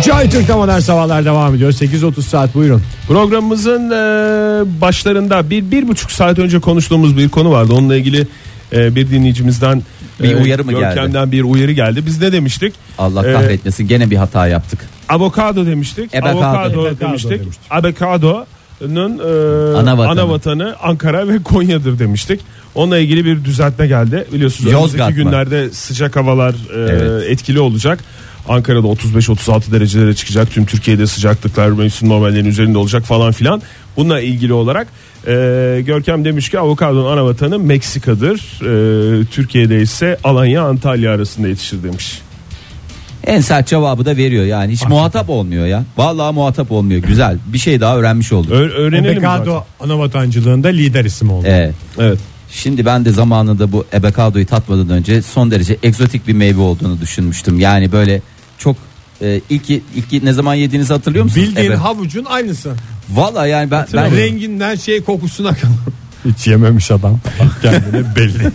Joy 0.06 0.30
Türk'te 0.30 0.54
modern 0.54 0.80
sabahlar 0.80 1.26
devam 1.26 1.56
ediyor. 1.56 1.72
8.30 1.72 2.22
saat 2.22 2.56
buyurun. 2.56 2.82
Programımızın 3.08 3.90
e, 3.92 4.82
başlarında 4.82 5.50
bir, 5.50 5.72
bir 5.72 5.88
buçuk 5.88 6.12
saat 6.12 6.40
önce 6.40 6.60
konuştuğumuz 6.60 7.18
bir 7.18 7.30
konu 7.30 7.52
vardı. 7.52 7.74
Onunla 7.74 7.96
ilgili 7.96 8.28
e, 8.74 8.96
bir 8.96 9.10
dinleyicimizden 9.10 9.84
Bir 10.24 10.36
uyarı 10.36 10.66
mı 10.66 10.72
geldi? 10.74 10.96
Görkem'den 10.96 11.32
bir 11.32 11.44
uyarı 11.44 11.72
geldi. 11.72 12.06
Biz 12.06 12.22
ne 12.22 12.32
demiştik? 12.32 12.74
Allah 12.98 13.30
Ee, 13.30 13.34
kahretmesin 13.34 13.88
gene 13.88 14.10
bir 14.12 14.16
hata 14.18 14.48
yaptık. 14.48 14.80
Avokado 15.10 15.66
demiştik. 15.66 16.14
Ebekado. 16.16 16.38
Avokado 16.40 16.88
Ebekado 16.88 17.10
demiştik. 17.10 17.32
demiştik. 17.32 17.72
Avokado'nun 17.72 19.20
e, 19.20 19.78
Ana 19.78 19.98
vatanı. 19.98 20.12
ana 20.22 20.30
vatanı 20.30 20.76
Ankara 20.84 21.28
ve 21.28 21.44
Konya'dır 21.44 22.00
demiştik. 22.00 22.42
Onunla 22.76 22.98
ilgili 22.98 23.26
bir 23.26 23.46
düzeltme 23.46 23.88
geldi. 23.88 24.26
Biliyorsunuz 24.34 24.72
Yozgat 24.72 25.00
önümüzdeki 25.00 25.24
mı? 25.26 25.30
günlerde 25.32 25.70
sıcak 25.70 26.16
havalar 26.16 26.54
e, 26.54 26.58
Evet. 26.92 27.24
etkili 27.32 27.60
olacak. 27.60 28.00
Ankara'da 28.50 28.88
35-36 28.88 29.72
derecelere 29.72 30.14
çıkacak. 30.16 30.52
Tüm 30.52 30.66
Türkiye'de 30.66 31.08
sıcaklıklar 31.08 31.70
mevsim 31.70 32.10
normallerinin 32.10 32.50
üzerinde 32.50 32.78
olacak 32.78 33.04
falan 33.04 33.32
filan. 33.32 33.62
Bununla 33.98 34.22
ilgili 34.22 34.54
olarak 34.54 34.88
e, 35.28 35.82
Görkem 35.86 36.26
demiş 36.26 36.50
ki 36.50 36.60
avokadonun 36.60 37.12
ana 37.12 37.26
vatanı 37.26 37.60
Meksika'dır. 37.60 38.40
E, 38.62 39.26
Türkiye'de 39.26 39.82
ise 39.82 40.18
Alanya 40.24 40.64
Antalya 40.64 41.12
arasında 41.12 41.48
yetişir 41.48 41.84
demiş. 41.84 42.22
En 43.28 43.42
sert 43.42 43.68
cevabı 43.68 44.06
da 44.06 44.18
veriyor 44.18 44.46
yani 44.46 44.72
hiç 44.72 44.86
muhatap 44.88 45.30
olmuyor 45.30 45.66
ya. 45.66 45.84
Vallahi 45.98 46.34
muhatap 46.34 46.72
olmuyor. 46.72 47.02
Güzel. 47.02 47.38
Bir 47.46 47.58
şey 47.58 47.82
daha 47.82 47.98
öğrenmiş 47.98 48.32
olduk. 48.34 48.52
Ö- 48.52 48.70
öğrenelim. 48.70 49.14
Ebekado 49.14 49.64
ana 49.80 50.00
vatancılığında 50.00 50.68
lider 50.68 51.06
isim 51.06 51.32
oldu. 51.32 51.46
Evet. 51.48 51.76
Evet. 52.00 52.20
Şimdi 52.52 52.86
ben 52.86 53.06
de 53.06 53.10
zamanında 53.12 53.72
bu 53.72 53.86
ebekadoyu 53.94 54.46
tatmadan 54.46 54.90
önce 54.90 55.22
son 55.22 55.52
derece 55.52 55.78
egzotik 55.84 56.28
bir 56.28 56.34
meyve 56.34 56.62
olduğunu 56.62 57.02
düşünmüştüm. 57.02 57.60
Yani 57.60 57.92
böyle 57.92 58.22
çok 58.58 58.76
e, 59.22 59.42
ilk 59.50 59.70
ilk 59.70 60.24
ne 60.24 60.34
zaman 60.34 60.54
yediğinizi 60.54 60.94
hatırlıyor 60.94 61.26
musunuz? 61.26 61.48
Bildiğin 61.48 61.72
Ebe- 61.72 61.76
havucun 61.76 62.26
aynısı. 62.26 62.72
Valla 63.14 63.48
yani 63.48 63.72
ben, 63.72 63.86
ben 63.94 64.18
Renginden 64.18 64.76
şey 64.76 65.02
kokusuna 65.04 65.54
kadar. 65.54 65.74
Hiç 66.26 66.48
yememiş 66.48 66.92
adam. 66.92 67.20
Kendine 67.62 68.16
belli. 68.16 68.52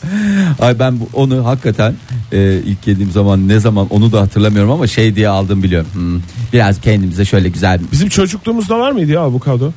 ay 0.60 0.78
ben 0.78 1.00
bu- 1.00 1.08
onu 1.12 1.46
hakikaten 1.46 1.94
e, 2.32 2.52
ilk 2.66 2.86
yediğim 2.86 3.10
zaman 3.10 3.48
ne 3.48 3.60
zaman 3.60 3.86
onu 3.90 4.12
da 4.12 4.20
hatırlamıyorum 4.20 4.70
ama 4.70 4.86
şey 4.86 5.16
diye 5.16 5.28
aldım 5.28 5.62
biliyorum. 5.62 5.88
Hmm, 5.92 6.20
biraz 6.52 6.80
kendimize 6.80 7.24
şöyle 7.24 7.48
güzel 7.48 7.80
Bizim 7.92 8.08
çocukluğumuzda 8.08 8.78
var 8.78 8.92
mıydı 8.92 9.12
ya 9.12 9.20
avokado? 9.20 9.70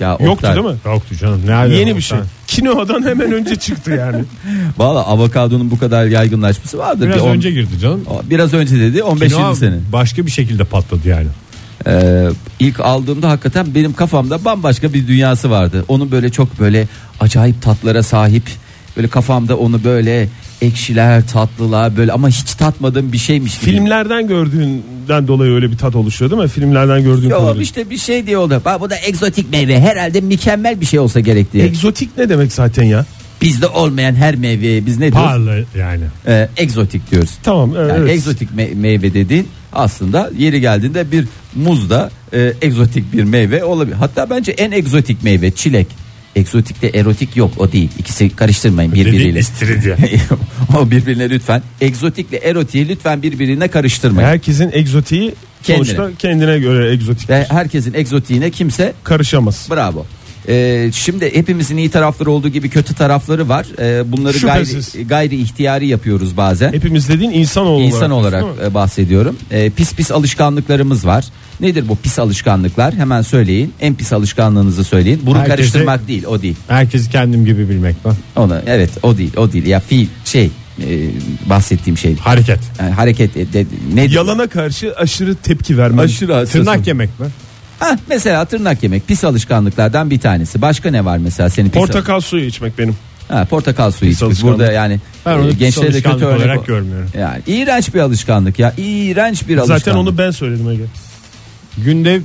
ya 0.00 0.10
Yoktu 0.10 0.28
Oktay, 0.30 0.56
değil 0.56 0.66
mi? 0.66 0.74
Yoktu 0.86 1.14
canım. 1.20 1.40
Nerede 1.46 1.74
Yeni 1.74 1.96
bir 1.96 2.00
şey. 2.02 2.18
Kinoa'dan 2.46 3.02
hemen 3.02 3.32
önce 3.32 3.56
çıktı 3.56 3.90
yani. 3.90 4.24
Valla 4.78 5.06
avokadonun 5.06 5.70
bu 5.70 5.78
kadar 5.78 6.06
yaygınlaşması 6.06 6.78
vardır. 6.78 7.06
Biraz 7.06 7.16
Bir 7.16 7.20
on- 7.20 7.30
önce 7.30 7.50
girdi 7.50 7.78
canım. 7.80 8.04
biraz 8.30 8.54
önce 8.54 8.76
dedi 8.80 8.98
15-20 8.98 9.28
Kinoa 9.28 9.54
sene. 9.54 9.74
Başka 9.92 10.26
bir 10.26 10.30
şekilde 10.30 10.64
patladı 10.64 11.08
yani. 11.08 11.26
Ee, 11.86 12.28
ilk 12.60 12.80
aldığımda 12.80 13.30
hakikaten 13.30 13.74
benim 13.74 13.92
kafamda 13.92 14.44
bambaşka 14.44 14.92
bir 14.92 15.06
dünyası 15.08 15.50
vardı. 15.50 15.84
Onun 15.88 16.10
böyle 16.10 16.30
çok 16.30 16.60
böyle 16.60 16.88
acayip 17.20 17.62
tatlara 17.62 18.02
sahip 18.02 18.44
Böyle 18.96 19.08
kafamda 19.08 19.56
onu 19.58 19.84
böyle 19.84 20.28
ekşiler, 20.62 21.26
tatlılar 21.28 21.96
böyle 21.96 22.12
ama 22.12 22.28
hiç 22.28 22.54
tatmadığım 22.54 23.12
bir 23.12 23.18
şeymiş 23.18 23.58
gibi. 23.60 23.70
Filmlerden 23.70 24.28
gördüğünden 24.28 25.28
dolayı 25.28 25.52
öyle 25.52 25.72
bir 25.72 25.78
tat 25.78 25.96
oluşuyor 25.96 26.30
değil 26.30 26.42
mi? 26.42 26.48
Filmlerden 26.48 27.02
gördüğün 27.02 27.28
Yok 27.28 27.40
kadarıyla. 27.40 27.62
işte 27.62 27.90
bir 27.90 27.98
şey 27.98 28.26
diyorlar. 28.26 28.64
Bak 28.64 28.80
bu 28.80 28.90
da 28.90 28.94
egzotik 29.06 29.50
meyve. 29.50 29.80
Herhalde 29.80 30.20
mükemmel 30.20 30.80
bir 30.80 30.86
şey 30.86 30.98
olsa 30.98 31.20
gerek 31.20 31.52
diye. 31.52 31.64
Egzotik 31.64 32.18
ne 32.18 32.28
demek 32.28 32.52
zaten 32.52 32.82
ya? 32.84 33.06
Bizde 33.42 33.66
olmayan 33.66 34.14
her 34.14 34.36
meyveye 34.36 34.86
biz 34.86 34.98
ne 34.98 35.12
diyoruz? 35.12 35.26
Pahalı 35.28 35.64
yani. 35.78 36.04
Ee, 36.26 36.48
egzotik 36.56 37.10
diyoruz. 37.10 37.30
Tamam 37.42 37.70
evet. 37.78 37.90
Yani 37.98 38.10
egzotik 38.10 38.50
me- 38.50 38.74
meyve 38.74 39.14
dediğin 39.14 39.48
aslında 39.72 40.30
yeri 40.38 40.60
geldiğinde 40.60 41.12
bir 41.12 41.26
muzda 41.54 42.10
e, 42.32 42.52
egzotik 42.62 43.12
bir 43.12 43.24
meyve 43.24 43.64
olabilir. 43.64 43.96
Hatta 43.96 44.30
bence 44.30 44.52
en 44.52 44.72
egzotik 44.72 45.22
meyve 45.22 45.50
çilek. 45.50 45.86
Egzotikte 46.36 46.86
erotik 46.86 47.36
yok 47.36 47.52
o 47.58 47.72
değil. 47.72 47.90
İkisi 47.98 48.36
karıştırmayın 48.36 48.92
birbiriyle. 48.92 49.38
istiridye. 49.38 49.96
o 50.78 50.90
birbirine 50.90 51.30
lütfen. 51.30 51.62
Egzotikle 51.80 52.36
erotiği 52.36 52.88
lütfen 52.88 53.22
birbirine 53.22 53.68
karıştırmayın. 53.68 54.28
Herkesin 54.28 54.70
egzotiği 54.72 55.34
Kendine. 55.62 55.84
sonuçta 55.86 56.18
kendine 56.18 56.58
göre 56.58 56.92
egzotik. 56.92 57.30
Ve 57.30 57.46
herkesin 57.48 57.94
egzotiğine 57.94 58.50
kimse 58.50 58.92
Karışamaz. 59.04 59.68
Bravo. 59.70 60.06
Ee, 60.48 60.90
şimdi 60.94 61.34
hepimizin 61.36 61.76
iyi 61.76 61.90
tarafları 61.90 62.30
olduğu 62.30 62.48
gibi 62.48 62.68
kötü 62.70 62.94
tarafları 62.94 63.48
var. 63.48 63.66
Ee, 63.78 64.12
bunları 64.12 64.38
Şüphesiz. 64.38 64.92
gayri, 64.92 65.06
gayri 65.08 65.36
ihtiyari 65.36 65.86
yapıyoruz 65.88 66.36
bazen. 66.36 66.72
Hepimiz 66.72 67.08
dediğin 67.08 67.30
İnsan 67.30 68.10
olarak 68.10 68.42
değil 68.42 68.52
mi? 68.54 68.58
e, 68.66 68.74
bahsediyorum. 68.74 69.36
Ee, 69.50 69.70
pis 69.70 69.94
pis 69.94 70.10
alışkanlıklarımız 70.10 71.06
var. 71.06 71.24
Nedir 71.60 71.88
bu 71.88 71.96
pis 71.96 72.18
alışkanlıklar? 72.18 72.94
Hemen 72.94 73.22
söyleyin. 73.22 73.72
En 73.80 73.94
pis 73.94 74.12
alışkanlığınızı 74.12 74.84
söyleyin. 74.84 75.20
Burun 75.26 75.38
Herkese- 75.38 75.48
karıştırmak 75.48 76.08
değil, 76.08 76.24
o 76.24 76.42
değil. 76.42 76.56
Herkesi 76.68 77.10
kendim 77.10 77.44
gibi 77.44 77.68
bilmek 77.68 78.04
mi? 78.04 78.12
Onu 78.36 78.56
evet, 78.66 78.90
o 79.02 79.18
değil, 79.18 79.36
o 79.36 79.52
değil. 79.52 79.66
Ya 79.66 79.80
fiil 79.80 80.06
şey 80.24 80.50
e, 80.80 81.10
bahsettiğim 81.46 81.98
şey. 81.98 82.16
Hareket. 82.16 82.58
Yani 82.80 82.90
hareket 82.90 83.36
e, 83.36 83.52
de, 83.52 83.66
nedir? 83.94 84.14
Yalana 84.14 84.46
karşı 84.46 84.94
aşırı 84.96 85.34
tepki 85.34 85.78
vermen. 85.78 86.04
Aşırı 86.04 86.32
hassasım. 86.34 86.60
Tırnak 86.64 86.86
yemek 86.86 87.20
mi? 87.20 87.26
Ha, 87.78 87.98
mesela 88.08 88.44
tırnak 88.44 88.82
yemek 88.82 89.08
pis 89.08 89.24
alışkanlıklardan 89.24 90.10
bir 90.10 90.20
tanesi. 90.20 90.62
Başka 90.62 90.90
ne 90.90 91.04
var 91.04 91.18
mesela 91.18 91.50
senin 91.50 91.70
pis 91.70 91.78
Portakal 91.80 92.20
suyu 92.20 92.44
içmek 92.44 92.78
benim. 92.78 92.96
Ha, 93.28 93.44
portakal 93.44 93.90
suyu 93.90 94.10
Pis 94.10 94.16
içmek. 94.18 94.30
alışkanlık. 94.30 94.58
Burada 94.58 94.72
yani 94.72 95.00
Ben 95.26 95.38
onu 95.38 95.46
e, 95.46 95.50
pis 95.50 95.58
gençlere 95.58 95.86
de 95.86 95.92
kötü 95.96 96.08
alışkanlık 96.08 96.34
örnek 96.34 96.46
olarak 96.46 96.60
o- 96.60 96.64
görmüyorum. 96.64 97.08
Yani 97.18 97.42
iğrenç 97.46 97.94
bir 97.94 98.00
alışkanlık 98.00 98.58
ya. 98.58 98.74
İğrenç 98.78 99.48
bir 99.48 99.56
alışkanlık. 99.56 99.84
Zaten 99.84 99.98
onu 99.98 100.18
ben 100.18 100.30
söyledim 100.30 100.70
Ege. 100.70 100.82
Günde 101.78 102.20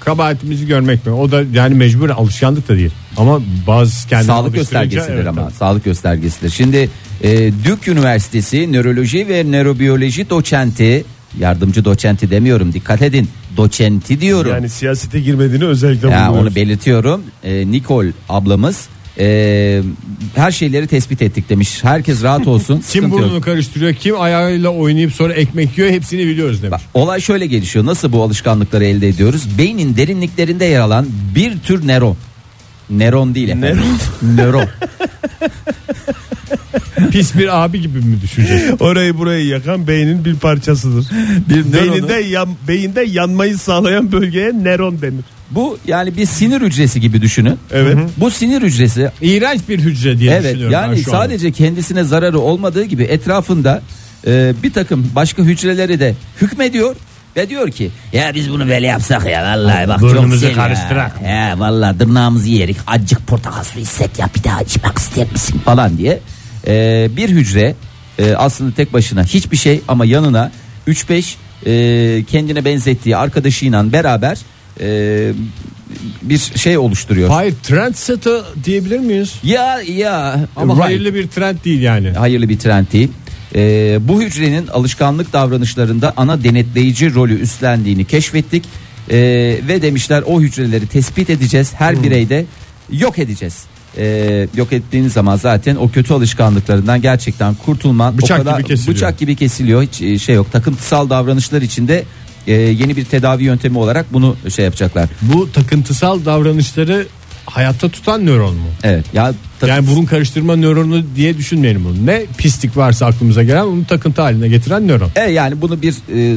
kabahatimizi 0.00 0.66
görmek 0.66 1.06
mi? 1.06 1.12
O 1.12 1.30
da 1.32 1.42
yani 1.52 1.74
mecbur 1.74 2.10
alışkanlık 2.10 2.68
da 2.68 2.76
değil. 2.76 2.90
Ama 3.16 3.40
bazı 3.66 4.08
kendini 4.08 4.26
sağlık 4.26 4.56
alıştırınca 4.56 4.84
göstergesidir 4.84 5.14
evet, 5.14 5.26
ama 5.26 5.44
tabii. 5.44 5.54
sağlık 5.54 5.84
göstergesidir. 5.84 6.50
Şimdi 6.50 6.90
e, 7.22 7.52
Duke 7.64 7.90
Üniversitesi 7.90 8.72
nöroloji 8.72 9.28
ve 9.28 9.44
nörobiyoloji 9.52 10.30
doçenti 10.30 11.04
yardımcı 11.38 11.84
doçenti 11.84 12.30
demiyorum 12.30 12.72
dikkat 12.72 13.02
edin 13.02 13.28
doçenti 13.56 14.20
diyorum. 14.20 14.50
Yani 14.50 14.68
siyasete 14.68 15.20
girmediğini 15.20 15.64
özellikle 15.64 16.08
ya, 16.08 16.20
vurguluyoruz. 16.20 16.46
onu 16.46 16.54
belirtiyorum. 16.54 17.22
E, 17.44 17.70
Nikol 17.70 18.06
ablamız 18.28 18.88
e, 19.18 19.82
her 20.34 20.50
şeyleri 20.50 20.86
tespit 20.86 21.22
ettik 21.22 21.48
demiş. 21.48 21.84
Herkes 21.84 22.22
rahat 22.22 22.46
olsun. 22.46 22.74
Kim 22.74 22.82
sıkıntı 22.82 23.16
yok. 23.16 23.20
burnunu 23.20 23.40
karıştırıyor, 23.40 23.94
kim 23.94 24.20
ayağıyla 24.20 24.70
oynayıp 24.70 25.12
sonra 25.12 25.32
ekmek 25.32 25.78
yiyor 25.78 25.90
hepsini 25.90 26.26
biliyoruz 26.26 26.62
demiş. 26.62 26.72
Bak, 26.72 26.80
olay 26.94 27.20
şöyle 27.20 27.46
gelişiyor. 27.46 27.86
Nasıl 27.86 28.12
bu 28.12 28.22
alışkanlıkları 28.22 28.84
elde 28.84 29.08
ediyoruz? 29.08 29.58
Beynin 29.58 29.96
derinliklerinde 29.96 30.64
yer 30.64 30.80
alan 30.80 31.06
bir 31.34 31.58
tür 31.58 31.88
nöron. 31.88 32.16
Nöron 32.90 33.34
değil 33.34 33.48
efendim. 33.48 33.82
Nöron. 34.22 34.64
Pis 37.12 37.34
bir 37.36 37.64
abi 37.64 37.80
gibi 37.80 37.98
mi 37.98 38.20
düşünecek? 38.22 38.60
Orayı 38.82 39.18
burayı 39.18 39.46
yakan 39.46 39.86
beynin 39.86 40.24
bir 40.24 40.34
parçasıdır. 40.36 41.06
Bir 41.48 41.72
Beyinde 41.72 42.14
yan, 42.14 42.48
beyinde 42.68 43.02
yanmayı 43.02 43.58
sağlayan 43.58 44.12
bölgeye 44.12 44.52
nöron 44.52 45.02
denir. 45.02 45.24
Bu 45.50 45.78
yani 45.86 46.16
bir 46.16 46.26
sinir 46.26 46.60
hücresi 46.60 47.00
gibi 47.00 47.22
düşünün. 47.22 47.58
Evet. 47.72 47.96
Bu 48.16 48.30
sinir 48.30 48.62
hücresi 48.62 49.10
İğrenç 49.20 49.60
bir 49.68 49.78
hücre 49.78 50.18
diye 50.18 50.32
evet 50.32 50.44
düşünüyorum 50.44 50.72
ben 50.82 50.86
yani 50.86 51.02
şu 51.02 51.14
anda. 51.14 51.24
sadece 51.24 51.52
kendisine 51.52 52.04
zararı 52.04 52.38
olmadığı 52.38 52.84
gibi 52.84 53.02
etrafında 53.02 53.82
e, 54.26 54.52
bir 54.62 54.72
takım 54.72 55.10
başka 55.14 55.42
hücreleri 55.42 56.00
de 56.00 56.14
hükmediyor 56.40 56.96
ve 57.36 57.48
diyor 57.48 57.70
ki 57.70 57.90
ya 58.12 58.34
biz 58.34 58.50
bunu 58.50 58.68
böyle 58.68 58.86
yapsak 58.86 59.26
ya 59.30 59.42
vallahi 59.44 59.88
bak 59.88 60.00
çok 60.00 60.10
Burnumuzu 60.10 60.46
ya. 60.46 60.52
karıştırak. 60.54 61.12
Ya 61.28 61.54
vallahi 61.58 61.98
tırnağımızı 61.98 62.48
yerik 62.48 62.76
acık 62.86 63.26
portakal 63.26 63.64
suyu 63.64 63.84
içsek 63.84 64.18
ya 64.18 64.28
bir 64.36 64.44
daha 64.44 64.62
içmek 64.62 64.98
ister 64.98 65.26
misin 65.32 65.60
falan 65.64 65.98
diye 65.98 66.20
E, 66.66 67.08
bir 67.16 67.28
hücre 67.28 67.74
e, 68.18 68.34
aslında 68.34 68.74
tek 68.74 68.92
başına 68.92 69.24
hiçbir 69.24 69.56
şey 69.56 69.80
ama 69.88 70.04
yanına 70.04 70.52
3-5 70.88 71.34
e, 71.66 72.24
kendine 72.24 72.64
benzettiği 72.64 73.16
arkadaşıyla 73.16 73.92
beraber 73.92 74.38
e, 74.80 75.32
bir 76.22 76.38
şey 76.38 76.78
oluşturuyor. 76.78 77.28
Hayır 77.28 77.54
trendsetter 77.62 78.40
diyebilir 78.64 78.98
miyiz? 78.98 79.34
Ya 79.42 79.80
ya 79.80 80.40
Ama 80.56 80.74
right. 80.74 80.84
hayırlı 80.84 81.14
bir 81.14 81.28
trend 81.28 81.56
değil 81.64 81.80
yani. 81.82 82.10
hayırlı 82.10 82.48
bir 82.48 82.58
trend 82.58 82.86
değil. 82.92 83.08
Ee, 83.54 83.98
bu 84.00 84.22
hücrenin 84.22 84.66
alışkanlık 84.66 85.32
davranışlarında 85.32 86.12
ana 86.16 86.44
denetleyici 86.44 87.14
rolü 87.14 87.40
üstlendiğini 87.40 88.04
keşfettik 88.04 88.64
Ee, 89.10 89.16
ve 89.68 89.82
demişler 89.82 90.22
o 90.26 90.40
hücreleri 90.40 90.86
tespit 90.86 91.30
edeceğiz 91.30 91.72
her 91.74 91.94
Hmm. 91.94 92.02
bireyde 92.02 92.44
yok 92.92 93.18
edeceğiz. 93.18 93.64
Ee, 93.98 94.48
yok 94.56 94.72
ettiğiniz 94.72 95.12
zaman 95.12 95.36
zaten 95.36 95.76
o 95.76 95.88
kötü 95.90 96.14
alışkanlıklarından 96.14 97.02
gerçekten 97.02 97.54
kurtulman 97.54 98.18
Bıçak 98.18 98.40
o 98.40 98.44
kadar 98.44 98.58
gibi 98.58 98.68
kesiliyor. 98.68 98.96
bıçak 98.96 99.18
gibi 99.18 99.36
kesiliyor 99.36 99.82
hiç 99.82 100.02
e, 100.02 100.18
şey 100.18 100.34
yok 100.34 100.52
takıntısal 100.52 101.10
davranışlar 101.10 101.62
içinde 101.62 102.04
e, 102.46 102.52
yeni 102.52 102.96
bir 102.96 103.04
tedavi 103.04 103.44
yöntemi 103.44 103.78
olarak 103.78 104.12
bunu 104.12 104.36
şey 104.54 104.64
yapacaklar. 104.64 105.08
Bu 105.22 105.52
takıntısal 105.52 106.24
davranışları 106.24 107.06
hayatta 107.46 107.88
tutan 107.88 108.26
nöron 108.26 108.54
mu? 108.54 108.68
Evet 108.82 109.04
ya 109.12 109.32
Yani 109.66 109.86
burun 109.86 110.04
karıştırma 110.04 110.56
nöronu 110.56 111.02
diye 111.16 111.38
düşünmeyelim 111.38 111.84
bunu. 111.84 112.06
Ne 112.06 112.22
pislik 112.38 112.76
varsa 112.76 113.06
aklımıza 113.06 113.42
gelen 113.42 113.64
onu 113.64 113.84
takıntı 113.86 114.22
haline 114.22 114.48
getiren 114.48 114.88
nöron. 114.88 115.10
E 115.16 115.20
yani 115.20 115.60
bunu 115.60 115.82
bir 115.82 115.94
e, 116.14 116.36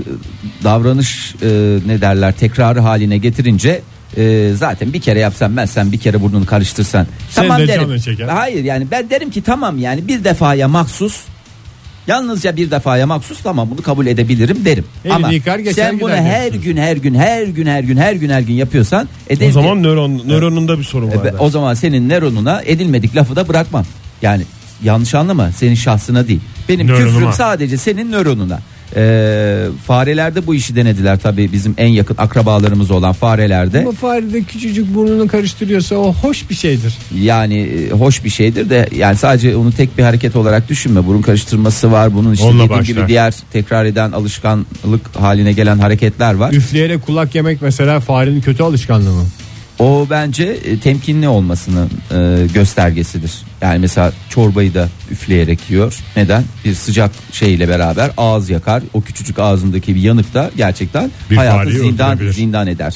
davranış 0.63 1.35
e, 1.41 1.79
ne 1.87 2.01
derler 2.01 2.31
tekrarı 2.31 2.79
haline 2.79 3.17
getirince 3.17 3.81
e, 4.17 4.51
zaten 4.55 4.93
bir 4.93 5.01
kere 5.01 5.19
yapsan 5.19 5.57
ben 5.57 5.65
sen 5.65 5.91
bir 5.91 5.97
kere 5.99 6.21
burnunu 6.21 6.45
karıştırsan 6.45 7.07
Senin 7.29 7.47
tamam 7.47 7.61
de 7.61 7.67
derim. 7.67 7.81
canın 7.81 7.99
çeker. 7.99 8.27
Hayır 8.27 8.63
yani 8.63 8.87
ben 8.91 9.09
derim 9.09 9.31
ki 9.31 9.41
tamam 9.41 9.77
yani 9.79 10.07
bir 10.07 10.23
defaya 10.23 10.67
mahsus 10.67 11.21
yalnızca 12.07 12.55
bir 12.57 12.71
defaya 12.71 13.07
mahsus 13.07 13.39
tamam 13.43 13.69
bunu 13.71 13.81
kabul 13.81 14.07
edebilirim 14.07 14.65
derim. 14.65 14.85
Elini 15.05 15.15
Ama 15.15 15.31
yıkar, 15.31 15.59
geçer 15.59 15.83
sen 15.83 15.99
bunu 15.99 16.09
gider 16.09 16.21
her 16.23 16.41
diyorsun. 16.43 16.61
gün 16.61 16.77
her 16.77 16.97
gün 16.97 17.15
her 17.15 17.43
gün 17.43 17.65
her 17.65 17.83
gün 17.83 17.97
her 17.97 18.13
gün 18.13 18.29
her 18.29 18.41
gün 18.41 18.53
yapıyorsan 18.53 19.05
O 19.29 19.33
ederim. 19.33 19.51
zaman 19.51 19.83
nöron 19.83 20.21
nöronunda 20.27 20.79
bir 20.79 20.83
sorun 20.83 21.11
E, 21.11 21.15
var. 21.17 21.23
be- 21.23 21.33
o 21.39 21.49
zaman 21.49 21.73
senin 21.73 22.09
nöronuna 22.09 22.61
edilmedik 22.65 23.15
lafı 23.15 23.35
da 23.35 23.47
bırakmam. 23.47 23.85
Yani 24.21 24.43
yanlış 24.83 25.15
anlama 25.15 25.51
senin 25.51 25.75
şahsına 25.75 26.27
değil. 26.27 26.39
Benim 26.69 26.87
Nöronuma. 26.87 27.09
küfrüm 27.11 27.33
sadece 27.33 27.77
senin 27.77 28.11
nöronuna. 28.11 28.59
Ee, 28.95 29.65
farelerde 29.87 30.47
bu 30.47 30.55
işi 30.55 30.75
denediler 30.75 31.19
tabii 31.19 31.51
bizim 31.51 31.73
en 31.77 31.87
yakın 31.87 32.15
akrabalarımız 32.17 32.91
olan 32.91 33.13
farelerde. 33.13 33.79
Ama 33.79 33.91
fare 33.91 34.33
de 34.33 34.41
küçücük 34.43 34.95
burnunu 34.95 35.27
karıştırıyorsa 35.27 35.95
o 35.95 36.13
hoş 36.13 36.49
bir 36.49 36.55
şeydir. 36.55 36.97
Yani 37.21 37.57
e, 37.59 37.89
hoş 37.91 38.23
bir 38.23 38.29
şeydir 38.29 38.69
de 38.69 38.89
yani 38.95 39.15
sadece 39.17 39.55
onu 39.55 39.71
tek 39.71 39.97
bir 39.97 40.03
hareket 40.03 40.35
olarak 40.35 40.69
düşünme. 40.69 41.05
Burun 41.05 41.21
karıştırması 41.21 41.91
var. 41.91 42.13
Bunun 42.15 42.33
işte 42.33 42.45
Onunla 42.45 42.63
dediğim 42.63 42.79
başlar. 42.81 42.95
gibi 42.95 43.07
diğer 43.07 43.33
tekrar 43.53 43.85
eden 43.85 44.11
alışkanlık 44.11 45.15
haline 45.19 45.53
gelen 45.53 45.77
hareketler 45.77 46.33
var. 46.33 46.53
Üfleyerek 46.53 47.05
kulak 47.05 47.35
yemek 47.35 47.61
mesela 47.61 47.99
farenin 47.99 48.41
kötü 48.41 48.63
alışkanlığı 48.63 49.11
mı? 49.13 49.25
O 49.79 50.07
bence 50.09 50.43
e, 50.43 50.79
temkinli 50.79 51.27
olmasının 51.27 51.89
e, 52.11 52.47
göstergesidir. 52.53 53.31
Yani 53.61 53.79
mesela 53.79 54.13
çorbayı 54.29 54.73
da 54.73 54.89
üfleyerek 55.11 55.59
yiyor. 55.69 55.99
Neden? 56.15 56.43
Bir 56.65 56.73
sıcak 56.73 57.11
şeyle 57.31 57.67
beraber 57.67 58.11
ağız 58.17 58.49
yakar. 58.49 58.83
O 58.93 59.01
küçücük 59.01 59.39
ağzındaki 59.39 59.95
bir 59.95 60.01
yanık 60.01 60.33
da 60.33 60.51
gerçekten 60.57 61.11
Bir 61.31 61.37
hayatı 61.37 61.71
zindan 61.71 62.17
zindan 62.31 62.67
eder. 62.67 62.95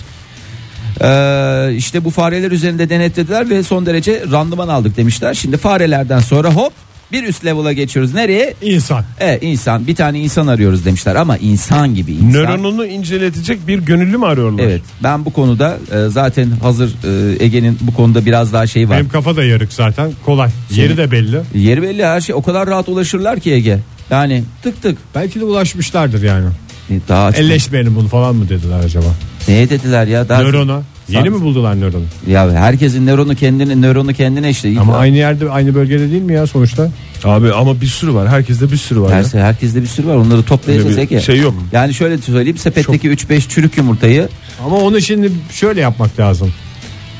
Ee, 1.02 1.76
işte 1.76 2.06
bu 2.06 2.10
fareler 2.10 2.52
üzerinde 2.52 2.90
denetlediler 2.90 3.50
ve 3.50 3.64
son 3.64 3.86
derece 3.86 4.24
randıman 4.32 4.68
aldık 4.68 4.98
demişler. 4.98 5.34
Şimdi 5.34 5.58
farelerden 5.58 6.20
sonra 6.20 6.54
hop 6.54 6.74
bir 7.12 7.24
üst 7.24 7.46
level'a 7.46 7.74
geçiyoruz. 7.74 8.14
Nereye? 8.14 8.54
İnsan. 8.62 9.04
E 9.20 9.40
insan 9.42 9.88
bir 9.88 9.96
tane 9.96 10.20
insan 10.20 10.48
arıyoruz 10.48 10.86
demişler 10.86 11.16
ama 11.16 11.38
insan 11.38 11.96
gibi 11.96 12.12
insan. 12.12 12.32
Nöronunu 12.34 12.86
inceletecek 12.86 13.68
bir 13.68 13.80
gönüllü 13.80 14.18
mü 14.18 14.26
arıyorlar? 14.26 14.64
Evet 14.64 14.82
ben 15.04 15.26
bu 15.26 15.34
konuda 15.34 15.78
e, 15.92 16.10
zaten 16.10 16.50
hazır 16.62 16.90
e, 16.90 17.44
Ege'nin 17.46 17.78
bu 17.82 17.94
konuda 17.94 18.26
biraz 18.26 18.54
daha 18.54 18.68
şey 18.68 18.90
var. 18.90 18.98
Benim 18.98 19.10
kafa 19.10 19.36
da 19.36 19.44
yarık 19.44 19.74
zaten 19.74 20.12
kolay. 20.26 20.50
Senin- 20.70 20.82
Yeri 20.82 20.98
de 20.98 21.12
belli. 21.12 21.42
Yeri 21.56 21.82
belli 21.82 22.06
her 22.06 22.22
şey 22.22 22.36
o 22.36 22.42
kadar 22.42 22.68
rahat 22.68 22.90
ulaşırlar 22.90 23.40
ki 23.40 23.52
Ege. 23.54 23.80
Yani 24.12 24.44
tık 24.64 24.82
tık. 24.82 24.98
Belki 25.16 25.40
de 25.40 25.44
ulaşmışlardır 25.46 26.24
yani. 26.24 26.46
E, 26.90 26.94
Daha 27.10 27.32
Elleşmeyelim 27.32 27.96
bunu 27.96 28.08
falan 28.08 28.36
mı 28.36 28.50
dediler 28.50 28.80
acaba? 28.80 29.06
Neye 29.48 29.70
dediler 29.70 30.08
ya? 30.08 30.30
Daha 30.30 30.42
Nörona. 30.42 30.82
Yeni 31.10 31.30
mi 31.30 31.42
buldular 31.42 31.80
nöronu? 31.82 32.04
Ya 32.28 32.52
herkesin 32.52 33.06
nöronu 33.06 33.36
kendine 33.36 33.82
nöronu 33.82 34.14
kendine 34.14 34.50
işte. 34.50 34.74
Ama 34.80 34.98
aynı 34.98 35.18
yerde 35.18 35.50
aynı 35.50 35.76
bölgede 35.76 36.12
değil 36.12 36.22
mi 36.22 36.34
ya 36.34 36.48
sonuçta? 36.48 36.90
Abi 37.24 37.54
ama 37.54 37.82
bir 37.82 37.86
sürü 37.88 38.14
var. 38.14 38.28
Herkeste 38.28 38.72
bir 38.72 38.78
sürü 38.78 39.02
var. 39.02 39.10
ya. 39.10 39.16
Her, 39.34 39.40
herkeste 39.40 39.82
bir 39.82 39.88
sürü 39.88 40.08
var. 40.08 40.16
Onları 40.16 40.44
toplayacağız 40.44 40.88
Öyle 40.88 40.98
bir 40.98 41.02
Ege. 41.16 41.22
şey 41.22 41.40
yok. 41.40 41.54
Yani 41.72 41.94
şöyle 41.94 42.18
söyleyeyim 42.18 42.58
sepetteki 42.58 43.10
3-5 43.10 43.50
çürük 43.50 43.78
yumurtayı 43.78 44.30
Ama 44.66 44.76
onu 44.78 45.02
şimdi 45.02 45.32
şöyle 45.52 45.82
yapmak 45.82 46.20
lazım. 46.20 46.54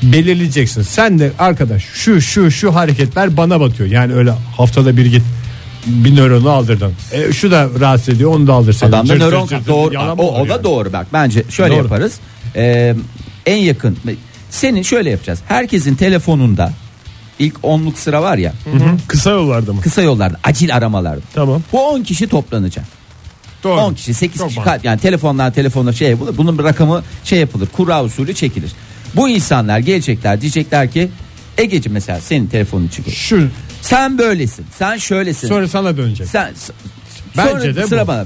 Belirleyeceksin. 0.02 0.82
Sen 0.82 1.18
de 1.18 1.32
arkadaş 1.38 1.84
şu 1.94 2.20
şu 2.20 2.50
şu 2.50 2.74
hareketler 2.74 3.36
bana 3.36 3.60
batıyor. 3.60 3.88
Yani 3.88 4.14
öyle 4.14 4.32
haftada 4.56 4.96
bir 4.96 5.06
git 5.06 5.22
bir 5.86 6.16
nöronu 6.16 6.50
aldırdın. 6.50 6.92
E, 7.12 7.32
şu 7.32 7.50
da 7.50 7.68
rahatsız 7.80 8.14
ediyor 8.14 8.34
onu 8.34 8.46
da 8.46 8.52
aldırsaydın. 8.52 8.96
adamda 8.96 9.14
nöron 9.14 9.48
doğru. 9.68 9.94
O, 10.18 10.40
o 10.40 10.48
da 10.48 10.52
yani? 10.52 10.64
doğru 10.64 10.92
bak. 10.92 11.06
Bence 11.12 11.44
şöyle 11.50 11.74
Doğru. 11.74 11.82
yaparız. 11.82 12.12
Ee, 12.56 12.94
en 13.50 13.56
yakın 13.56 13.98
senin 14.50 14.82
şöyle 14.82 15.10
yapacağız. 15.10 15.38
Herkesin 15.48 15.94
telefonunda 15.94 16.72
ilk 17.38 17.54
onluk 17.62 17.98
sıra 17.98 18.22
var 18.22 18.38
ya 18.38 18.52
Kısa 19.08 19.30
yollarda 19.30 19.72
mı? 19.72 19.80
kısa 19.80 20.02
yollarda 20.02 20.36
acil 20.44 20.76
aramalarda. 20.76 21.20
Tamam. 21.34 21.62
Bu 21.72 21.88
10 21.88 22.02
kişi 22.02 22.28
toplanacak. 22.28 22.84
Doğru. 23.64 23.80
10 23.80 23.94
kişi 23.94 24.14
8 24.14 24.38
Çok 24.38 24.48
kişi 24.48 24.60
mantıklı. 24.60 24.86
yani 24.88 25.00
telefonlar 25.00 25.54
telefonlar 25.54 25.92
şey 25.92 26.10
yapılır. 26.10 26.36
Bunun 26.36 26.58
bir 26.58 26.64
rakamı 26.64 27.02
şey 27.24 27.38
yapılır. 27.40 27.68
Kura 27.76 28.04
usulü 28.04 28.34
çekilir. 28.34 28.72
Bu 29.16 29.28
insanlar 29.28 29.78
gelecekler 29.78 30.40
diyecekler 30.40 30.90
ki 30.90 31.10
Egeci 31.58 31.88
mesela 31.88 32.20
senin 32.20 32.46
telefonun 32.46 32.88
çıkıyor. 32.88 33.16
Şu 33.16 33.48
Sen 33.82 34.18
böylesin. 34.18 34.66
Sen 34.78 34.96
şöylesin. 34.96 35.48
sonra 35.48 35.68
sana 35.68 35.96
dönecek. 35.96 36.26
sen 36.28 36.52
Bence 37.36 37.76
de 37.76 37.86
sıra 37.86 38.04
bu. 38.04 38.08
bana. 38.08 38.24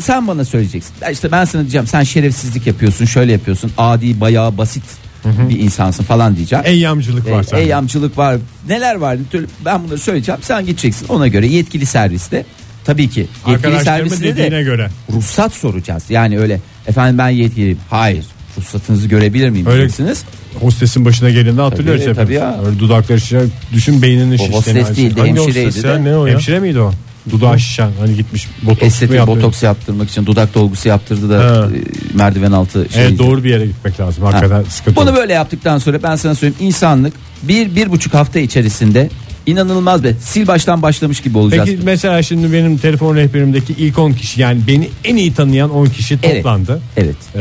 Sen- 0.00 0.26
bana 0.28 0.44
söyleyeceksin. 0.44 0.92
Ya 1.02 1.10
İşte 1.10 1.32
ben 1.32 1.44
sana 1.44 1.62
diyeceğim 1.62 1.86
sen 1.86 2.02
şerefsizlik 2.02 2.66
yapıyorsun, 2.66 3.04
şöyle 3.04 3.32
yapıyorsun. 3.32 3.72
Adi 3.78 4.20
bayağı 4.20 4.58
basit 4.58 4.82
bir 5.24 5.58
insansın 5.58 6.04
falan 6.04 6.36
diyeceğim. 6.36 6.64
Eyyamcılık 6.68 7.30
var 7.30 7.40
E, 7.40 7.44
sende. 7.44 7.62
eyyamcılık 7.62 8.18
var. 8.18 8.36
Neler 8.68 8.94
var? 8.94 9.16
Ben 9.64 9.84
bunları 9.84 9.98
söyleyeceğim. 9.98 10.40
Sen 10.42 10.66
gideceksin. 10.66 11.08
Ona 11.08 11.28
göre 11.28 11.46
yetkili 11.46 11.86
serviste 11.86 12.44
tabii 12.84 13.08
ki 13.10 13.20
yetkili 13.20 13.54
Arkadaşlarımın 13.54 14.08
serviste 14.08 14.24
dediğine 14.36 14.56
de 14.56 14.62
göre. 14.62 14.88
ruhsat 15.12 15.52
soracağız. 15.54 16.02
Yani 16.08 16.38
öyle 16.38 16.60
efendim 16.86 17.18
ben 17.18 17.28
yetkiliyim. 17.28 17.78
Hayır. 17.90 18.24
Ruhsatınızı 18.58 19.06
görebilir 19.08 19.50
miyim 19.50 19.66
Öyle- 19.66 19.76
diyeceksiniz. 19.78 20.22
Hostesin 20.60 21.04
başına 21.04 21.30
geldiğinde 21.30 21.60
hatırlıyoruz 21.62 22.04
Tabii, 22.04 22.10
hepimiz. 22.10 22.40
tabii 22.40 22.56
ya. 22.60 22.60
Öyle 22.66 22.78
dudakları 22.78 23.20
şişer. 23.20 23.42
Düşün 23.72 24.02
beyninin 24.02 24.36
şiştiğini. 24.36 24.56
hostes 24.56 24.96
değildi, 24.96 25.20
Hangi 25.20 25.30
hemşireydi 25.40 25.66
hostes 25.66 25.84
de. 25.84 25.88
ya, 25.88 25.98
ne 25.98 26.16
o 26.16 26.26
ya? 26.26 26.32
Hemşire 26.34 26.60
miydi 26.60 26.80
o? 26.80 26.92
Dudağı 27.30 27.58
şişen 27.60 27.90
hani 28.00 28.16
gitmiş 28.16 28.48
botoks 28.62 28.80
mu 28.82 28.86
Estetik 28.86 29.16
yaptı? 29.16 29.36
botoks 29.36 29.62
yaptırmak 29.62 30.10
için 30.10 30.26
dudak 30.26 30.54
dolgusu 30.54 30.88
yaptırdı 30.88 31.30
da 31.30 31.38
Ha. 31.38 31.68
e, 31.76 32.16
merdiven 32.16 32.52
altı 32.52 32.86
şey. 32.94 33.02
Evet 33.06 33.18
doğru 33.18 33.44
bir 33.44 33.50
yere 33.50 33.66
gitmek 33.66 34.00
lazım. 34.00 34.24
Hakikaten 34.24 34.62
sıkıntı. 34.68 34.96
Bunu 34.96 35.10
olur. 35.10 35.18
böyle 35.18 35.32
yaptıktan 35.32 35.78
sonra 35.78 36.02
ben 36.02 36.16
sana 36.16 36.34
söyleyeyim 36.34 36.66
insanlık 36.66 37.12
bir 37.42 37.76
bir 37.76 37.90
buçuk 37.90 38.14
hafta 38.14 38.38
içerisinde 38.40 39.10
inanılmaz 39.46 40.04
be 40.04 40.14
sil 40.30 40.44
baştan 40.46 40.82
başlamış 40.82 41.20
gibi 41.20 41.38
olacağız. 41.38 41.68
Peki 41.68 41.82
mesela 41.84 42.22
şimdi 42.22 42.52
benim 42.52 42.78
telefon 42.78 43.16
rehberimdeki 43.16 43.72
ilk 43.72 43.98
10 43.98 44.12
kişi 44.12 44.40
yani 44.40 44.60
beni 44.68 44.88
en 45.04 45.16
iyi 45.16 45.34
tanıyan 45.34 45.70
10 45.70 45.86
kişi 45.86 46.18
Evet. 46.22 46.36
toplandı. 46.36 46.80
Evet. 46.96 47.16
Ee, 47.34 47.38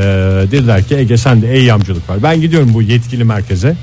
dediler 0.51 0.83
ki 0.83 0.95
Ege 0.95 1.17
sende 1.17 1.53
eyyamcılık 1.53 2.09
var. 2.09 2.23
Ben 2.23 2.41
gidiyorum 2.41 2.73
bu 2.73 2.81
yetkili 2.81 3.23
merkeze. 3.23 3.75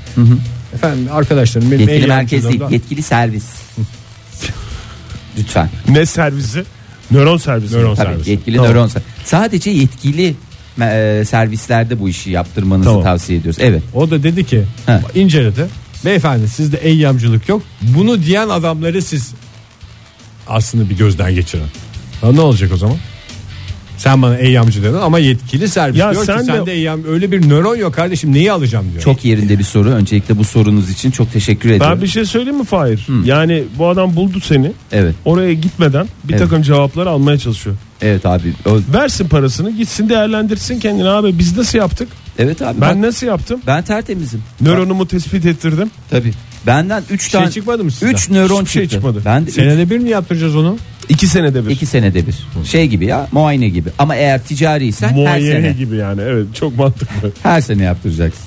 Efendim 0.75 1.07
arkadaşlarım 1.11 1.71
benim 1.71 1.89
Yetkili 1.89 2.07
merkez 2.07 2.43
değil, 2.43 2.53
eyyamcılığımda- 2.61 2.73
yetkili 2.73 3.01
servis. 3.03 3.43
Lütfen. 5.37 5.69
Ne 5.89 6.05
servisi? 6.05 6.63
Nöron 7.11 7.37
servisi. 7.37 7.75
Nöron 7.75 7.95
Tabii 7.95 8.07
servisi. 8.07 8.29
yetkili 8.31 8.55
Tamam. 8.57 8.71
nöron 8.71 8.87
ser- 8.87 9.01
Sadece 9.25 9.69
yetkili 9.71 10.35
e, 10.81 11.23
servislerde 11.27 11.99
bu 11.99 12.09
işi 12.09 12.29
yaptırmanızı 12.31 12.89
Tamam. 12.89 13.03
tavsiye 13.03 13.39
ediyoruz. 13.39 13.59
Evet. 13.61 13.83
O 13.93 14.11
da 14.11 14.23
dedi 14.23 14.43
ki 14.45 14.63
He. 14.85 15.01
inceledi. 15.15 15.65
Beyefendi 16.05 16.47
sizde 16.49 16.77
eyyamcılık 16.77 17.49
yok. 17.49 17.61
Bunu 17.81 18.23
diyen 18.23 18.49
adamları 18.49 19.01
siz 19.01 19.33
aslında 20.47 20.89
bir 20.89 20.97
gözden 20.97 21.35
geçirin. 21.35 21.63
Ha, 22.21 22.31
ne 22.31 22.41
olacak 22.41 22.71
o 22.73 22.77
zaman? 22.77 22.97
Sen 23.97 24.21
bana 24.21 24.37
eyyamcı 24.37 24.83
dedin 24.83 24.93
ama 24.93 25.19
yetkili 25.19 25.67
servis 25.69 25.99
Ya 25.99 26.11
diyor 26.11 26.25
sen 26.25 26.41
ki 26.41 26.47
de- 26.47 26.51
sende 26.51 26.73
eyyam 26.73 26.99
öyle 27.09 27.31
bir 27.31 27.49
nöron 27.49 27.75
yok 27.75 27.93
kardeşim 27.93 28.33
neyi 28.33 28.51
alacağım 28.51 28.85
diyor. 28.91 29.03
Çok 29.03 29.25
yerinde 29.25 29.59
bir 29.59 29.63
soru. 29.63 29.89
Öncelikle 29.89 30.37
bu 30.37 30.43
sorunuz 30.43 30.89
için 30.89 31.11
çok 31.11 31.33
teşekkür 31.33 31.69
ediyorum. 31.69 31.95
Ben 31.95 32.01
bir 32.01 32.07
şey 32.07 32.25
söyleyeyim 32.25 32.57
mi 32.59 32.65
Fahir? 32.65 33.07
Yani 33.25 33.63
bu 33.77 33.87
adam 33.87 34.15
buldu 34.15 34.37
seni. 34.43 34.71
Evet. 34.91 35.15
Oraya 35.25 35.53
gitmeden 35.53 36.07
bir 36.23 36.33
Evet. 36.33 36.43
takım 36.43 36.61
cevapları 36.61 37.09
almaya 37.09 37.37
çalışıyor. 37.37 37.75
Evet 38.01 38.25
abi. 38.25 38.53
O- 38.65 38.93
Versin 38.93 39.27
parasını 39.27 39.71
gitsin 39.71 40.09
değerlendirsin 40.09 40.79
kendini 40.79 41.09
abi. 41.09 41.39
Biz 41.39 41.57
nasıl 41.57 41.77
yaptık? 41.77 42.07
evet 42.39 42.61
abi. 42.61 42.81
Ben 42.81 42.89
bak, 42.89 42.95
nasıl 43.05 43.27
yaptım? 43.27 43.61
ben 43.67 43.83
tertemizim. 43.83 44.43
Nöronumu 44.61 45.07
tespit 45.07 45.45
ettirdim. 45.45 45.89
Tabii. 46.09 46.31
Benden 46.67 47.03
3 47.09 47.25
Bir 47.25 47.29
şey 47.29 47.39
tane 47.41 47.51
çıkmadı 47.51 47.83
mı 47.83 47.91
sizden? 47.91 48.13
3 48.13 48.29
nöron 48.29 48.55
Hiçbir 48.61 48.71
şey 48.71 48.81
çıktı. 48.83 48.95
çıkmadı. 48.95 49.21
Ben 49.25 49.45
de 49.45 49.49
üç- 49.49 49.55
Senede 49.55 49.89
bir 49.89 49.97
mi 49.97 50.09
yaptıracağız 50.09 50.55
onu? 50.55 50.77
İki 51.09 51.27
senede 51.27 51.65
bir. 51.65 51.71
2 51.71 51.85
senede 51.85 52.23
bir. 52.27 52.35
Şey 52.65 52.87
gibi 52.87 53.05
ya, 53.05 53.27
muayene 53.31 53.69
gibi. 53.69 53.89
Ama 53.99 54.15
eğer 54.15 54.43
ticariysen 54.43 55.07
her 55.09 55.15
Muayene 55.15 55.51
sene 55.61 55.71
gibi 55.73 55.95
yani. 55.95 56.21
Evet 56.21 56.45
çok 56.55 56.77
mantıklı. 56.77 57.31
her 57.43 57.61
sene 57.61 57.83
yaptıracaksın. 57.83 58.41